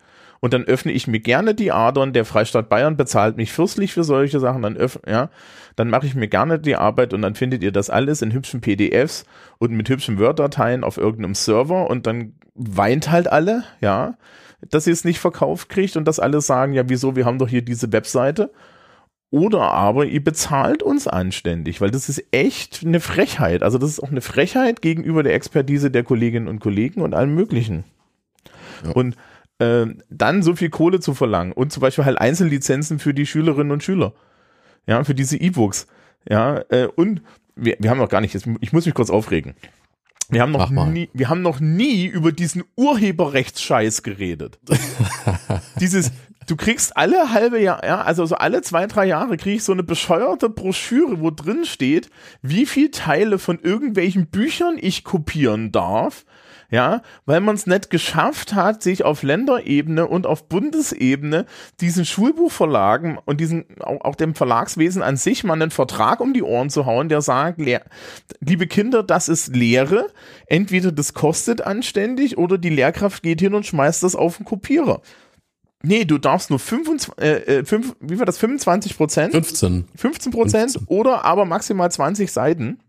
und 0.46 0.54
dann 0.54 0.66
öffne 0.66 0.92
ich 0.92 1.08
mir 1.08 1.20
gerne 1.20 1.56
die 1.56 1.72
Adern. 1.72 2.14
Der 2.14 2.24
Freistaat 2.24 2.70
Bayern 2.70 2.98
bezahlt 2.98 3.36
mich 3.36 3.52
fürstlich 3.52 3.94
für 3.94 4.04
solche 4.04 4.40
Sachen. 4.40 4.62
Dann 4.62 4.78
öff 4.78 5.00
ja, 5.08 5.30
dann 5.76 5.90
mache 5.90 6.06
ich 6.06 6.14
mir 6.14 6.28
gerne 6.28 6.60
die 6.60 6.76
Arbeit 6.76 7.16
und 7.16 7.24
dann 7.24 7.34
findet 7.34 7.64
ihr 7.64 7.72
das 7.72 7.90
alles 7.90 8.22
in 8.22 8.32
hübschen 8.32 8.62
PDFs 8.62 9.26
und 9.58 9.72
mit 9.72 9.90
hübschen 9.90 10.20
Word-Dateien 10.20 10.84
auf 10.84 10.98
irgendeinem 10.98 11.34
Server 11.34 11.90
und 11.90 12.06
dann 12.06 12.34
weint 12.54 13.10
halt 13.10 13.28
alle, 13.28 13.64
ja, 13.82 14.18
dass 14.70 14.86
ihr 14.86 14.94
es 14.94 15.04
nicht 15.04 15.20
verkauft 15.20 15.70
kriegt 15.70 15.98
und 15.98 16.08
dass 16.08 16.20
alle 16.20 16.42
sagen, 16.42 16.74
ja, 16.74 16.88
wieso, 16.88 17.16
wir 17.16 17.26
haben 17.26 17.40
doch 17.40 17.50
hier 17.50 17.64
diese 17.64 17.92
Webseite. 17.92 18.52
Oder 19.36 19.64
aber 19.74 20.06
ihr 20.06 20.24
bezahlt 20.24 20.82
uns 20.82 21.10
anständig, 21.10 21.82
weil 21.82 21.92
das 21.92 22.08
ist 22.08 22.24
echt 22.32 22.86
eine 22.86 23.02
Frechheit. 23.02 23.64
Also 23.64 23.78
das 23.78 23.90
ist 23.90 24.00
auch 24.02 24.10
eine 24.10 24.22
Frechheit 24.22 24.82
gegenüber 24.82 25.24
der 25.24 25.34
Expertise 25.34 25.92
der 25.92 26.04
Kolleginnen 26.04 26.48
und 26.48 26.62
Kollegen 26.62 27.02
und 27.02 27.14
allem 27.14 27.36
Möglichen. 27.36 27.84
Ja. 28.86 28.92
Und 28.92 29.18
äh, 29.60 29.88
dann 30.10 30.42
so 30.42 30.56
viel 30.56 30.70
Kohle 30.70 31.02
zu 31.02 31.14
verlangen 31.14 31.52
und 31.52 31.74
zum 31.74 31.82
Beispiel 31.82 32.06
halt 32.06 32.18
Einzellizenzen 32.18 32.98
für 32.98 33.14
die 33.14 33.26
Schülerinnen 33.26 33.74
und 33.74 33.84
Schüler. 33.84 34.14
Ja, 34.88 35.04
für 35.04 35.14
diese 35.14 35.36
E-Books. 35.36 35.88
Ja, 36.30 36.62
äh, 36.70 36.88
und 36.96 37.22
wir, 37.58 37.76
wir 37.78 37.90
haben 37.90 37.98
noch 37.98 38.08
gar 38.08 38.22
nicht, 38.22 38.36
ich 38.36 38.72
muss 38.72 38.86
mich 38.86 38.96
kurz 38.96 39.10
aufregen. 39.10 39.56
Wir 40.30 40.44
haben 40.44 40.54
noch 40.54 40.70
nie, 40.70 41.10
wir 41.12 41.28
haben 41.28 41.42
noch 41.42 41.60
nie 41.60 42.06
über 42.06 42.32
diesen 42.32 42.64
Urheberrechtsscheiß 42.78 44.02
geredet. 44.02 44.60
Dieses, 45.82 46.14
du 46.48 46.56
kriegst 46.56 46.96
alle 46.98 47.32
halbe 47.32 47.62
Jahr, 47.62 47.84
ja, 47.86 48.02
also 48.02 48.26
so 48.26 48.36
alle 48.36 48.62
zwei, 48.62 48.88
drei 48.88 49.06
Jahre 49.06 49.38
krieg 49.38 49.56
ich 49.56 49.64
so 49.64 49.72
eine 49.72 49.84
bescheuerte 49.84 50.50
Broschüre, 50.50 51.20
wo 51.20 51.32
drin 51.32 51.66
steht, 51.66 52.10
wie 52.42 52.66
viel 52.66 52.92
Teile 52.92 53.40
von 53.40 53.60
irgendwelchen 53.60 54.28
Büchern 54.28 54.78
ich 54.80 55.04
kopieren 55.04 55.72
darf, 55.72 56.26
ja, 56.72 57.02
weil 57.26 57.42
man 57.42 57.56
es 57.56 57.68
nicht 57.68 57.90
geschafft 57.90 58.54
hat, 58.54 58.82
sich 58.82 59.04
auf 59.04 59.24
Länderebene 59.24 60.08
und 60.08 60.26
auf 60.26 60.50
Bundesebene 60.50 61.46
diesen 61.80 62.06
Schulbuchverlagen 62.06 63.20
und 63.24 63.40
diesen 63.40 63.66
auch, 63.80 64.02
auch 64.02 64.16
dem 64.16 64.36
Verlagswesen 64.36 65.04
an 65.04 65.16
sich 65.16 65.44
mal 65.44 65.54
einen 65.54 65.72
Vertrag 65.72 66.20
um 66.20 66.34
die 66.34 66.44
Ohren 66.44 66.70
zu 66.70 66.86
hauen, 66.86 67.08
der 67.08 67.22
sagt, 67.22 67.60
liebe 68.40 68.68
Kinder, 68.68 69.04
das 69.04 69.30
ist 69.30 69.56
Lehre, 69.56 70.08
entweder 70.48 70.92
das 70.92 71.14
kostet 71.14 71.62
anständig 71.62 72.38
oder 72.38 72.58
die 72.58 72.70
Lehrkraft 72.70 73.22
geht 73.22 73.42
hin 73.42 73.54
und 73.54 73.66
schmeißt 73.66 74.04
das 74.04 74.16
auf 74.16 74.38
den 74.38 74.46
Kopierer. 74.46 75.02
Nee, 75.86 76.06
du 76.06 76.18
darfst 76.18 76.50
nur 76.50 76.60
25, 76.60 77.18
äh, 77.20 77.64
5, 77.64 77.90
äh, 77.90 77.94
wie 78.00 78.20
war 78.20 78.26
das, 78.26 78.38
25 78.38 78.98
Prozent? 78.98 79.32
15. 79.34 79.86
15 79.96 80.32
Prozent 80.32 80.80
oder 80.88 81.26
aber 81.26 81.46
maximal 81.46 81.92
20 81.92 82.32
Seiten. 82.32 82.80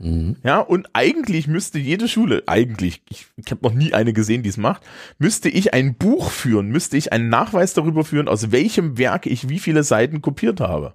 Mhm. 0.00 0.36
Ja, 0.42 0.60
und 0.60 0.88
eigentlich 0.92 1.46
müsste 1.46 1.78
jede 1.78 2.08
Schule, 2.08 2.42
eigentlich, 2.46 3.02
ich, 3.10 3.26
ich 3.36 3.50
habe 3.50 3.62
noch 3.62 3.74
nie 3.74 3.92
eine 3.92 4.12
gesehen, 4.12 4.42
die 4.42 4.48
es 4.48 4.56
macht, 4.56 4.82
müsste 5.18 5.48
ich 5.48 5.74
ein 5.74 5.94
Buch 5.94 6.30
führen, 6.30 6.68
müsste 6.70 6.96
ich 6.96 7.12
einen 7.12 7.28
Nachweis 7.28 7.74
darüber 7.74 8.04
führen, 8.04 8.26
aus 8.26 8.50
welchem 8.50 8.98
Werk 8.98 9.26
ich 9.26 9.48
wie 9.48 9.58
viele 9.58 9.84
Seiten 9.84 10.22
kopiert 10.22 10.60
habe. 10.60 10.94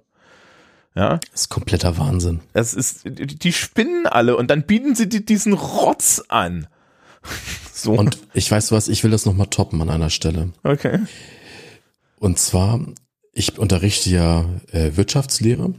Ja. 0.94 1.18
Das 1.30 1.42
ist 1.42 1.48
kompletter 1.48 1.96
Wahnsinn. 1.96 2.40
Das 2.52 2.74
ist, 2.74 3.02
die 3.04 3.52
spinnen 3.52 4.06
alle 4.06 4.36
und 4.36 4.50
dann 4.50 4.64
bieten 4.64 4.96
sie 4.96 5.08
dir 5.08 5.20
diesen 5.24 5.52
Rotz 5.52 6.22
an. 6.28 6.66
So. 7.82 7.92
Und 7.92 8.18
ich 8.34 8.50
weiß 8.50 8.72
was, 8.72 8.88
ich 8.88 9.04
will 9.04 9.10
das 9.10 9.26
nochmal 9.26 9.48
toppen 9.48 9.80
an 9.82 9.90
einer 9.90 10.10
Stelle. 10.10 10.52
Okay. 10.62 11.00
Und 12.18 12.38
zwar, 12.38 12.80
ich 13.32 13.58
unterrichte 13.58 14.10
ja 14.10 14.44
äh, 14.72 14.96
Wirtschaftslehre 14.96 15.74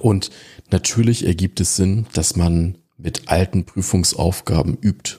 und 0.00 0.30
natürlich 0.70 1.26
ergibt 1.26 1.60
es 1.60 1.76
Sinn, 1.76 2.06
dass 2.12 2.36
man 2.36 2.78
mit 2.96 3.28
alten 3.28 3.64
Prüfungsaufgaben 3.64 4.76
übt. 4.80 5.18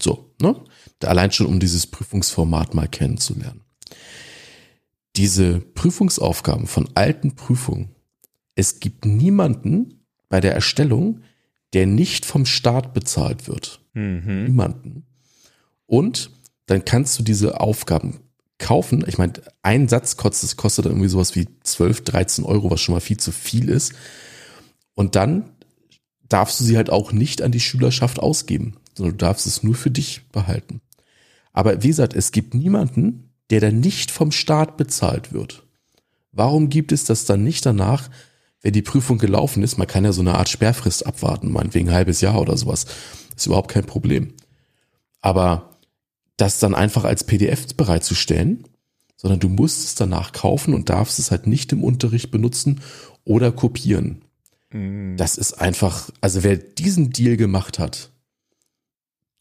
So, 0.00 0.32
ne? 0.40 0.56
Allein 1.04 1.32
schon, 1.32 1.46
um 1.46 1.60
dieses 1.60 1.86
Prüfungsformat 1.86 2.74
mal 2.74 2.88
kennenzulernen. 2.88 3.62
Diese 5.16 5.60
Prüfungsaufgaben 5.60 6.66
von 6.66 6.88
alten 6.94 7.34
Prüfungen, 7.34 7.94
es 8.54 8.80
gibt 8.80 9.04
niemanden 9.04 10.04
bei 10.28 10.40
der 10.40 10.54
Erstellung, 10.54 11.22
der 11.72 11.86
nicht 11.86 12.26
vom 12.26 12.46
Staat 12.46 12.94
bezahlt 12.94 13.48
wird. 13.48 13.80
Mhm. 13.94 14.44
Niemanden. 14.46 15.06
Und 15.86 16.30
dann 16.66 16.84
kannst 16.84 17.18
du 17.18 17.22
diese 17.22 17.60
Aufgaben 17.60 18.20
kaufen. 18.58 19.04
Ich 19.08 19.18
meine, 19.18 19.34
ein 19.62 19.88
Satz 19.88 20.16
kostet, 20.16 20.56
kostet 20.56 20.84
dann 20.84 20.92
irgendwie 20.92 21.08
sowas 21.08 21.34
wie 21.34 21.48
12, 21.62 22.04
13 22.04 22.44
Euro, 22.44 22.70
was 22.70 22.80
schon 22.80 22.94
mal 22.94 23.00
viel 23.00 23.16
zu 23.16 23.32
viel 23.32 23.68
ist. 23.68 23.92
Und 24.94 25.16
dann 25.16 25.50
darfst 26.28 26.60
du 26.60 26.64
sie 26.64 26.76
halt 26.76 26.90
auch 26.90 27.12
nicht 27.12 27.42
an 27.42 27.52
die 27.52 27.60
Schülerschaft 27.60 28.20
ausgeben, 28.20 28.76
sondern 28.94 29.16
du 29.16 29.24
darfst 29.24 29.46
es 29.46 29.62
nur 29.62 29.74
für 29.74 29.90
dich 29.90 30.28
behalten. 30.30 30.80
Aber 31.52 31.82
wie 31.82 31.88
gesagt, 31.88 32.14
es 32.14 32.32
gibt 32.32 32.54
niemanden, 32.54 33.30
der 33.50 33.60
dann 33.60 33.80
nicht 33.80 34.10
vom 34.10 34.30
Staat 34.30 34.76
bezahlt 34.76 35.32
wird. 35.32 35.64
Warum 36.32 36.68
gibt 36.68 36.92
es 36.92 37.04
das 37.04 37.24
dann 37.24 37.42
nicht 37.42 37.66
danach, 37.66 38.08
wenn 38.62 38.72
die 38.72 38.82
Prüfung 38.82 39.18
gelaufen 39.18 39.62
ist? 39.62 39.78
Man 39.78 39.86
kann 39.86 40.04
ja 40.04 40.12
so 40.12 40.20
eine 40.20 40.36
Art 40.36 40.48
Sperrfrist 40.48 41.06
abwarten, 41.06 41.50
meinetwegen 41.50 41.88
ein 41.88 41.94
halbes 41.94 42.20
Jahr 42.20 42.40
oder 42.40 42.56
sowas. 42.56 42.86
ist 43.36 43.46
überhaupt 43.46 43.70
kein 43.70 43.84
Problem. 43.84 44.34
Aber 45.20 45.76
das 46.36 46.58
dann 46.58 46.74
einfach 46.74 47.04
als 47.04 47.24
PDF 47.24 47.74
bereitzustellen, 47.74 48.64
sondern 49.16 49.40
du 49.40 49.48
musst 49.48 49.84
es 49.84 49.94
danach 49.94 50.32
kaufen 50.32 50.72
und 50.72 50.88
darfst 50.88 51.18
es 51.18 51.30
halt 51.30 51.46
nicht 51.46 51.72
im 51.72 51.84
Unterricht 51.84 52.30
benutzen 52.30 52.80
oder 53.24 53.52
kopieren. 53.52 54.22
Mhm. 54.72 55.16
Das 55.16 55.36
ist 55.36 55.54
einfach, 55.54 56.10
also 56.20 56.42
wer 56.42 56.56
diesen 56.56 57.10
Deal 57.10 57.36
gemacht 57.36 57.78
hat, 57.78 58.10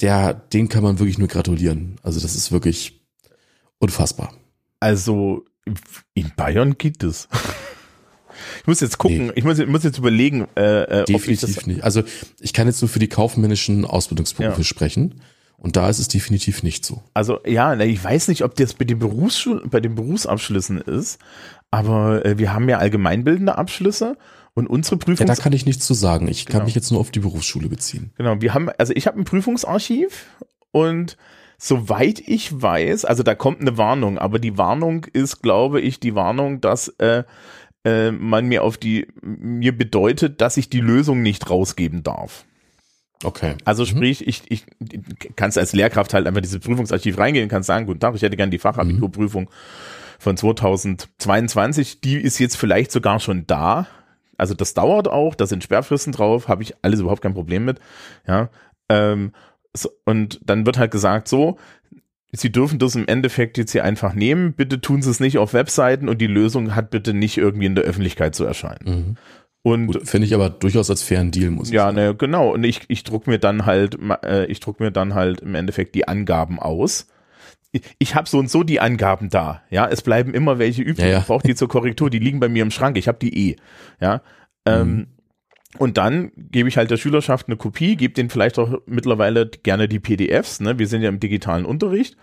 der, 0.02 0.34
den 0.34 0.70
kann 0.70 0.84
man 0.84 1.00
wirklich 1.00 1.18
nur 1.18 1.28
gratulieren. 1.28 1.98
Also 2.04 2.20
das 2.20 2.36
ist 2.36 2.52
wirklich 2.52 3.02
unfassbar. 3.80 4.34
Also 4.80 5.46
in 6.14 6.32
Bayern 6.36 6.78
geht 6.78 7.04
es. 7.04 7.28
Ich 8.62 8.68
muss 8.68 8.80
jetzt 8.80 8.98
gucken, 8.98 9.28
nee. 9.28 9.34
ich 9.36 9.44
muss, 9.44 9.58
muss, 9.66 9.84
jetzt 9.84 9.98
überlegen, 9.98 10.48
äh, 10.56 11.06
Definitiv 11.06 11.16
ob 11.16 11.28
ich 11.28 11.40
das 11.40 11.68
nicht. 11.68 11.84
Also 11.84 12.04
ich 12.40 12.54
kann 12.54 12.68
jetzt 12.68 12.82
nur 12.82 12.90
für 12.90 13.00
die 13.00 13.08
kaufmännischen 13.08 13.86
Ausbildungsberufe 13.86 14.62
ja. 14.62 14.64
sprechen. 14.64 15.22
Und 15.60 15.76
da 15.76 15.90
ist 15.90 16.00
es 16.00 16.08
definitiv 16.08 16.64
nicht 16.64 16.86
so. 16.86 17.04
Also 17.14 17.40
ja, 17.46 17.78
ich 17.78 18.02
weiß 18.02 18.30
nicht, 18.30 18.44
ob 18.44 18.56
das 18.56 18.74
bei 18.74 18.86
den, 18.86 18.98
Berufsschul 18.98 19.68
bei 19.70 19.82
den 19.82 19.94
Berufsabschlüssen 19.94 20.80
ist, 20.80 21.20
aber 21.70 22.26
äh, 22.26 22.38
wir 22.38 22.54
haben 22.54 22.70
ja 22.70 22.78
allgemeinbildende 22.78 23.58
Abschlüsse 23.58 24.18
und 24.54 24.68
unsere 24.68 24.98
Prüfungs... 24.98 25.20
Ja, 25.20 25.26
da 25.26 25.36
kann 25.36 25.52
ich 25.52 25.66
nichts 25.66 25.86
zu 25.86 25.94
sagen. 25.94 26.30
Ich 26.30 26.46
genau. 26.46 26.60
kann 26.60 26.66
mich 26.66 26.76
jetzt 26.76 26.92
nur 26.92 27.02
auf 27.02 27.12
die 27.12 27.20
Berufsschule 27.20 27.68
beziehen. 27.68 28.12
Genau, 28.18 28.40
wir 28.42 28.54
haben, 28.54 28.70
also 28.78 28.94
ich 28.96 29.06
habe 29.06 29.20
ein 29.20 29.26
Prüfungsarchiv 29.26 30.28
und 30.72 31.18
soweit 31.58 32.20
ich 32.20 32.62
weiß, 32.62 33.04
also 33.04 33.24
da 33.24 33.36
kommt 33.36 33.60
eine 33.60 33.78
Warnung, 33.78 34.18
aber 34.18 34.40
die 34.40 34.58
Warnung 34.58 35.06
ist, 35.12 35.42
glaube 35.42 35.82
ich, 35.82 36.00
die 36.00 36.16
Warnung, 36.16 36.62
dass 36.62 36.88
äh, 37.00 37.24
äh, 37.86 38.12
man 38.12 38.48
mir 38.48 38.64
auf 38.64 38.78
die, 38.78 39.08
mir 39.22 39.78
bedeutet, 39.78 40.42
dass 40.42 40.58
ich 40.58 40.70
die 40.70 40.82
Lösung 40.82 41.22
nicht 41.22 41.50
rausgeben 41.50 42.04
darf. 42.04 42.46
Okay. 43.24 43.56
Also 43.66 43.86
sprich, 43.86 44.26
ich, 44.28 44.44
ich 44.50 44.66
kannst 45.36 45.58
als 45.58 45.74
Lehrkraft 45.74 46.14
halt 46.14 46.26
einfach 46.26 46.42
dieses 46.42 46.60
Prüfungsarchiv 46.60 47.18
reingehen, 47.18 47.50
kannst 47.50 47.68
sagen, 47.68 47.86
guten 47.86 48.00
Tag, 48.00 48.16
ich 48.16 48.22
hätte 48.22 48.38
gern 48.38 48.52
die 48.52 48.60
Fachabiturprüfung 48.60 49.50
von 50.20 50.38
2022, 50.38 52.02
die 52.02 52.16
ist 52.16 52.40
jetzt 52.40 52.56
vielleicht 52.56 52.92
sogar 52.92 53.20
schon 53.20 53.46
da. 53.46 53.88
Also 54.38 54.54
das 54.54 54.74
dauert 54.74 55.10
auch, 55.10 55.36
da 55.36 55.46
sind 55.48 55.64
Sperrfristen 55.64 56.14
drauf, 56.14 56.48
habe 56.48 56.64
ich 56.64 56.76
alles 56.82 57.02
überhaupt 57.02 57.22
kein 57.22 57.34
Problem 57.34 57.66
mit. 57.66 57.80
Ja. 58.26 58.50
Ähm, 58.88 59.34
so, 59.74 59.90
und 60.06 60.40
dann 60.44 60.66
wird 60.66 60.78
halt 60.78 60.92
gesagt, 60.92 61.28
so, 61.28 61.58
Sie 62.32 62.52
dürfen 62.52 62.78
das 62.78 62.96
im 62.96 63.08
Endeffekt 63.08 63.58
jetzt 63.58 63.72
hier 63.72 63.84
einfach 63.84 64.14
nehmen. 64.14 64.54
Bitte 64.54 64.82
tun 64.82 65.02
Sie 65.02 65.10
es 65.10 65.20
nicht 65.20 65.38
auf 65.40 65.54
Webseiten 65.54 66.08
und 66.08 66.20
die 66.20 66.28
Lösung 66.28 66.76
hat 66.76 66.92
bitte 66.92 67.14
nicht 67.14 67.38
irgendwie 67.38 67.66
in 67.66 67.76
der 67.76 67.86
Öffentlichkeit 67.86 68.36
zu 68.36 68.46
erscheinen. 68.46 68.86
Mhm. 68.86 69.18
Und 69.62 70.08
Finde 70.08 70.26
ich 70.26 70.34
aber 70.34 70.50
durchaus 70.50 70.90
als 70.90 71.04
fairen 71.04 71.32
Deal, 71.32 71.52
muss 71.52 71.68
ich 71.68 71.74
ja, 71.74 71.92
ne, 71.92 72.16
genau. 72.16 72.54
Und 72.54 72.64
ich, 72.64 72.82
ich 72.88 73.04
druck 73.04 73.28
mir 73.28 73.40
dann 73.40 73.66
halt, 73.66 73.98
äh, 74.24 74.46
ich 74.46 74.60
druck 74.62 74.80
mir 74.80 74.92
dann 74.92 75.16
halt 75.16 75.42
im 75.42 75.54
Endeffekt 75.54 75.96
die 75.96 76.08
Angaben 76.08 76.60
aus. 76.60 77.08
Ich, 77.72 77.82
ich 78.00 78.16
habe 78.16 78.30
so 78.30 78.40
und 78.40 78.50
so 78.50 78.64
die 78.64 78.80
Angaben 78.80 79.30
da. 79.30 79.62
Ja, 79.70 79.88
es 79.88 80.02
bleiben 80.02 80.34
immer 80.34 80.60
welche 80.60 80.82
übrig. 80.82 81.06
Ja, 81.06 81.12
ja. 81.12 81.20
Ich 81.20 81.26
brauche 81.26 81.46
die 81.46 81.56
zur 81.56 81.68
Korrektur. 81.70 82.10
Die 82.10 82.20
liegen 82.20 82.40
bei 82.40 82.48
mir 82.48 82.64
im 82.64 82.72
Schrank. 82.72 82.98
Ich 82.98 83.08
habe 83.08 83.20
die 83.20 83.50
eh. 83.50 83.56
Ja. 84.00 84.22
Ähm, 84.66 85.08
und 85.78 85.98
dann 85.98 86.32
gebe 86.36 86.68
ich 86.68 86.78
halt 86.78 86.90
der 86.90 86.98
Schülerschaft 86.98 87.48
eine 87.48 87.58
Kopie, 87.58 87.96
gebe 87.96 88.14
denen 88.14 88.30
vielleicht 88.30 88.58
auch 88.58 88.82
mittlerweile 88.88 89.48
gerne 89.48 89.88
die 89.88 90.00
PDFs. 90.00 90.62
Ne? 90.62 90.80
Wir 90.80 90.88
sind 90.88 91.04
ja 91.04 91.10
im 91.10 91.20
digitalen 91.20 91.66
Unterricht. 91.66 92.18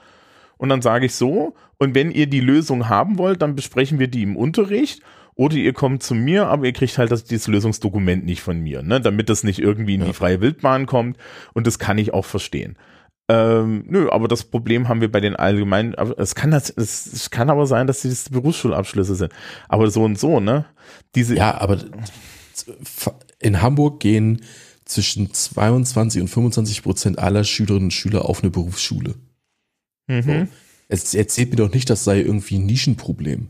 Und 0.58 0.70
dann 0.70 0.82
sage 0.82 1.06
ich 1.06 1.14
so, 1.14 1.54
und 1.78 1.94
wenn 1.94 2.10
ihr 2.10 2.26
die 2.26 2.40
Lösung 2.40 2.88
haben 2.88 3.18
wollt, 3.18 3.42
dann 3.42 3.54
besprechen 3.54 3.98
wir 3.98 4.08
die 4.08 4.22
im 4.22 4.36
Unterricht. 4.36 5.02
Oder 5.34 5.56
ihr 5.56 5.74
kommt 5.74 6.02
zu 6.02 6.14
mir, 6.14 6.46
aber 6.46 6.64
ihr 6.64 6.72
kriegt 6.72 6.96
halt 6.96 7.12
das, 7.12 7.24
dieses 7.24 7.46
Lösungsdokument 7.46 8.24
nicht 8.24 8.40
von 8.40 8.58
mir, 8.58 8.82
ne? 8.82 9.02
damit 9.02 9.28
das 9.28 9.44
nicht 9.44 9.58
irgendwie 9.58 9.94
in 9.94 10.04
die 10.04 10.14
freie 10.14 10.40
Wildbahn 10.40 10.86
kommt. 10.86 11.18
Und 11.52 11.66
das 11.66 11.78
kann 11.78 11.98
ich 11.98 12.14
auch 12.14 12.24
verstehen. 12.24 12.76
Ähm, 13.28 13.84
nö, 13.86 14.08
aber 14.08 14.28
das 14.28 14.44
Problem 14.44 14.88
haben 14.88 15.00
wir 15.00 15.12
bei 15.12 15.20
den 15.20 15.36
allgemeinen, 15.36 15.94
aber 15.96 16.18
es 16.18 16.34
kann 16.34 16.52
das, 16.52 16.70
es, 16.70 17.06
es 17.06 17.30
kann 17.30 17.50
aber 17.50 17.66
sein, 17.66 17.86
dass 17.86 18.02
das 18.02 18.30
Berufsschulabschlüsse 18.30 19.14
sind. 19.14 19.32
Aber 19.68 19.90
so 19.90 20.04
und 20.04 20.18
so, 20.18 20.40
ne? 20.40 20.64
Diese, 21.14 21.34
Ja, 21.34 21.60
aber 21.60 21.78
in 23.40 23.62
Hamburg 23.62 24.00
gehen 24.00 24.42
zwischen 24.84 25.32
22 25.32 26.22
und 26.22 26.28
25 26.28 26.82
Prozent 26.82 27.18
aller 27.18 27.44
Schülerinnen 27.44 27.86
und 27.86 27.92
Schüler 27.92 28.24
auf 28.26 28.42
eine 28.42 28.50
Berufsschule. 28.50 29.14
mhm. 30.06 30.48
Es 30.88 31.14
erzählt 31.14 31.50
mir 31.50 31.56
doch 31.56 31.72
nicht, 31.72 31.90
das 31.90 32.04
sei 32.04 32.20
irgendwie 32.20 32.58
ein 32.58 32.66
Nischenproblem. 32.66 33.48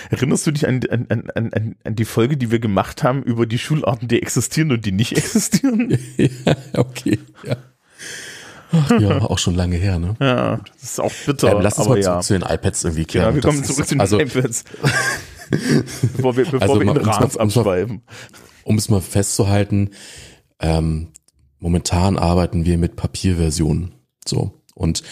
Erinnerst 0.10 0.48
du 0.48 0.52
dich 0.52 0.68
an, 0.68 0.80
an, 0.89 1.30
an, 1.34 1.76
an, 1.84 1.96
die 1.96 2.06
Folge, 2.06 2.38
die 2.38 2.52
wir 2.52 2.60
gemacht 2.60 3.04
haben 3.04 3.24
über 3.24 3.46
die 3.46 3.58
Schularten, 3.58 4.08
die 4.08 4.22
existieren 4.22 4.72
und 4.72 4.86
die 4.86 4.91
nicht 4.91 5.12
existieren? 5.18 5.98
ja, 6.18 6.56
okay, 6.76 7.20
ja. 7.46 7.58
Ach, 8.72 9.00
ja, 9.00 9.22
auch 9.22 9.38
schon 9.38 9.54
lange 9.54 9.76
her, 9.76 10.00
ne? 10.00 10.16
Ja, 10.20 10.60
das 10.74 10.84
ist 10.84 11.00
auch 11.00 11.12
bitter. 11.26 11.52
Ähm, 11.52 11.62
lass 11.62 11.78
uns 11.78 11.88
mal 11.89 11.98
ja. 11.98 12.04
zurück 12.04 12.24
zu 12.24 12.34
den 12.34 12.41
iPads 12.41 12.84
irgendwie 12.84 13.06
klären. 13.06 13.30
Ja, 13.30 13.36
wir 13.36 13.41
kommen 13.41 13.62
ist- 13.62 13.68
zurück 13.68 13.88
zu 13.88 13.96
den 13.96 14.02
also, 14.02 14.20
iPads. 14.20 14.64
Bevor 16.16 16.36
wir, 16.38 16.45
bevor 16.45 16.62
Also 16.62 16.80
wir 16.80 16.86
mal- 16.86 16.97
in 16.97 17.06
Rans 17.06 17.38
abschweifen. 17.38 18.01
um 18.64 18.78
es 18.78 18.89
mal 18.89 19.01
festzuhalten, 19.01 19.89
ähm, 20.60 21.10
momentan 21.60 22.18
arbeiten 22.18 22.66
wir 22.66 22.78
mit 22.78 22.95
Papierversionen. 22.95 23.93
So. 24.26 24.62
Und 24.76 25.04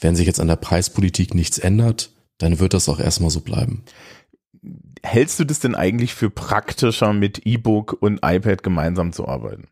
wenn 0.00 0.14
sich 0.16 0.26
jetzt 0.26 0.40
an 0.40 0.48
der 0.48 0.56
Preispolitik 0.56 1.34
nichts 1.34 1.58
ändert, 1.58 2.10
dann 2.38 2.60
wird 2.60 2.72
das 2.74 2.88
auch 2.88 3.00
erstmal 3.00 3.30
so 3.30 3.40
bleiben. 3.40 3.82
Hältst 5.02 5.38
du 5.40 5.44
das 5.44 5.60
denn 5.60 5.74
eigentlich 5.74 6.14
für 6.14 6.30
praktischer, 6.30 7.12
mit 7.12 7.46
E-Book 7.46 7.96
und 8.00 8.20
iPad 8.24 8.62
gemeinsam 8.62 9.12
zu 9.12 9.26
arbeiten? 9.28 9.68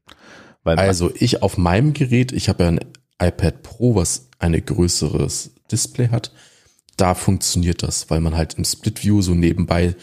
Weil 0.62 0.78
Also 0.78 1.12
ich 1.14 1.42
auf 1.42 1.58
meinem 1.58 1.92
Gerät, 1.92 2.32
ich 2.32 2.48
habe 2.48 2.64
ja 2.64 2.68
ein 2.70 2.80
iPad 3.20 3.62
Pro, 3.62 3.94
was 3.94 4.28
ein 4.38 4.52
größeres 4.64 5.52
Display 5.70 6.08
hat. 6.08 6.32
Da 6.96 7.14
funktioniert 7.14 7.82
das, 7.82 8.08
weil 8.10 8.20
man 8.20 8.36
halt 8.36 8.54
im 8.54 8.64
Split 8.64 9.04
View 9.04 9.20
so 9.22 9.34
nebenbei 9.34 9.94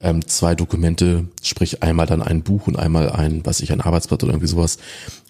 ähm, 0.00 0.26
zwei 0.26 0.54
Dokumente, 0.54 1.28
sprich 1.42 1.82
einmal 1.82 2.06
dann 2.06 2.22
ein 2.22 2.42
Buch 2.42 2.66
und 2.66 2.78
einmal 2.78 3.10
ein, 3.10 3.44
was 3.44 3.60
ich 3.60 3.72
ein 3.72 3.80
Arbeitsblatt 3.80 4.22
oder 4.22 4.32
irgendwie 4.32 4.48
sowas, 4.48 4.78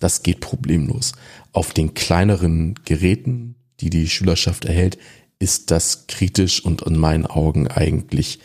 das 0.00 0.22
geht 0.22 0.40
problemlos. 0.40 1.12
Auf 1.52 1.72
den 1.72 1.94
kleineren 1.94 2.74
Geräten, 2.84 3.54
die 3.80 3.90
die 3.90 4.08
Schülerschaft 4.08 4.64
erhält, 4.64 4.98
ist 5.38 5.70
das 5.70 6.06
kritisch 6.06 6.64
und 6.64 6.82
in 6.82 6.98
meinen 6.98 7.26
Augen 7.26 7.68
eigentlich 7.68 8.40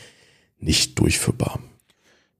nicht 0.59 0.99
durchführbar. 0.99 1.59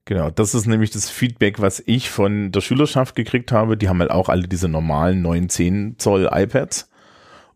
Genau, 0.05 0.29
das 0.29 0.53
ist 0.53 0.67
nämlich 0.67 0.91
das 0.91 1.09
Feedback, 1.09 1.61
was 1.61 1.81
ich 1.85 2.09
von 2.09 2.51
der 2.51 2.61
Schülerschaft 2.61 3.15
gekriegt 3.15 3.51
habe. 3.51 3.77
Die 3.77 3.87
haben 3.87 3.99
halt 3.99 4.11
auch 4.11 4.27
alle 4.29 4.47
diese 4.47 4.67
normalen 4.67 5.21
9, 5.21 5.49
10 5.49 5.95
Zoll 5.97 6.29
iPads. 6.31 6.89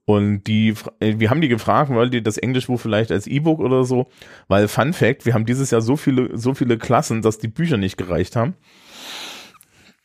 Und 0.09 0.45
die, 0.45 0.73
äh, 1.01 1.15
wir 1.19 1.29
haben 1.29 1.41
die 1.41 1.49
gefragt, 1.49 1.89
wollt 1.91 2.13
ihr 2.13 2.23
das 2.23 2.37
Englischbuch 2.37 2.79
vielleicht 2.79 3.11
als 3.11 3.27
E-Book 3.27 3.59
oder 3.59 3.83
so? 3.83 4.07
Weil 4.47 4.69
Fun 4.69 4.93
Fact, 4.93 5.25
wir 5.25 5.33
haben 5.33 5.45
dieses 5.45 5.69
Jahr 5.69 5.81
so 5.81 5.97
viele, 5.97 6.37
so 6.37 6.53
viele 6.53 6.77
Klassen, 6.77 7.21
dass 7.21 7.39
die 7.39 7.49
Bücher 7.49 7.75
nicht 7.75 7.97
gereicht 7.97 8.37
haben. 8.37 8.53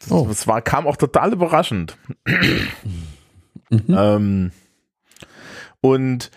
Das, 0.01 0.11
Oh. 0.11 0.27
das 0.27 0.49
war, 0.49 0.61
kam 0.61 0.89
auch 0.89 0.97
total 0.97 1.33
überraschend. 1.33 1.97
ähm, 3.89 4.51
und 5.81 6.31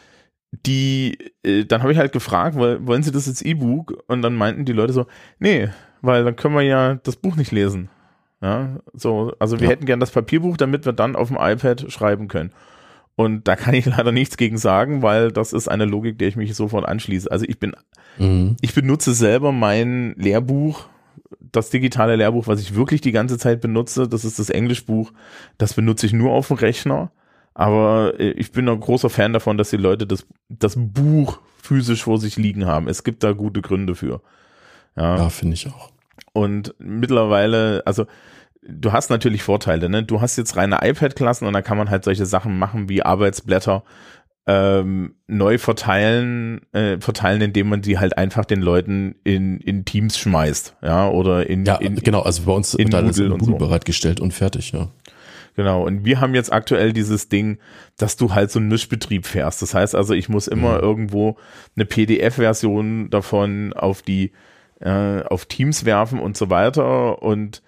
die, 0.51 1.18
äh, 1.43 1.66
dann 1.66 1.82
habe 1.82 1.91
ich 1.91 1.97
halt 1.97 2.11
gefragt, 2.11 2.55
weil, 2.57 2.86
wollen 2.86 3.01
Sie 3.03 3.11
das 3.11 3.28
als 3.28 3.41
E-Book? 3.41 4.03
Und 4.07 4.22
dann 4.22 4.36
meinten 4.36 4.66
die 4.66 4.74
Leute 4.74 4.93
so, 4.93 5.07
nee, 5.39 5.70
weil 6.01 6.24
dann 6.24 6.36
können 6.36 6.53
wir 6.53 6.61
ja 6.61 6.95
das 6.95 7.16
Buch 7.16 7.36
nicht 7.36 7.51
lesen. 7.51 7.89
Ja, 8.41 8.78
so, 8.93 9.34
also 9.39 9.59
wir 9.59 9.66
Ja. 9.66 9.72
hätten 9.72 9.86
gern 9.86 9.99
das 9.99 10.11
Papierbuch, 10.11 10.55
damit 10.57 10.86
wir 10.86 10.93
dann 10.93 11.16
auf 11.16 11.30
dem 11.30 11.38
iPad 11.39 11.91
schreiben 11.91 12.28
können. 12.28 12.51
Und 13.16 13.47
da 13.47 13.55
kann 13.55 13.74
ich 13.74 13.86
leider 13.97 14.11
nichts 14.11 14.38
gegen 14.38 14.57
sagen, 14.57 15.01
weil 15.01 15.32
das 15.32 15.53
ist 15.53 15.68
eine 15.68 15.86
Logik, 15.86 16.18
der 16.20 16.28
ich 16.28 16.36
mich 16.36 16.53
sofort 16.55 16.86
anschließe. 16.88 17.32
Also 17.32 17.45
ich 17.47 17.59
bin, 17.59 17.74
Mhm. 18.18 18.55
ich 18.61 18.74
benutze 18.74 19.13
selber 19.13 19.51
mein 19.51 20.16
Lehrbuch, 20.18 20.88
das 21.39 21.70
digitale 21.70 22.16
Lehrbuch, 22.16 22.47
was 22.47 22.61
ich 22.61 22.76
wirklich 22.76 23.01
die 23.01 23.11
ganze 23.11 23.38
Zeit 23.38 23.59
benutze, 23.61 24.07
das 24.07 24.24
ist 24.26 24.39
das 24.39 24.49
Englischbuch. 24.49 25.11
Das 25.57 25.74
benutze 25.74 26.05
ich 26.05 26.13
nur 26.13 26.32
auf 26.32 26.47
dem 26.47 26.57
Rechner. 26.57 27.11
Aber 27.53 28.13
äh, 28.20 28.32
ich 28.32 28.51
bin 28.51 28.68
ein 28.70 28.80
großer 28.80 29.09
Fan 29.09 29.34
davon, 29.34 29.57
dass 29.57 29.70
die 29.70 29.78
Leute 29.78 30.05
das, 30.05 30.26
das 30.49 30.76
Buch 30.78 31.39
physisch 31.61 32.03
vor 32.03 32.20
sich 32.20 32.36
liegen 32.38 32.66
haben. 32.66 32.88
Es 32.88 33.03
gibt 33.03 33.24
da 33.24 33.32
gute 33.32 33.61
Gründe 33.61 33.95
für. 33.95 34.22
Ja. 34.95 35.18
Ja, 35.18 35.30
finde 35.30 35.55
ich 35.55 35.68
auch. 35.68 35.91
Und 36.34 36.76
mittlerweile, 36.80 37.82
also 37.86 38.05
du 38.68 38.91
hast 38.91 39.09
natürlich 39.09 39.43
Vorteile, 39.43 39.89
ne? 39.89 40.03
Du 40.03 40.22
hast 40.22 40.38
jetzt 40.38 40.55
reine 40.57 40.80
iPad-Klassen 40.82 41.47
und 41.47 41.53
da 41.53 41.61
kann 41.61 41.78
man 41.78 41.89
halt 41.89 42.03
solche 42.03 42.26
Sachen 42.26 42.57
machen 42.57 42.89
wie 42.89 43.03
Arbeitsblätter 43.03 43.84
ähm, 44.47 45.16
neu 45.28 45.57
verteilen, 45.57 46.61
äh, 46.72 46.99
verteilen, 46.99 47.41
indem 47.41 47.70
man 47.70 47.82
die 47.82 47.97
halt 47.97 48.18
einfach 48.18 48.45
den 48.45 48.61
Leuten 48.61 49.16
in, 49.24 49.59
in 49.59 49.86
Teams 49.86 50.20
schmeißt, 50.20 50.76
ja, 50.84 51.09
oder 51.09 51.49
in, 51.49 51.66
Ja, 51.66 51.76
in 51.76 51.95
genau, 51.95 52.22
also 52.22 52.43
bei 52.43 52.51
uns 52.51 52.76
in 52.76 52.89
Moodle 52.89 53.26
in 53.26 53.30
Moodle 53.32 53.45
so. 53.45 53.57
bereitgestellt 53.57 54.20
und 54.20 54.34
fertig, 54.34 54.72
ja. 54.72 54.89
Genau, 55.55 55.84
und 55.86 56.05
wir 56.05 56.20
haben 56.20 56.36
jetzt 56.36 56.51
aktuell 56.51 56.91
dieses 56.91 57.30
Ding, 57.30 57.59
dass 57.97 58.18
du 58.18 58.34
halt 58.34 58.51
so 58.51 58.59
einen 58.59 58.68
Mischbetrieb 58.68 59.26
fährst. 59.26 59.61
Das 59.61 59.74
heißt 59.74 59.95
also, 59.95 60.13
ich 60.13 60.28
muss 60.28 60.47
immer 60.47 60.82
irgendwo 60.82 61.38
eine 61.76 61.86
PDF-Version 61.86 63.09
davon 63.09 63.72
auf 63.72 64.01
die, 64.01 64.34
äh, 64.82 65.24
auf 65.24 65.45
Teams 65.45 65.86
werfen 65.86 66.20
und 66.20 66.36
so 66.36 66.49
weiter. 66.49 67.22
Und 67.22 67.61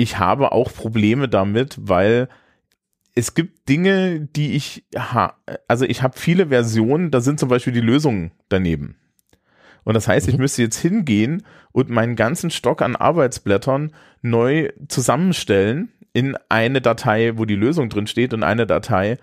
ich 0.00 0.18
habe 0.18 0.52
auch 0.52 0.72
Probleme 0.72 1.28
damit, 1.28 1.76
weil 1.78 2.28
es 3.14 3.34
gibt 3.34 3.68
Dinge, 3.68 4.20
die 4.34 4.52
ich, 4.52 4.84
also 5.68 5.84
ich 5.84 6.02
habe 6.02 6.18
viele 6.18 6.46
Versionen, 6.46 7.10
da 7.10 7.20
sind 7.20 7.38
zum 7.38 7.50
Beispiel 7.50 7.74
die 7.74 7.80
Lösungen 7.80 8.30
daneben. 8.48 8.96
Und 9.84 9.94
das 9.94 10.08
heißt, 10.08 10.28
ich 10.28 10.38
müsste 10.38 10.62
jetzt 10.62 10.78
hingehen 10.78 11.42
und 11.72 11.90
meinen 11.90 12.16
ganzen 12.16 12.50
Stock 12.50 12.80
an 12.80 12.96
Arbeitsblättern 12.96 13.92
neu 14.22 14.70
zusammenstellen 14.88 15.90
in 16.12 16.36
eine 16.48 16.80
Datei, 16.80 17.32
wo 17.36 17.44
die 17.44 17.56
Lösung 17.56 17.90
drin 17.90 18.06
steht 18.06 18.32
und 18.32 18.42
eine 18.42 18.66
Datei, 18.66 19.18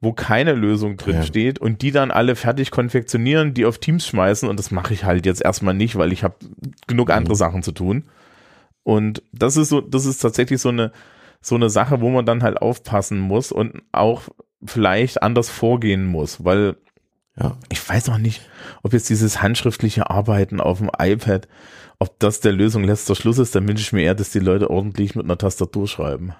wo 0.00 0.12
keine 0.12 0.52
Lösung 0.52 0.96
drin 0.96 1.16
Ja. 1.16 1.22
steht 1.22 1.58
und 1.58 1.80
die 1.80 1.90
dann 1.90 2.10
alle 2.10 2.36
fertig 2.36 2.70
konfektionieren, 2.70 3.54
die 3.54 3.64
auf 3.64 3.78
Teams 3.78 4.06
schmeißen 4.06 4.48
und 4.48 4.58
das 4.58 4.70
mache 4.70 4.92
ich 4.92 5.04
halt 5.04 5.24
jetzt 5.26 5.42
erstmal 5.42 5.74
nicht, 5.74 5.96
weil 5.96 6.12
ich 6.12 6.22
habe 6.22 6.36
genug 6.86 7.10
andere 7.10 7.34
Sachen 7.34 7.62
zu 7.62 7.72
tun. 7.72 8.04
Und 8.88 9.22
das 9.32 9.58
ist 9.58 9.68
so, 9.68 9.82
das 9.82 10.06
ist 10.06 10.20
tatsächlich 10.20 10.62
so 10.62 10.70
eine 10.70 10.92
so 11.42 11.54
eine 11.56 11.68
Sache, 11.68 12.00
wo 12.00 12.08
man 12.08 12.24
dann 12.24 12.42
halt 12.42 12.56
aufpassen 12.62 13.18
muss 13.20 13.52
und 13.52 13.82
auch 13.92 14.22
vielleicht 14.64 15.22
anders 15.22 15.50
vorgehen 15.50 16.06
muss, 16.06 16.42
weil 16.42 16.76
Ja. 17.38 17.58
ich 17.68 17.86
weiß 17.86 18.08
auch 18.08 18.16
nicht, 18.18 18.40
ob 18.82 18.94
jetzt 18.94 19.10
dieses 19.10 19.42
handschriftliche 19.42 20.08
Arbeiten 20.10 20.58
auf 20.58 20.78
dem 20.78 20.90
iPad, 20.98 21.46
ob 21.98 22.18
das 22.18 22.40
der 22.40 22.52
Lösung 22.52 22.82
letzter 22.82 23.14
Schluss 23.14 23.36
ist, 23.38 23.54
dann 23.54 23.68
wünsche 23.68 23.82
ich 23.82 23.92
mir 23.92 24.02
eher, 24.04 24.14
dass 24.14 24.30
die 24.30 24.38
Leute 24.40 24.70
ordentlich 24.70 25.14
mit 25.14 25.26
einer 25.26 25.36
Tastatur 25.38 25.86
schreiben. 25.86 26.32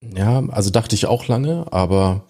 Ja, 0.00 0.42
also 0.48 0.70
dachte 0.70 0.94
ich 0.96 1.04
auch 1.06 1.28
lange, 1.28 1.66
aber 1.70 2.24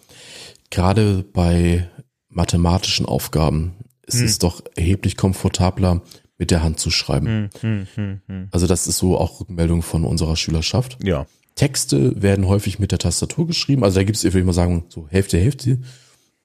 gerade 0.70 1.24
bei 1.32 1.88
mathematischen 2.28 3.07
Aufgaben 3.07 3.76
ist 4.07 4.18
Hm. 4.18 4.26
es 4.26 4.38
doch 4.40 4.61
erheblich 4.74 5.16
komfortabler, 5.16 6.02
mit 6.39 6.51
der 6.51 6.62
Hand 6.62 6.80
zu 6.80 6.91
schreiben. 6.91 7.51
Hm, 7.61 7.87
hm, 7.95 8.20
hm, 8.26 8.49
Also 8.51 8.66
das 8.66 8.87
ist 8.87 8.99
so 8.99 9.18
auch 9.18 9.41
Rückmeldung 9.41 9.82
von 9.82 10.05
unserer 10.05 10.37
Schülerschaft. 10.37 10.99
Ja. 11.03 11.26
Texte 11.55 12.20
werden 12.20 12.49
häufig 12.49 12.78
mit 12.78 12.91
der 12.91 12.99
Tastatur 12.99 13.47
geschrieben. 13.47 13.85
Also 13.85 14.01
da 14.01 14.05
gibt 14.05 14.16
es, 14.16 14.24
ich 14.24 14.35
würde 14.35 14.47
mal 14.47 14.53
sagen, 14.53 14.85
so 14.89 15.07
Hälfte, 15.09 15.39
Hälfte. 15.39 15.78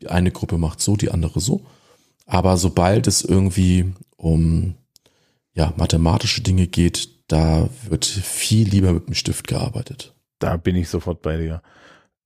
Die 0.02 0.08
eine 0.08 0.32
Gruppe 0.32 0.58
macht 0.58 0.80
so, 0.80 0.96
die 0.96 1.12
andere 1.12 1.40
so. 1.40 1.66
Aber 2.26 2.58
sobald 2.58 3.08
es 3.08 3.24
irgendwie 3.24 3.94
um 4.16 4.76
ja, 5.54 5.74
mathematische 5.78 6.42
Dinge 6.42 6.68
geht, 6.68 7.10
da 7.28 7.70
wird 7.88 8.06
viel 8.06 8.68
lieber 8.68 8.94
mit 8.94 9.08
dem 9.08 9.16
Stift 9.16 9.48
gearbeitet. 9.48 10.14
Da 10.38 10.58
bin 10.58 10.76
ich 10.76 10.90
sofort 10.90 11.22
bei 11.22 11.38
dir. 11.38 11.62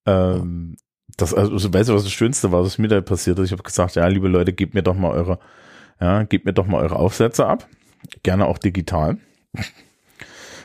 Ähm, 0.05 0.75
das, 1.17 1.33
also, 1.33 1.73
weißt 1.73 1.89
du, 1.89 1.93
was 1.93 2.03
das 2.03 2.11
Schönste 2.11 2.51
war, 2.51 2.63
was 2.63 2.77
mir 2.77 2.87
da 2.87 3.01
passiert 3.01 3.39
ist? 3.39 3.45
Ich 3.45 3.51
habe 3.51 3.63
gesagt, 3.63 3.95
ja, 3.95 4.07
liebe 4.07 4.27
Leute, 4.27 4.53
gebt 4.53 4.73
mir 4.73 4.83
doch 4.83 4.95
mal 4.95 5.11
eure, 5.11 5.39
ja, 5.99 6.23
gebt 6.23 6.45
mir 6.45 6.53
doch 6.53 6.67
mal 6.67 6.81
eure 6.81 6.97
Aufsätze 6.97 7.45
ab. 7.45 7.67
Gerne 8.23 8.45
auch 8.45 8.57
digital. 8.57 9.17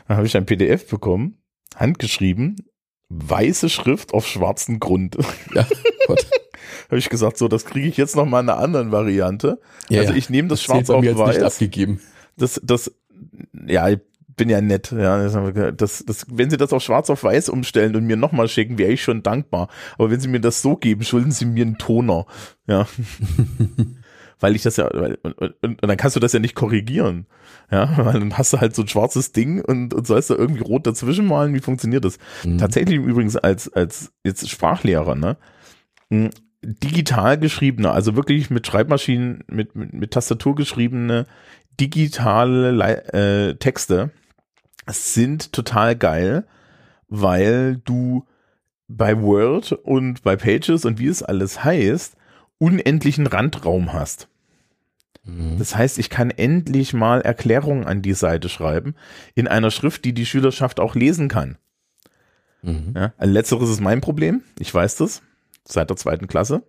Dann 0.07 0.17
habe 0.17 0.27
ich 0.27 0.35
ein 0.35 0.45
PDF 0.45 0.87
bekommen, 0.87 1.37
handgeschrieben, 1.75 2.57
weiße 3.09 3.69
Schrift 3.69 4.13
auf 4.13 4.27
schwarzen 4.27 4.79
Grund. 4.79 5.17
Ja, 5.53 5.65
Gott. 6.07 6.25
habe 6.89 6.97
ich 6.97 7.09
gesagt, 7.09 7.37
so, 7.37 7.47
das 7.47 7.65
kriege 7.65 7.87
ich 7.87 7.97
jetzt 7.97 8.15
noch 8.15 8.25
mal 8.25 8.41
in 8.41 8.49
einer 8.49 8.59
anderen 8.59 8.91
Variante. 8.91 9.59
Ja, 9.89 10.01
also 10.01 10.13
ich 10.13 10.29
nehme 10.29 10.47
das, 10.47 10.59
zählt 10.59 10.87
schwarz 10.87 10.89
auf 10.89 11.03
als 11.03 11.05
nicht 11.05 11.17
weiß. 11.17 11.43
abgegeben. 11.43 12.01
Das, 12.37 12.59
das, 12.63 12.91
ja, 13.67 13.89
ich 13.89 13.99
bin 14.35 14.49
ja 14.49 14.61
nett. 14.61 14.91
Ja, 14.91 15.27
das, 15.71 16.03
das, 16.05 16.25
wenn 16.31 16.49
Sie 16.49 16.57
das 16.57 16.73
auf 16.73 16.81
schwarz 16.81 17.09
auf 17.09 17.23
weiß 17.23 17.49
umstellen 17.49 17.95
und 17.95 18.05
mir 18.05 18.17
nochmal 18.17 18.47
schicken, 18.47 18.77
wäre 18.77 18.91
ich 18.91 19.03
schon 19.03 19.21
dankbar. 19.21 19.67
Aber 19.97 20.09
wenn 20.09 20.19
Sie 20.19 20.27
mir 20.27 20.39
das 20.39 20.61
so 20.61 20.75
geben, 20.75 21.03
schulden 21.03 21.31
Sie 21.31 21.45
mir 21.45 21.65
einen 21.65 21.77
Toner. 21.77 22.25
Ja. 22.65 22.87
weil 24.39 24.55
ich 24.55 24.63
das 24.63 24.77
ja, 24.77 24.89
weil, 24.93 25.17
und, 25.23 25.37
und, 25.37 25.55
und 25.61 25.81
dann 25.81 25.97
kannst 25.97 26.15
du 26.15 26.19
das 26.19 26.33
ja 26.33 26.39
nicht 26.39 26.55
korrigieren. 26.55 27.25
Ja, 27.71 27.91
weil 28.05 28.19
dann 28.19 28.37
hast 28.37 28.53
du 28.53 28.59
halt 28.59 28.75
so 28.75 28.81
ein 28.83 28.87
schwarzes 28.87 29.31
Ding 29.31 29.61
und, 29.61 29.93
und 29.93 30.07
sollst 30.07 30.29
da 30.29 30.35
irgendwie 30.35 30.63
rot 30.63 30.87
dazwischen 30.87 31.27
malen. 31.27 31.53
Wie 31.53 31.59
funktioniert 31.59 32.05
das? 32.05 32.17
Mhm. 32.43 32.57
Tatsächlich 32.57 32.97
übrigens 32.97 33.35
als, 33.35 33.71
als 33.71 34.11
jetzt 34.23 34.49
Sprachlehrer, 34.49 35.15
ne? 35.15 35.37
mh, 36.09 36.29
Digital 36.61 37.37
geschriebene, 37.37 37.91
also 37.91 38.17
wirklich 38.17 38.49
mit 38.49 38.67
Schreibmaschinen, 38.67 39.45
mit, 39.47 39.75
mit, 39.75 39.93
mit 39.93 40.11
Tastatur 40.11 40.55
geschriebene 40.55 41.25
digitale 41.79 42.71
Lei- 42.71 42.95
äh, 43.13 43.55
Texte 43.55 44.11
sind 44.87 45.53
total 45.53 45.95
geil, 45.95 46.45
weil 47.07 47.77
du 47.85 48.25
bei 48.89 49.21
Word 49.21 49.71
und 49.71 50.23
bei 50.23 50.35
Pages 50.35 50.83
und 50.83 50.99
wie 50.99 51.07
es 51.07 51.23
alles 51.23 51.63
heißt, 51.63 52.15
unendlichen 52.59 53.25
Randraum 53.25 53.93
hast. 53.93 54.27
Mhm. 55.23 55.57
Das 55.57 55.75
heißt, 55.75 55.97
ich 55.97 56.09
kann 56.09 56.29
endlich 56.29 56.93
mal 56.93 57.21
Erklärungen 57.21 57.85
an 57.85 58.01
die 58.01 58.13
Seite 58.13 58.49
schreiben 58.49 58.95
in 59.33 59.47
einer 59.47 59.71
Schrift, 59.71 60.05
die 60.05 60.13
die 60.13 60.25
Schülerschaft 60.25 60.79
auch 60.79 60.95
lesen 60.95 61.27
kann. 61.27 61.57
Mhm. 62.61 62.93
Ja, 62.95 63.13
also 63.17 63.33
letzteres 63.33 63.69
ist 63.69 63.81
mein 63.81 64.01
Problem. 64.01 64.43
Ich 64.59 64.73
weiß 64.73 64.97
das 64.97 65.21
seit 65.65 65.89
der 65.89 65.97
zweiten 65.97 66.27
Klasse. 66.27 66.63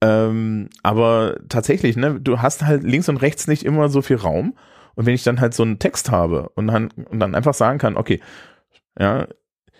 Ähm, 0.00 0.68
aber 0.82 1.38
tatsächlich, 1.48 1.96
ne, 1.96 2.20
du 2.20 2.40
hast 2.40 2.62
halt 2.62 2.84
links 2.84 3.08
und 3.08 3.16
rechts 3.16 3.46
nicht 3.46 3.64
immer 3.64 3.88
so 3.88 4.02
viel 4.02 4.16
Raum. 4.16 4.56
Und 4.94 5.06
wenn 5.06 5.14
ich 5.14 5.24
dann 5.24 5.40
halt 5.40 5.54
so 5.54 5.62
einen 5.62 5.78
Text 5.78 6.10
habe 6.10 6.50
und 6.50 6.66
dann, 6.66 6.90
und 6.90 7.20
dann 7.20 7.34
einfach 7.34 7.54
sagen 7.54 7.78
kann, 7.78 7.96
okay, 7.96 8.20
ja, 8.98 9.28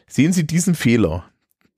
sehen 0.07 0.33
Sie 0.33 0.47
diesen 0.47 0.75
Fehler, 0.75 1.25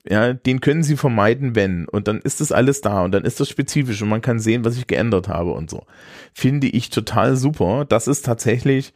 ja, 0.09 0.32
den 0.32 0.61
können 0.61 0.82
Sie 0.82 0.96
vermeiden, 0.96 1.55
wenn, 1.55 1.86
und 1.86 2.09
dann 2.09 2.20
ist 2.20 2.40
das 2.40 2.53
alles 2.53 2.80
da 2.80 3.03
und 3.03 3.12
dann 3.12 3.24
ist 3.24 3.40
das 3.40 3.48
spezifisch 3.48 4.01
und 4.03 4.09
man 4.09 4.22
kann 4.22 4.38
sehen, 4.40 4.64
was 4.64 4.76
ich 4.76 4.86
geändert 4.86 5.28
habe 5.28 5.53
und 5.53 5.68
so. 5.68 5.84
Finde 6.32 6.68
ich 6.68 6.90
total 6.90 7.36
super. 7.36 7.84
Das 7.86 8.09
ist 8.09 8.24
tatsächlich 8.24 8.94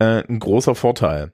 äh, 0.00 0.24
ein 0.28 0.40
großer 0.40 0.74
Vorteil. 0.74 1.32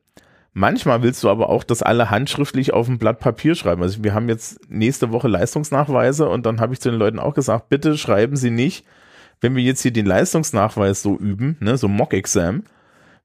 Manchmal 0.52 1.02
willst 1.02 1.22
du 1.22 1.28
aber 1.28 1.50
auch, 1.50 1.64
dass 1.64 1.82
alle 1.82 2.10
handschriftlich 2.10 2.72
auf 2.72 2.88
ein 2.88 2.98
Blatt 2.98 3.20
Papier 3.20 3.54
schreiben. 3.54 3.82
Also 3.82 4.02
wir 4.02 4.14
haben 4.14 4.28
jetzt 4.28 4.58
nächste 4.70 5.12
Woche 5.12 5.28
Leistungsnachweise 5.28 6.28
und 6.28 6.46
dann 6.46 6.60
habe 6.60 6.72
ich 6.72 6.80
zu 6.80 6.90
den 6.90 6.98
Leuten 6.98 7.18
auch 7.18 7.34
gesagt, 7.34 7.68
bitte 7.68 7.98
schreiben 7.98 8.36
Sie 8.36 8.50
nicht, 8.50 8.84
wenn 9.40 9.54
wir 9.54 9.62
jetzt 9.62 9.82
hier 9.82 9.92
den 9.92 10.06
Leistungsnachweis 10.06 11.02
so 11.02 11.16
üben, 11.16 11.56
ne, 11.60 11.76
so 11.76 11.88
Mock-Exam, 11.88 12.64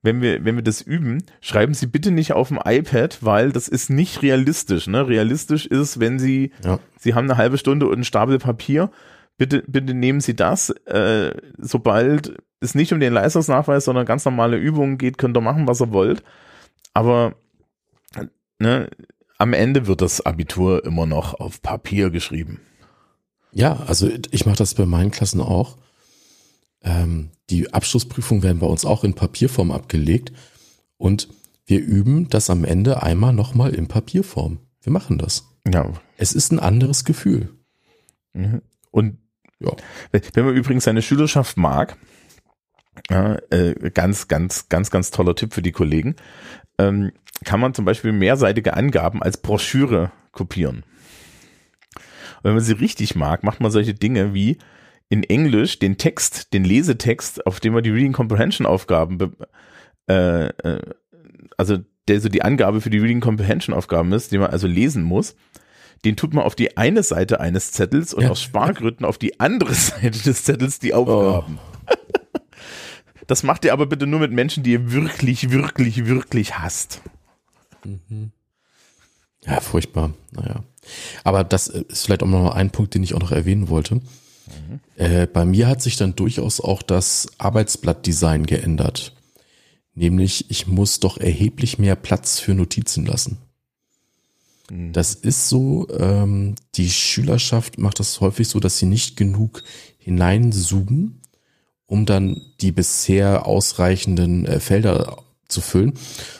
wenn 0.04 0.22
wir, 0.22 0.44
wenn 0.44 0.56
wir 0.56 0.64
das 0.64 0.82
üben, 0.82 1.24
schreiben 1.42 1.74
Sie 1.74 1.86
bitte 1.86 2.12
nicht 2.12 2.34
auf 2.34 2.48
dem 2.48 2.60
iPad, 2.64 3.20
weil 3.22 3.52
das 3.52 3.68
ist 3.68 3.90
nicht 3.90 4.22
realistisch. 4.22 4.88
Ne? 4.88 5.08
Realistisch 5.08 5.66
ist, 5.66 6.00
wenn 6.00 6.18
Sie, 6.18 6.52
Ja. 6.64 6.80
Sie 7.00 7.14
haben 7.14 7.30
eine 7.30 7.38
halbe 7.38 7.58
Stunde 7.58 7.88
und 7.88 7.94
einen 7.94 8.04
Stapel 8.04 8.40
Papier, 8.40 8.90
bitte, 9.38 9.64
bitte 9.68 9.94
nehmen 9.94 10.20
Sie 10.22 10.36
das. 10.36 10.72
Äh, 10.86 11.36
sobald 11.58 12.34
es 12.60 12.76
nicht 12.76 12.94
um 12.94 13.00
den 13.00 13.14
Leistungsnachweis, 13.14 13.86
sondern 13.86 14.06
ganz 14.06 14.26
normale 14.26 14.58
Übungen 14.58 14.98
geht, 14.98 15.18
könnt 15.18 15.38
ihr 15.38 15.42
machen, 15.42 15.68
was 15.68 15.82
ihr 15.82 15.92
wollt. 15.92 16.24
Aber 16.94 17.36
ne, 18.60 18.90
am 19.38 19.54
Ende 19.54 19.88
wird 19.88 20.02
das 20.02 20.22
Abitur 20.22 20.86
immer 20.86 21.06
noch 21.06 21.40
auf 21.40 21.62
Papier 21.62 22.10
geschrieben. 22.10 22.60
Ja, 23.52 23.84
also 23.88 24.10
ich 24.32 24.46
mache 24.46 24.58
das 24.58 24.76
bei 24.76 24.86
meinen 24.86 25.12
Klassen 25.12 25.42
auch. 25.42 25.78
Ähm, 26.84 27.30
die 27.50 27.74
Abschlussprüfungen 27.74 28.44
werden 28.44 28.60
bei 28.60 28.68
uns 28.68 28.86
auch 28.86 29.04
in 29.04 29.14
Papierform 29.14 29.72
abgelegt 29.72 30.32
und 30.98 31.30
wir 31.66 31.80
üben 31.80 32.28
das 32.30 32.50
am 32.50 32.64
Ende 32.64 33.04
einmal 33.04 33.34
nochmal 33.34 33.74
in 33.74 33.88
Papierform. 33.88 34.60
Wir 34.82 34.92
machen 34.92 35.18
das. 35.18 35.48
Ja. 35.68 35.94
Es 36.18 36.34
ist 36.34 36.52
ein 36.52 36.60
anderes 36.60 37.06
Gefühl. 37.06 37.50
Mhm. 38.34 38.62
Und 38.90 39.18
Ja. 39.60 39.72
wenn 40.12 40.46
man 40.46 40.56
übrigens 40.56 40.86
seine 40.86 41.02
Schülerschaft 41.04 41.56
mag, 41.56 41.98
ja, 43.10 43.38
äh, 43.52 43.92
ganz, 43.92 44.28
ganz, 44.28 44.70
ganz, 44.70 44.90
ganz 44.92 45.12
toller 45.12 45.36
Tipp 45.36 45.54
für 45.54 45.62
die 45.62 45.72
Kollegen, 45.72 46.16
ähm, 46.78 47.12
kann 47.46 47.60
man 47.60 47.74
zum 47.74 47.86
Beispiel 47.86 48.12
mehrseitige 48.12 48.74
Angaben 48.76 49.22
als 49.22 49.38
Broschüre 49.38 50.12
kopieren. 50.32 50.84
Und 52.38 52.44
wenn 52.44 52.54
man 52.56 52.64
sie 52.64 52.74
richtig 52.74 53.16
mag, 53.16 53.44
macht 53.44 53.60
man 53.62 53.72
solche 53.72 53.94
Dinge 53.94 54.34
wie 54.34 54.58
in 55.12 55.24
Englisch 55.24 55.78
den 55.78 55.98
Text, 55.98 56.54
den 56.54 56.64
Lesetext, 56.64 57.46
auf 57.46 57.60
dem 57.60 57.74
man 57.74 57.84
die 57.84 57.90
Reading 57.92 58.14
Comprehension 58.14 58.66
Aufgaben, 58.66 59.18
be- 59.18 59.32
äh, 60.10 60.48
äh, 60.48 60.82
also 61.58 61.78
der 62.08 62.20
so 62.22 62.30
die 62.30 62.42
Angabe 62.42 62.82
für 62.82 62.90
die 62.90 62.98
Reading 62.98 63.20
Comprehension 63.20 63.76
Aufgaben 63.76 64.12
ist, 64.14 64.32
den 64.32 64.40
man 64.40 64.50
also 64.52 64.66
lesen 64.68 65.04
muss, 65.04 65.36
den 66.06 66.16
tut 66.16 66.34
man 66.34 66.44
auf 66.46 66.56
die 66.56 66.78
eine 66.78 67.04
Seite 67.04 67.40
eines 67.40 67.72
Zettels 67.74 68.14
und 68.14 68.24
Ja. 68.24 68.30
aus 68.32 68.42
Spargründen 68.42 69.06
auf 69.06 69.18
die 69.20 69.40
andere 69.40 69.74
Seite 69.76 70.18
des 70.24 70.44
Zettels 70.46 70.80
die 70.80 70.94
Aufgaben. 70.96 71.60
Das 73.28 73.44
macht 73.44 73.64
ihr 73.66 73.74
aber 73.74 73.86
bitte 73.86 74.08
nur 74.08 74.20
mit 74.22 74.32
Menschen, 74.32 74.64
die 74.64 74.72
ihr 74.72 74.92
wirklich, 74.92 75.52
wirklich, 75.52 76.06
wirklich 76.08 76.58
hasst. 76.58 77.02
Ja, 79.46 79.60
furchtbar. 79.60 80.14
Naja. 80.32 80.64
Aber 81.24 81.44
das 81.44 81.68
ist 81.68 82.06
vielleicht 82.06 82.24
auch 82.24 82.28
noch 82.28 82.52
ein 82.56 82.72
Punkt, 82.72 82.94
den 82.96 83.04
ich 83.04 83.14
auch 83.14 83.20
noch 83.20 83.32
erwähnen 83.32 83.70
wollte. 83.70 84.02
Äh, 84.96 85.28
bei 85.28 85.46
mir 85.46 85.68
hat 85.68 85.82
sich 85.82 85.98
dann 85.98 86.16
durchaus 86.16 86.60
auch 86.62 86.82
das 86.82 87.28
Arbeitsblattdesign 87.38 88.46
geändert. 88.46 89.14
Nämlich, 89.94 90.50
ich 90.50 90.68
muss 90.68 91.00
doch 91.00 91.18
erheblich 91.18 91.80
mehr 91.80 91.96
Platz 91.96 92.40
für 92.40 92.54
Notizen 92.54 93.06
lassen. 93.06 93.38
Das 94.94 95.16
ist 95.16 95.50
so, 95.50 95.90
ähm, 95.90 96.56
die 96.76 96.90
Schülerschaft 96.90 97.78
macht 97.78 98.00
das 98.00 98.22
häufig 98.22 98.48
so, 98.48 98.62
dass 98.62 98.78
sie 98.78 98.86
nicht 98.86 99.18
genug 99.18 99.64
hineinzoomen, 99.98 101.20
um 101.88 102.06
dann 102.06 102.42
die 102.62 102.72
bisher 102.72 103.46
ausreichenden 103.46 104.46
äh, 104.46 104.62
Felder 104.62 105.18
zu 105.50 105.60
füllen, 105.60 105.94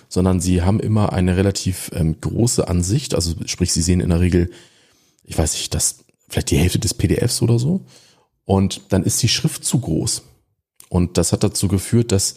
sondern 0.08 0.40
sie 0.40 0.62
haben 0.62 0.80
immer 0.80 1.12
eine 1.12 1.36
relativ 1.36 1.92
ähm, 1.94 2.22
große 2.22 2.70
Ansicht, 2.70 3.16
also 3.16 3.36
sprich, 3.46 3.74
sie 3.74 3.82
sehen 3.82 4.00
in 4.00 4.10
der 4.10 4.22
Regel, 4.22 4.50
ich 5.26 5.38
weiß 5.38 5.52
nicht, 5.54 5.74
das 5.74 6.06
vielleicht 6.30 6.52
die 6.52 6.58
Hälfte 6.58 6.80
des 6.80 6.94
PDFs 6.94 7.42
oder 7.42 7.60
so, 7.60 7.82
und 8.52 8.92
dann 8.92 9.04
ist 9.04 9.24
die 9.24 9.30
Schrift 9.30 9.64
zu 9.64 9.80
groß. 9.80 10.28
Und 10.90 11.18
das 11.18 11.32
hat 11.32 11.42
dazu 11.42 11.70
geführt, 11.70 12.12
dass 12.12 12.36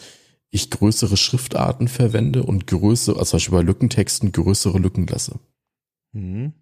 ich 0.51 0.71
größere 0.71 1.17
Schriftarten 1.17 1.89
verwende 1.89 2.45
und 2.45 2.69
größere, 2.69 3.19
also 3.19 3.31
zum 3.31 3.37
Beispiel 3.39 3.59
bei 3.59 3.65
Lückentexten 3.65 4.31
größere 4.31 4.79
Lücken 4.79 5.09
lasse. 5.09 5.41
Mhm. 6.13 6.53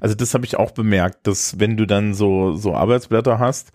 Also 0.00 0.16
das 0.16 0.34
habe 0.34 0.46
ich 0.46 0.56
auch 0.56 0.72
bemerkt, 0.72 1.28
dass 1.28 1.60
wenn 1.60 1.76
du 1.76 1.86
dann 1.86 2.12
so, 2.12 2.56
so 2.56 2.74
Arbeitsblätter 2.74 3.38
hast, 3.38 3.70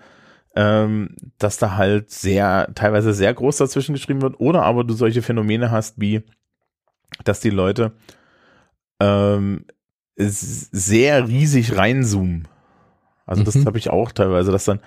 ähm, 0.57 1.15
dass 1.37 1.57
da 1.57 1.77
halt 1.77 2.11
sehr, 2.11 2.69
teilweise 2.75 3.13
sehr 3.13 3.33
groß 3.33 3.55
dazwischen 3.55 3.93
geschrieben 3.93 4.21
wird 4.21 4.41
oder 4.41 4.63
aber 4.63 4.83
du 4.83 4.93
solche 4.93 5.21
Phänomene 5.21 5.71
hast 5.71 6.01
wie, 6.01 6.23
dass 7.23 7.39
die 7.39 7.49
Leute 7.49 7.93
ähm, 8.99 9.63
sehr 10.17 11.29
riesig 11.29 11.77
reinzoomen. 11.77 12.49
Also 13.31 13.43
das 13.43 13.55
Mhm. 13.55 13.65
habe 13.65 13.77
ich 13.77 13.89
auch 13.89 14.11
teilweise, 14.11 14.51
dass 14.51 14.65
dann 14.65 14.79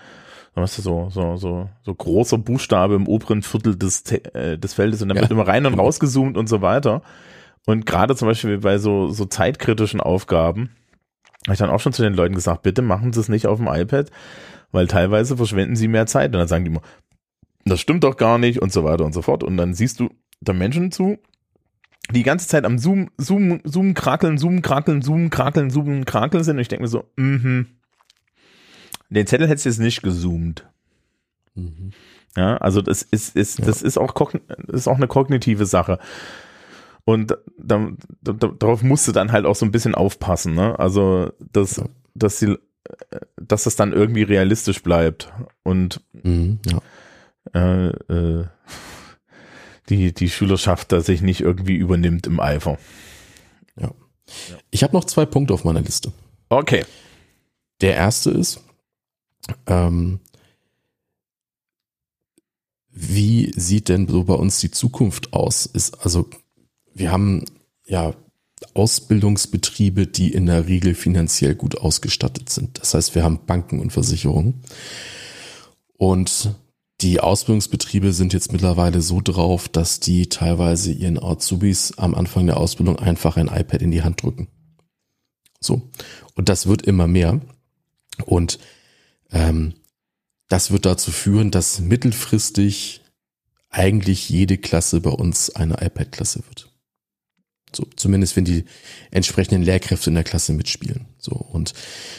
weißt 0.54 0.78
du, 0.78 0.82
so, 0.82 1.08
so, 1.10 1.36
so, 1.36 1.68
so 1.82 1.94
großer 1.94 2.38
Buchstabe 2.38 2.94
im 2.94 3.08
oberen 3.08 3.42
Viertel 3.42 3.74
des, 3.76 4.02
äh, 4.12 4.56
des 4.56 4.74
Feldes 4.74 5.02
und 5.02 5.08
dann 5.08 5.16
Ja. 5.16 5.22
wird 5.22 5.32
immer 5.32 5.48
rein 5.48 5.66
und 5.66 5.74
rausgezoomt 5.74 6.36
und 6.36 6.48
so 6.48 6.62
weiter. 6.62 7.02
Und 7.66 7.86
gerade 7.86 8.14
zum 8.14 8.28
Beispiel 8.28 8.58
bei 8.58 8.78
so, 8.78 9.08
so 9.08 9.24
zeitkritischen 9.24 10.00
Aufgaben 10.00 10.70
habe 11.46 11.54
ich 11.54 11.58
dann 11.58 11.70
auch 11.70 11.80
schon 11.80 11.92
zu 11.92 12.02
den 12.02 12.14
Leuten 12.14 12.34
gesagt, 12.36 12.62
bitte 12.62 12.82
machen 12.82 13.12
Sie 13.12 13.18
es 13.20 13.28
nicht 13.28 13.46
auf 13.48 13.58
dem 13.58 13.66
iPad, 13.66 14.10
weil 14.70 14.86
teilweise 14.86 15.36
verschwenden 15.36 15.74
Sie 15.74 15.88
mehr 15.88 16.06
Zeit. 16.06 16.32
Und 16.32 16.38
dann 16.38 16.46
sagen 16.48 16.64
die 16.64 16.70
immer, 16.70 16.82
das 17.64 17.80
stimmt 17.80 18.04
doch 18.04 18.16
gar 18.16 18.38
nicht 18.38 18.62
und 18.62 18.72
so 18.72 18.84
weiter 18.84 19.04
und 19.04 19.12
so 19.12 19.22
fort. 19.22 19.42
Und 19.42 19.56
dann 19.56 19.74
siehst 19.74 19.98
du 19.98 20.10
da 20.40 20.52
Menschen 20.52 20.92
zu, 20.92 21.18
die 22.12 22.22
ganze 22.22 22.46
Zeit 22.46 22.64
am 22.64 22.78
Zoom, 22.78 23.10
Zoom, 23.18 23.60
Zoom, 23.64 23.94
krakeln, 23.94 24.38
Zoom, 24.38 24.62
krakeln, 24.62 25.02
Zoom, 25.02 25.30
krakeln, 25.30 25.70
Zoom, 25.70 26.04
krakeln 26.04 26.44
sind. 26.44 26.56
Und 26.56 26.60
ich 26.62 26.68
denke 26.68 26.82
mir 26.82 26.88
so, 26.88 27.04
mhm. 27.16 27.66
Den 29.14 29.26
Zettel 29.26 29.48
hättest 29.48 29.66
du 29.66 29.70
jetzt 29.70 29.78
nicht 29.78 30.02
gezoomt. 30.02 30.66
Mhm. 31.54 31.92
Ja, 32.36 32.56
also 32.56 32.82
das 32.82 33.02
ist, 33.02 33.36
ist, 33.36 33.60
ja. 33.60 33.66
das 33.66 33.82
ist 33.82 33.96
auch, 33.96 34.12
das 34.12 34.80
ist 34.80 34.88
auch 34.88 34.96
eine 34.96 35.06
kognitive 35.06 35.66
Sache. 35.66 35.98
Und 37.04 37.36
da, 37.58 37.92
da, 38.22 38.32
darauf 38.32 38.82
musst 38.82 39.06
du 39.06 39.12
dann 39.12 39.30
halt 39.30 39.44
auch 39.44 39.54
so 39.54 39.66
ein 39.66 39.72
bisschen 39.72 39.94
aufpassen, 39.94 40.54
ne? 40.54 40.78
Also, 40.78 41.32
dass, 41.38 41.76
ja. 41.76 41.84
dass 42.14 42.38
sie, 42.38 42.56
dass 43.36 43.66
es 43.66 43.76
dann 43.76 43.92
irgendwie 43.92 44.22
realistisch 44.22 44.82
bleibt 44.82 45.32
und 45.62 46.00
mhm, 46.12 46.60
ja. 46.66 47.88
äh, 47.88 47.88
äh, 47.88 48.46
die, 49.90 50.14
die 50.14 50.30
Schülerschaft 50.30 50.92
da 50.92 51.00
sich 51.02 51.20
nicht 51.20 51.42
irgendwie 51.42 51.76
übernimmt 51.76 52.26
im 52.26 52.40
Eifer. 52.40 52.78
Ja. 53.78 53.90
Ich 54.70 54.82
habe 54.82 54.94
noch 54.94 55.04
zwei 55.04 55.26
Punkte 55.26 55.52
auf 55.52 55.64
meiner 55.64 55.82
Liste. 55.82 56.12
Okay. 56.48 56.84
Der 57.82 57.94
erste 57.94 58.30
ist, 58.30 58.64
ähm, 59.66 60.20
wie 62.90 63.52
sieht 63.56 63.88
denn 63.88 64.06
so 64.06 64.24
bei 64.24 64.34
uns 64.34 64.60
die 64.60 64.70
Zukunft 64.70 65.32
aus? 65.32 65.66
Ist 65.66 66.04
also, 66.04 66.28
wir 66.94 67.10
haben 67.10 67.44
ja 67.86 68.14
Ausbildungsbetriebe, 68.72 70.06
die 70.06 70.32
in 70.32 70.46
der 70.46 70.68
Regel 70.68 70.94
finanziell 70.94 71.54
gut 71.54 71.78
ausgestattet 71.78 72.48
sind. 72.48 72.78
Das 72.80 72.94
heißt, 72.94 73.14
wir 73.14 73.24
haben 73.24 73.44
Banken 73.46 73.80
und 73.80 73.92
Versicherungen. 73.92 74.62
Und 75.96 76.54
die 77.00 77.20
Ausbildungsbetriebe 77.20 78.12
sind 78.12 78.32
jetzt 78.32 78.52
mittlerweile 78.52 79.02
so 79.02 79.20
drauf, 79.20 79.68
dass 79.68 80.00
die 80.00 80.28
teilweise 80.28 80.92
ihren 80.92 81.22
Azubis 81.22 81.98
am 81.98 82.14
Anfang 82.14 82.46
der 82.46 82.56
Ausbildung 82.56 82.98
einfach 82.98 83.36
ein 83.36 83.48
iPad 83.48 83.82
in 83.82 83.90
die 83.90 84.02
Hand 84.02 84.22
drücken. 84.22 84.48
So. 85.60 85.82
Und 86.34 86.48
das 86.48 86.66
wird 86.66 86.82
immer 86.82 87.06
mehr. 87.06 87.40
Und 88.24 88.58
ähm, 89.34 89.74
das 90.48 90.70
wird 90.70 90.86
dazu 90.86 91.10
führen, 91.10 91.50
dass 91.50 91.80
mittelfristig 91.80 93.02
eigentlich 93.68 94.28
jede 94.28 94.56
Klasse 94.56 95.00
bei 95.00 95.10
uns 95.10 95.50
eine 95.50 95.74
iPad-Klasse 95.80 96.44
wird. 96.46 96.70
So, 97.74 97.86
zumindest 97.96 98.36
wenn 98.36 98.44
die 98.44 98.64
entsprechenden 99.10 99.62
Lehrkräfte 99.62 100.10
in 100.10 100.14
der 100.14 100.22
Klasse 100.22 100.52
mitspielen. 100.52 101.06
So, 101.18 101.32
und 101.32 101.74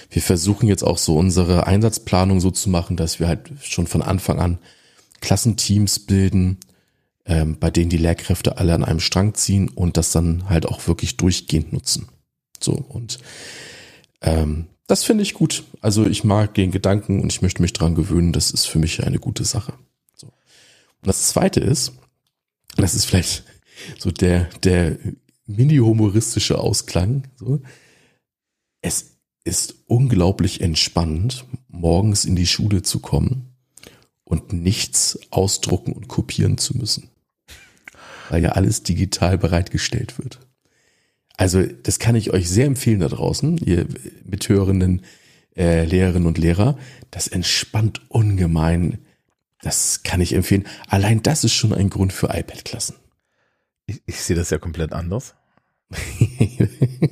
wir 0.10 0.22
versuchen 0.22 0.68
jetzt 0.68 0.84
auch 0.84 0.98
so 0.98 1.18
unsere 1.18 1.66
Einsatzplanung 1.66 2.42
so 2.42 2.52
zu 2.52 2.70
machen, 2.70 2.98
dass 2.98 3.22
wir 3.22 3.30
halt 3.30 3.52
schon 3.62 3.88
von 3.88 4.02
Anfang 4.02 4.40
an 4.40 4.60
Klassenteams 5.22 6.00
bilden, 6.00 6.58
ähm, 7.26 7.58
bei 7.58 7.72
denen 7.72 7.90
die 7.90 7.98
Lehrkräfte 7.98 8.58
alle 8.58 8.74
an 8.74 8.84
einem 8.84 9.00
Strang 9.00 9.34
ziehen 9.34 9.70
und 9.70 9.96
das 9.96 10.12
dann 10.12 10.50
halt 10.50 10.66
auch 10.66 10.88
wirklich 10.88 11.16
durchgehend 11.16 11.72
nutzen. 11.72 12.10
So, 12.60 12.74
und 12.74 13.20
ähm, 14.22 14.68
das 14.88 15.04
finde 15.04 15.24
ich 15.24 15.34
gut. 15.34 15.64
Also 15.82 16.06
ich 16.06 16.24
mag 16.24 16.54
den 16.54 16.72
Gedanken 16.72 17.22
und 17.22 17.32
ich 17.32 17.42
möchte 17.42 17.62
mich 17.62 17.74
dran 17.74 17.96
gewöhnen. 17.96 18.34
Das 18.34 18.52
ist 18.52 18.66
für 18.66 18.80
mich 18.80 19.04
eine 19.04 19.20
gute 19.20 19.44
Sache. 19.44 19.74
So. 20.16 20.28
Und 20.28 20.34
das 21.08 21.30
zweite 21.30 21.60
ist, 21.60 21.94
das 22.78 22.94
ist 22.94 23.06
vielleicht 23.06 23.44
so 23.98 24.12
der, 24.12 24.46
der 24.64 24.98
mini-humoristische 25.48 26.60
Ausklang. 26.60 27.28
So. 27.36 27.62
Es 28.82 29.18
ist 29.44 29.76
unglaublich 29.88 30.62
entspannend, 30.62 31.46
morgens 31.68 32.26
in 32.26 32.36
die 32.36 32.48
Schule 32.48 32.82
zu 32.82 33.00
kommen 33.00 33.56
und 34.24 34.54
nichts 34.54 35.20
ausdrucken 35.32 35.94
und 35.94 36.08
kopieren 36.08 36.58
zu 36.58 36.78
müssen. 36.78 37.10
Weil 38.30 38.44
ja 38.44 38.52
alles 38.54 38.84
digital 38.84 39.38
bereitgestellt 39.38 40.18
wird. 40.18 40.40
Also 41.38 41.64
das 41.64 42.00
kann 42.00 42.16
ich 42.16 42.32
euch 42.32 42.50
sehr 42.50 42.66
empfehlen 42.66 43.02
da 43.02 43.08
draußen, 43.08 43.58
ihr 43.58 43.88
mithörenden 44.24 45.02
äh, 45.56 45.86
Lehrerinnen 45.86 46.28
und 46.28 46.38
Lehrer. 46.38 46.78
Das 47.12 47.28
entspannt 47.28 48.02
ungemein. 48.10 49.00
Das 49.62 50.04
kann 50.04 50.22
ich 50.22 50.34
empfehlen. 50.34 50.66
Allein 50.88 51.24
das 51.24 51.44
ist 51.44 51.54
schon 51.54 51.74
ein 51.74 51.90
Grund 51.90 52.14
für 52.14 52.28
iPad-Klassen. 52.28 52.96
Ich, 53.86 54.02
ich 54.06 54.22
sehe 54.22 54.36
das 54.36 54.50
ja 54.50 54.58
komplett 54.58 54.94
anders. 54.94 55.36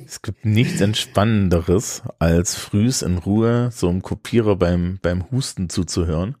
es 0.06 0.22
gibt 0.22 0.44
nichts 0.44 0.80
Entspannenderes, 0.80 2.02
als 2.18 2.56
frühs 2.56 3.02
in 3.02 3.18
Ruhe 3.18 3.70
so 3.72 3.88
einem 3.88 4.02
Kopierer 4.02 4.56
beim, 4.56 4.98
beim 5.00 5.30
Husten 5.30 5.68
zuzuhören. 5.68 6.36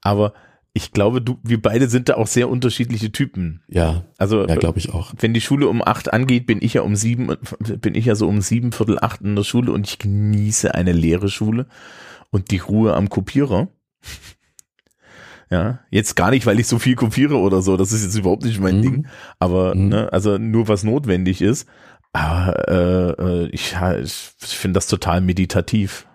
Aber 0.00 0.34
ich 0.74 0.92
glaube, 0.92 1.20
du, 1.20 1.38
wir 1.42 1.60
beide 1.60 1.88
sind 1.88 2.08
da 2.08 2.14
auch 2.14 2.26
sehr 2.26 2.48
unterschiedliche 2.48 3.12
Typen. 3.12 3.62
Ja. 3.68 4.04
Also, 4.16 4.46
ja, 4.46 4.56
glaube 4.56 4.78
ich 4.78 4.92
auch. 4.92 5.12
Wenn 5.18 5.34
die 5.34 5.42
Schule 5.42 5.68
um 5.68 5.82
acht 5.82 6.12
angeht, 6.12 6.46
bin 6.46 6.62
ich 6.62 6.74
ja 6.74 6.82
um 6.82 6.96
sieben, 6.96 7.36
bin 7.60 7.94
ich 7.94 8.06
ja 8.06 8.14
so 8.14 8.26
um 8.26 8.40
sieben, 8.40 8.72
Viertel 8.72 8.98
acht 8.98 9.20
in 9.20 9.36
der 9.36 9.44
Schule 9.44 9.72
und 9.72 9.86
ich 9.86 9.98
genieße 9.98 10.74
eine 10.74 10.92
leere 10.92 11.28
Schule 11.28 11.66
und 12.30 12.50
die 12.50 12.58
Ruhe 12.58 12.94
am 12.94 13.10
Kopierer. 13.10 13.68
Ja, 15.50 15.80
jetzt 15.90 16.16
gar 16.16 16.30
nicht, 16.30 16.46
weil 16.46 16.58
ich 16.58 16.66
so 16.66 16.78
viel 16.78 16.94
kopiere 16.94 17.36
oder 17.36 17.60
so, 17.60 17.76
das 17.76 17.92
ist 17.92 18.02
jetzt 18.02 18.16
überhaupt 18.16 18.44
nicht 18.44 18.58
mein 18.58 18.78
mhm. 18.78 18.82
Ding, 18.82 19.06
aber 19.38 19.74
mhm. 19.74 19.88
ne, 19.88 20.10
also 20.10 20.38
nur 20.38 20.66
was 20.68 20.82
notwendig 20.82 21.42
ist. 21.42 21.68
Aber 22.14 22.68
äh, 22.68 23.22
äh 23.22 23.48
ich, 23.48 23.76
ich 24.02 24.56
finde 24.56 24.78
das 24.78 24.86
total 24.86 25.20
meditativ. 25.20 26.06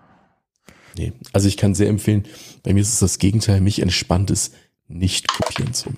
Nee, 0.97 1.13
also 1.33 1.47
ich 1.47 1.57
kann 1.57 1.75
sehr 1.75 1.89
empfehlen, 1.89 2.25
bei 2.63 2.73
mir 2.73 2.81
ist 2.81 2.93
es 2.93 2.99
das 2.99 3.19
Gegenteil, 3.19 3.61
mich 3.61 3.81
entspannt 3.81 4.31
es 4.31 4.51
nicht 4.87 5.27
kopieren 5.27 5.73
zu. 5.73 5.91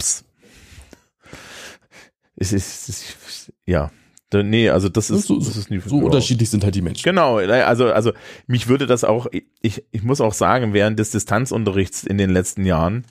Es 2.36 2.54
ist, 2.54 2.90
es 2.90 2.90
ist, 2.90 3.54
ja, 3.66 3.92
Nee, 4.32 4.70
also 4.70 4.90
das 4.90 5.10
ist, 5.10 5.26
so, 5.26 5.40
das 5.40 5.58
ist 5.58 5.72
nie, 5.72 5.80
so 5.80 5.98
unterschiedlich 5.98 6.52
sind 6.52 6.64
halt 6.64 6.76
die 6.76 6.84
Menschen. 6.84 7.04
Genau, 7.04 7.38
also, 7.38 7.92
also 7.92 8.12
mich 8.46 8.68
würde 8.68 8.86
das 8.86 9.04
auch, 9.04 9.26
ich, 9.62 9.84
ich 9.92 10.04
muss 10.04 10.22
auch 10.22 10.34
sagen, 10.34 10.74
während 10.74 11.00
des 11.00 11.10
Distanzunterrichts 11.10 12.04
in 12.04 12.20
den 12.20 12.30
letzten 12.30 12.64
Jahren, 12.64 13.06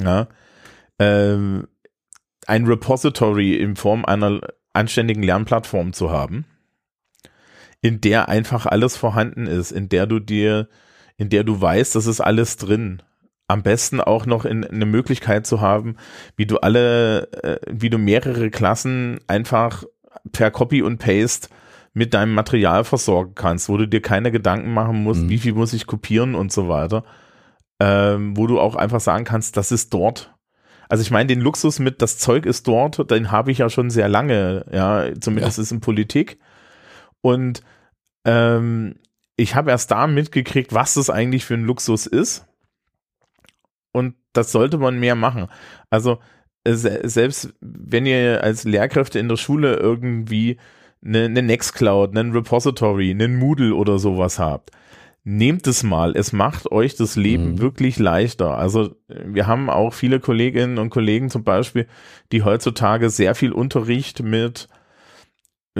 ja, 0.00 0.28
ähm, 0.98 1.66
ein 2.46 2.64
Repository 2.64 3.56
in 3.56 3.76
Form 3.76 4.06
einer 4.06 4.40
anständigen 4.72 5.22
Lernplattform 5.22 5.92
zu 5.92 6.10
haben, 6.10 6.46
in 7.82 8.00
der 8.00 8.30
einfach 8.30 8.64
alles 8.64 8.96
vorhanden 8.96 9.46
ist, 9.46 9.72
in 9.72 9.90
der 9.90 10.06
du 10.06 10.20
dir 10.20 10.68
in 11.20 11.28
der 11.28 11.44
du 11.44 11.60
weißt, 11.60 11.94
das 11.96 12.06
ist 12.06 12.22
alles 12.22 12.56
drin. 12.56 13.02
Am 13.46 13.62
besten 13.62 14.00
auch 14.00 14.24
noch 14.24 14.46
in, 14.46 14.64
eine 14.64 14.86
Möglichkeit 14.86 15.46
zu 15.46 15.60
haben, 15.60 15.96
wie 16.34 16.46
du 16.46 16.56
alle, 16.56 17.30
äh, 17.42 17.60
wie 17.70 17.90
du 17.90 17.98
mehrere 17.98 18.48
Klassen 18.48 19.20
einfach 19.26 19.84
per 20.32 20.50
Copy 20.50 20.80
und 20.80 20.96
Paste 20.96 21.48
mit 21.92 22.14
deinem 22.14 22.32
Material 22.32 22.84
versorgen 22.84 23.34
kannst, 23.34 23.68
wo 23.68 23.76
du 23.76 23.86
dir 23.86 24.00
keine 24.00 24.32
Gedanken 24.32 24.72
machen 24.72 25.02
musst, 25.02 25.24
mhm. 25.24 25.28
wie 25.28 25.36
viel 25.36 25.52
muss 25.52 25.74
ich 25.74 25.86
kopieren 25.86 26.34
und 26.34 26.52
so 26.52 26.70
weiter. 26.70 27.04
Ähm, 27.80 28.34
wo 28.34 28.46
du 28.46 28.58
auch 28.58 28.74
einfach 28.74 29.00
sagen 29.00 29.24
kannst, 29.24 29.58
das 29.58 29.72
ist 29.72 29.92
dort. 29.92 30.34
Also 30.88 31.02
ich 31.02 31.10
meine, 31.10 31.26
den 31.26 31.42
Luxus 31.42 31.80
mit, 31.80 32.00
das 32.00 32.16
Zeug 32.16 32.46
ist 32.46 32.66
dort, 32.66 33.10
den 33.10 33.30
habe 33.30 33.52
ich 33.52 33.58
ja 33.58 33.68
schon 33.68 33.90
sehr 33.90 34.08
lange, 34.08 34.64
ja, 34.72 35.04
zumindest 35.20 35.58
ja. 35.58 35.62
ist 35.64 35.72
in 35.72 35.80
Politik. 35.80 36.38
Und 37.20 37.62
ähm, 38.24 38.94
ich 39.40 39.54
habe 39.54 39.70
erst 39.70 39.90
da 39.90 40.06
mitgekriegt, 40.06 40.74
was 40.74 40.94
das 40.94 41.08
eigentlich 41.08 41.46
für 41.46 41.54
ein 41.54 41.64
Luxus 41.64 42.06
ist. 42.06 42.46
Und 43.92 44.14
das 44.34 44.52
sollte 44.52 44.76
man 44.76 45.00
mehr 45.00 45.14
machen. 45.14 45.48
Also 45.88 46.18
selbst 46.66 47.54
wenn 47.60 48.04
ihr 48.04 48.44
als 48.44 48.64
Lehrkräfte 48.64 49.18
in 49.18 49.28
der 49.28 49.36
Schule 49.36 49.76
irgendwie 49.76 50.58
eine, 51.02 51.24
eine 51.24 51.42
Nextcloud, 51.42 52.10
einen 52.10 52.32
Repository, 52.32 53.10
einen 53.10 53.38
Moodle 53.38 53.74
oder 53.74 53.98
sowas 53.98 54.38
habt, 54.38 54.72
nehmt 55.24 55.66
es 55.66 55.82
mal. 55.82 56.14
Es 56.14 56.34
macht 56.34 56.70
euch 56.70 56.96
das 56.96 57.16
Leben 57.16 57.52
mhm. 57.52 57.60
wirklich 57.60 57.98
leichter. 57.98 58.58
Also 58.58 58.94
wir 59.08 59.46
haben 59.46 59.70
auch 59.70 59.94
viele 59.94 60.20
Kolleginnen 60.20 60.76
und 60.76 60.90
Kollegen 60.90 61.30
zum 61.30 61.44
Beispiel, 61.44 61.86
die 62.30 62.42
heutzutage 62.42 63.08
sehr 63.08 63.34
viel 63.34 63.52
Unterricht 63.52 64.22
mit 64.22 64.68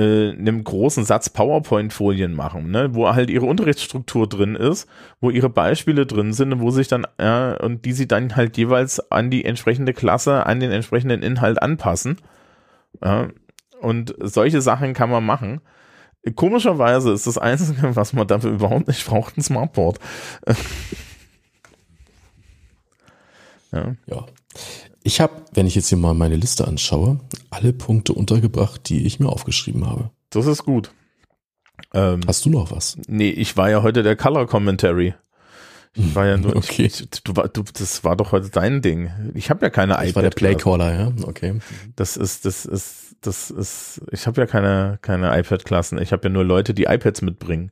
äh, 0.00 0.30
einem 0.30 0.64
großen 0.64 1.04
Satz 1.04 1.28
PowerPoint-Folien 1.28 2.32
machen, 2.32 2.70
ne, 2.70 2.94
wo 2.94 3.06
halt 3.12 3.28
ihre 3.28 3.44
Unterrichtsstruktur 3.44 4.26
drin 4.26 4.54
ist, 4.54 4.88
wo 5.20 5.28
ihre 5.28 5.50
Beispiele 5.50 6.06
drin 6.06 6.32
sind, 6.32 6.58
wo 6.60 6.70
sich 6.70 6.88
dann, 6.88 7.06
ja, 7.20 7.52
und 7.56 7.84
die 7.84 7.92
sie 7.92 8.08
dann 8.08 8.34
halt 8.34 8.56
jeweils 8.56 9.12
an 9.12 9.30
die 9.30 9.44
entsprechende 9.44 9.92
Klasse, 9.92 10.46
an 10.46 10.58
den 10.58 10.70
entsprechenden 10.70 11.22
Inhalt 11.22 11.60
anpassen. 11.62 12.16
Ja, 13.04 13.28
und 13.82 14.14
solche 14.18 14.62
Sachen 14.62 14.94
kann 14.94 15.10
man 15.10 15.24
machen. 15.24 15.60
Komischerweise 16.34 17.12
ist 17.12 17.26
das 17.26 17.36
Einzige, 17.36 17.94
was 17.96 18.14
man 18.14 18.26
dafür 18.26 18.52
überhaupt 18.52 18.88
nicht 18.88 19.06
braucht, 19.06 19.36
ein 19.36 19.42
Smartboard. 19.42 19.98
ja. 23.72 23.94
ja. 24.06 24.26
Ich 25.02 25.20
habe, 25.20 25.32
wenn 25.52 25.66
ich 25.66 25.74
jetzt 25.74 25.88
hier 25.88 25.98
mal 25.98 26.14
meine 26.14 26.36
Liste 26.36 26.66
anschaue, 26.68 27.20
alle 27.50 27.72
Punkte 27.72 28.12
untergebracht, 28.12 28.88
die 28.88 29.06
ich 29.06 29.18
mir 29.20 29.28
aufgeschrieben 29.28 29.86
habe. 29.86 30.10
Das 30.30 30.46
ist 30.46 30.64
gut. 30.64 30.92
Ähm, 31.94 32.20
Hast 32.26 32.44
du 32.44 32.50
noch 32.50 32.70
was? 32.70 32.98
Nee, 33.08 33.30
ich 33.30 33.56
war 33.56 33.70
ja 33.70 33.82
heute 33.82 34.02
der 34.02 34.16
Color 34.16 34.46
Commentary. 34.46 35.14
Ich 35.94 36.14
war 36.14 36.26
ja 36.26 36.36
nur, 36.36 36.54
Okay. 36.54 36.84
ich, 36.86 37.08
du, 37.24 37.32
du, 37.32 37.62
das 37.72 38.04
war 38.04 38.14
doch 38.14 38.30
heute 38.30 38.50
dein 38.50 38.80
Ding. 38.82 39.10
Ich 39.34 39.50
habe 39.50 39.64
ja 39.66 39.70
keine 39.70 39.94
Das 39.94 40.14
war 40.14 40.22
der. 40.22 40.30
Playcaller, 40.30 40.94
ja, 40.94 41.12
okay. 41.24 41.58
Das 41.96 42.16
ist, 42.16 42.44
das 42.44 42.64
ist, 42.64 43.09
das 43.22 43.50
ist, 43.50 44.00
ich 44.10 44.26
habe 44.26 44.40
ja 44.40 44.46
keine, 44.46 44.98
keine 45.02 45.38
iPad-Klassen. 45.38 45.98
Ich 46.00 46.12
habe 46.12 46.24
ja 46.28 46.30
nur 46.30 46.44
Leute, 46.44 46.72
die 46.74 46.84
iPads 46.84 47.22
mitbringen. 47.22 47.70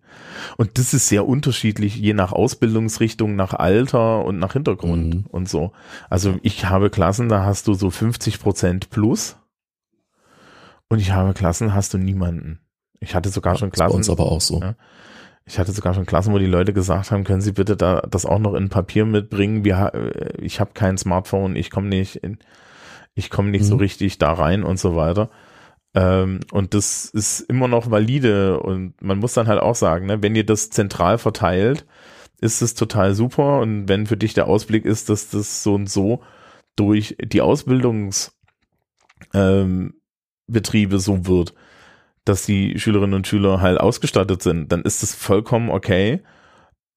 Und 0.57 0.78
das 0.78 0.92
ist 0.94 1.09
sehr 1.09 1.26
unterschiedlich, 1.26 1.96
je 1.96 2.12
nach 2.14 2.32
Ausbildungsrichtung, 2.32 3.34
nach 3.36 3.55
Alter 3.55 4.24
und 4.24 4.38
nach 4.38 4.53
Hintergrund 4.53 5.14
Mhm. 5.14 5.24
und 5.30 5.49
so. 5.49 5.72
Also 6.11 6.38
ich 6.42 6.66
habe 6.66 6.90
Klassen, 6.90 7.28
da 7.28 7.44
hast 7.44 7.66
du 7.66 7.74
so 7.74 7.90
50 7.90 8.40
Prozent 8.40 8.90
plus. 8.90 9.36
Und 10.88 10.99
ich 11.01 11.12
habe 11.12 11.34
Klassen, 11.34 11.74
hast 11.74 11.94
du 11.94 11.99
niemanden. 11.99 12.61
Ich 13.01 13.14
hatte 13.14 13.28
sogar 13.28 13.57
schon 13.57 13.68
Ist 13.68 13.72
bei 13.72 13.84
Klassen. 13.84 13.96
uns 13.96 14.11
aber 14.11 14.30
auch 14.30 14.40
so. 14.40 14.61
Ja. 14.61 14.74
Ich 15.44 15.59
hatte 15.59 15.72
sogar 15.72 15.94
schon 15.94 16.05
Klassen, 16.07 16.32
wo 16.34 16.38
die 16.38 16.46
Leute 16.46 16.72
gesagt 16.74 17.11
haben, 17.11 17.24
können 17.24 17.40
Sie 17.40 17.53
bitte 17.53 17.76
da 17.76 18.03
das 18.03 18.26
auch 18.26 18.38
noch 18.38 18.55
in 18.55 18.68
Papier 18.68 19.07
mitbringen? 19.07 19.64
Wir, 19.64 19.92
äh, 19.94 20.42
ich 20.42 20.61
habe 20.61 20.72
kein 20.74 20.99
Smartphone, 20.99 21.57
ich 21.57 21.70
komme 21.70 21.88
nicht 21.88 22.16
in, 22.16 22.38
ich 23.18 23.30
komme 23.30 23.50
nicht 23.50 23.64
so 23.64 23.74
Mhm. 23.74 23.80
richtig 23.80 24.18
da 24.18 24.32
rein 24.32 24.62
und 24.62 24.78
so 24.78 24.94
weiter. 24.96 25.28
Ähm, 25.94 26.40
und 26.52 26.74
das 26.74 27.06
ist 27.06 27.40
immer 27.40 27.66
noch 27.68 27.90
valide 27.90 28.60
und 28.60 29.00
man 29.02 29.18
muss 29.18 29.34
dann 29.34 29.48
halt 29.48 29.60
auch 29.60 29.74
sagen, 29.74 30.06
ne, 30.06 30.22
wenn 30.22 30.36
ihr 30.36 30.46
das 30.46 30.70
zentral 30.70 31.18
verteilt, 31.18 31.86
ist 32.40 32.62
es 32.62 32.74
total 32.74 33.14
super 33.14 33.58
und 33.60 33.88
wenn 33.88 34.06
für 34.06 34.16
dich 34.16 34.34
der 34.34 34.46
Ausblick 34.46 34.84
ist, 34.84 35.08
dass 35.08 35.30
das 35.30 35.62
so 35.64 35.74
und 35.74 35.90
so 35.90 36.22
durch 36.76 37.16
die 37.20 37.40
Ausbildungsbetriebe 37.40 38.24
ähm, 39.34 39.92
so 41.00 41.26
wird, 41.26 41.54
dass 42.24 42.46
die 42.46 42.78
Schülerinnen 42.78 43.14
und 43.14 43.26
Schüler 43.26 43.60
halt 43.60 43.80
ausgestattet 43.80 44.42
sind, 44.42 44.70
dann 44.70 44.82
ist 44.82 45.02
das 45.02 45.14
vollkommen 45.14 45.70
okay. 45.70 46.22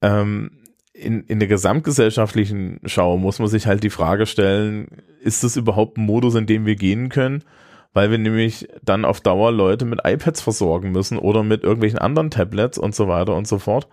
Ähm, 0.04 0.61
in, 1.02 1.24
in 1.26 1.40
der 1.40 1.48
gesamtgesellschaftlichen 1.48 2.80
Schau 2.86 3.18
muss 3.18 3.40
man 3.40 3.48
sich 3.48 3.68
halt 3.68 3.84
die 3.84 3.90
Frage 3.90 4.26
stellen, 4.26 4.88
ist 5.22 5.44
das 5.44 5.58
überhaupt 5.58 5.98
ein 5.98 6.06
Modus, 6.06 6.36
in 6.36 6.46
dem 6.46 6.66
wir 6.66 6.76
gehen 6.76 7.10
können? 7.10 7.44
Weil 7.94 8.10
wir 8.10 8.18
nämlich 8.18 8.70
dann 8.84 9.04
auf 9.04 9.20
Dauer 9.20 9.52
Leute 9.52 9.86
mit 9.86 10.00
iPads 10.04 10.42
versorgen 10.42 10.92
müssen 10.92 11.18
oder 11.18 11.44
mit 11.44 11.64
irgendwelchen 11.64 12.00
anderen 12.00 12.32
Tablets 12.32 12.78
und 12.78 12.96
so 12.96 13.08
weiter 13.08 13.36
und 13.36 13.48
so 13.48 13.60
fort. 13.60 13.88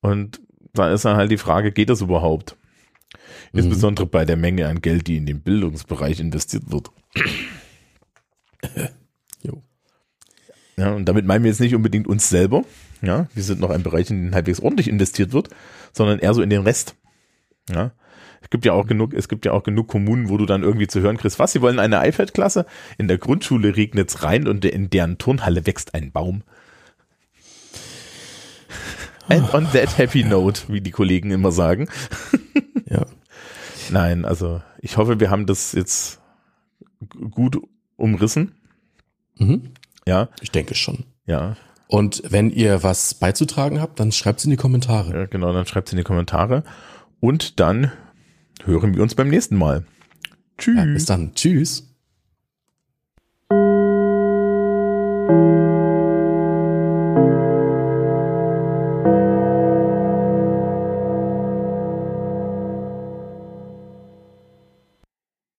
Und 0.00 0.40
da 0.72 0.90
ist 0.92 1.04
dann 1.04 1.16
halt 1.16 1.30
die 1.30 1.36
Frage, 1.36 1.72
geht 1.72 1.90
das 1.90 2.00
überhaupt? 2.00 2.56
Mhm. 3.52 3.58
Insbesondere 3.58 4.06
bei 4.06 4.24
der 4.24 4.36
Menge 4.36 4.68
an 4.68 4.80
Geld, 4.80 5.06
die 5.06 5.18
in 5.18 5.26
den 5.26 5.42
Bildungsbereich 5.42 6.20
investiert 6.20 6.70
wird. 6.70 6.90
Ja, 10.76 10.92
und 10.92 11.06
damit 11.06 11.24
meinen 11.24 11.42
wir 11.42 11.50
jetzt 11.50 11.60
nicht 11.60 11.74
unbedingt 11.74 12.06
uns 12.06 12.28
selber. 12.28 12.64
Ja, 13.02 13.28
wir 13.34 13.42
sind 13.42 13.60
noch 13.60 13.70
ein 13.70 13.82
Bereich, 13.82 14.10
in 14.10 14.26
den 14.26 14.34
halbwegs 14.34 14.60
ordentlich 14.60 14.88
investiert 14.88 15.32
wird, 15.32 15.48
sondern 15.96 16.18
eher 16.18 16.34
so 16.34 16.42
in 16.42 16.50
den 16.50 16.62
Rest. 16.62 16.94
Ja. 17.70 17.92
Es 18.42 18.50
gibt 18.50 18.64
ja 18.64 18.74
auch 18.74 18.86
genug, 18.86 19.12
es 19.14 19.28
gibt 19.28 19.44
ja 19.44 19.52
auch 19.52 19.64
genug 19.64 19.88
Kommunen, 19.88 20.28
wo 20.28 20.36
du 20.36 20.46
dann 20.46 20.62
irgendwie 20.62 20.86
zu 20.86 21.00
hören 21.00 21.16
kriegst, 21.16 21.38
was, 21.40 21.52
sie 21.52 21.62
wollen 21.62 21.80
eine 21.80 22.06
iPad-Klasse? 22.06 22.66
In 22.98 23.08
der 23.08 23.18
Grundschule 23.18 23.76
regnet's 23.76 24.22
rein 24.22 24.46
und 24.46 24.64
in 24.64 24.88
deren 24.90 25.18
Turnhalle 25.18 25.66
wächst 25.66 25.94
ein 25.94 26.12
Baum. 26.12 26.42
And 29.28 29.52
on 29.52 29.66
that 29.72 29.98
happy 29.98 30.22
note, 30.22 30.62
wie 30.68 30.80
die 30.80 30.92
Kollegen 30.92 31.30
immer 31.30 31.52
sagen. 31.52 31.88
Ja. 32.88 33.04
Nein, 33.90 34.24
also 34.24 34.62
ich 34.80 34.96
hoffe, 34.96 35.18
wir 35.18 35.28
haben 35.28 35.46
das 35.46 35.72
jetzt 35.72 36.20
gut 37.32 37.60
umrissen. 37.96 38.54
Mhm. 39.38 39.72
Ja, 40.06 40.28
Ich 40.40 40.52
denke 40.52 40.76
schon. 40.76 41.02
ja, 41.24 41.56
und 41.88 42.22
wenn 42.28 42.50
ihr 42.50 42.82
was 42.82 43.14
beizutragen 43.14 43.80
habt, 43.80 44.00
dann 44.00 44.12
schreibt 44.12 44.40
es 44.40 44.44
in 44.44 44.50
die 44.50 44.56
Kommentare. 44.56 45.12
Ja, 45.12 45.26
genau, 45.26 45.52
dann 45.52 45.66
schreibt 45.66 45.88
es 45.88 45.92
in 45.92 45.98
die 45.98 46.04
Kommentare. 46.04 46.64
Und 47.20 47.60
dann 47.60 47.92
hören 48.64 48.94
wir 48.94 49.02
uns 49.02 49.14
beim 49.14 49.28
nächsten 49.28 49.56
Mal. 49.56 49.84
Tschüss. 50.58 50.76
Ja, 50.76 50.84
bis 50.84 51.04
dann. 51.04 51.34
Tschüss. 51.34 51.84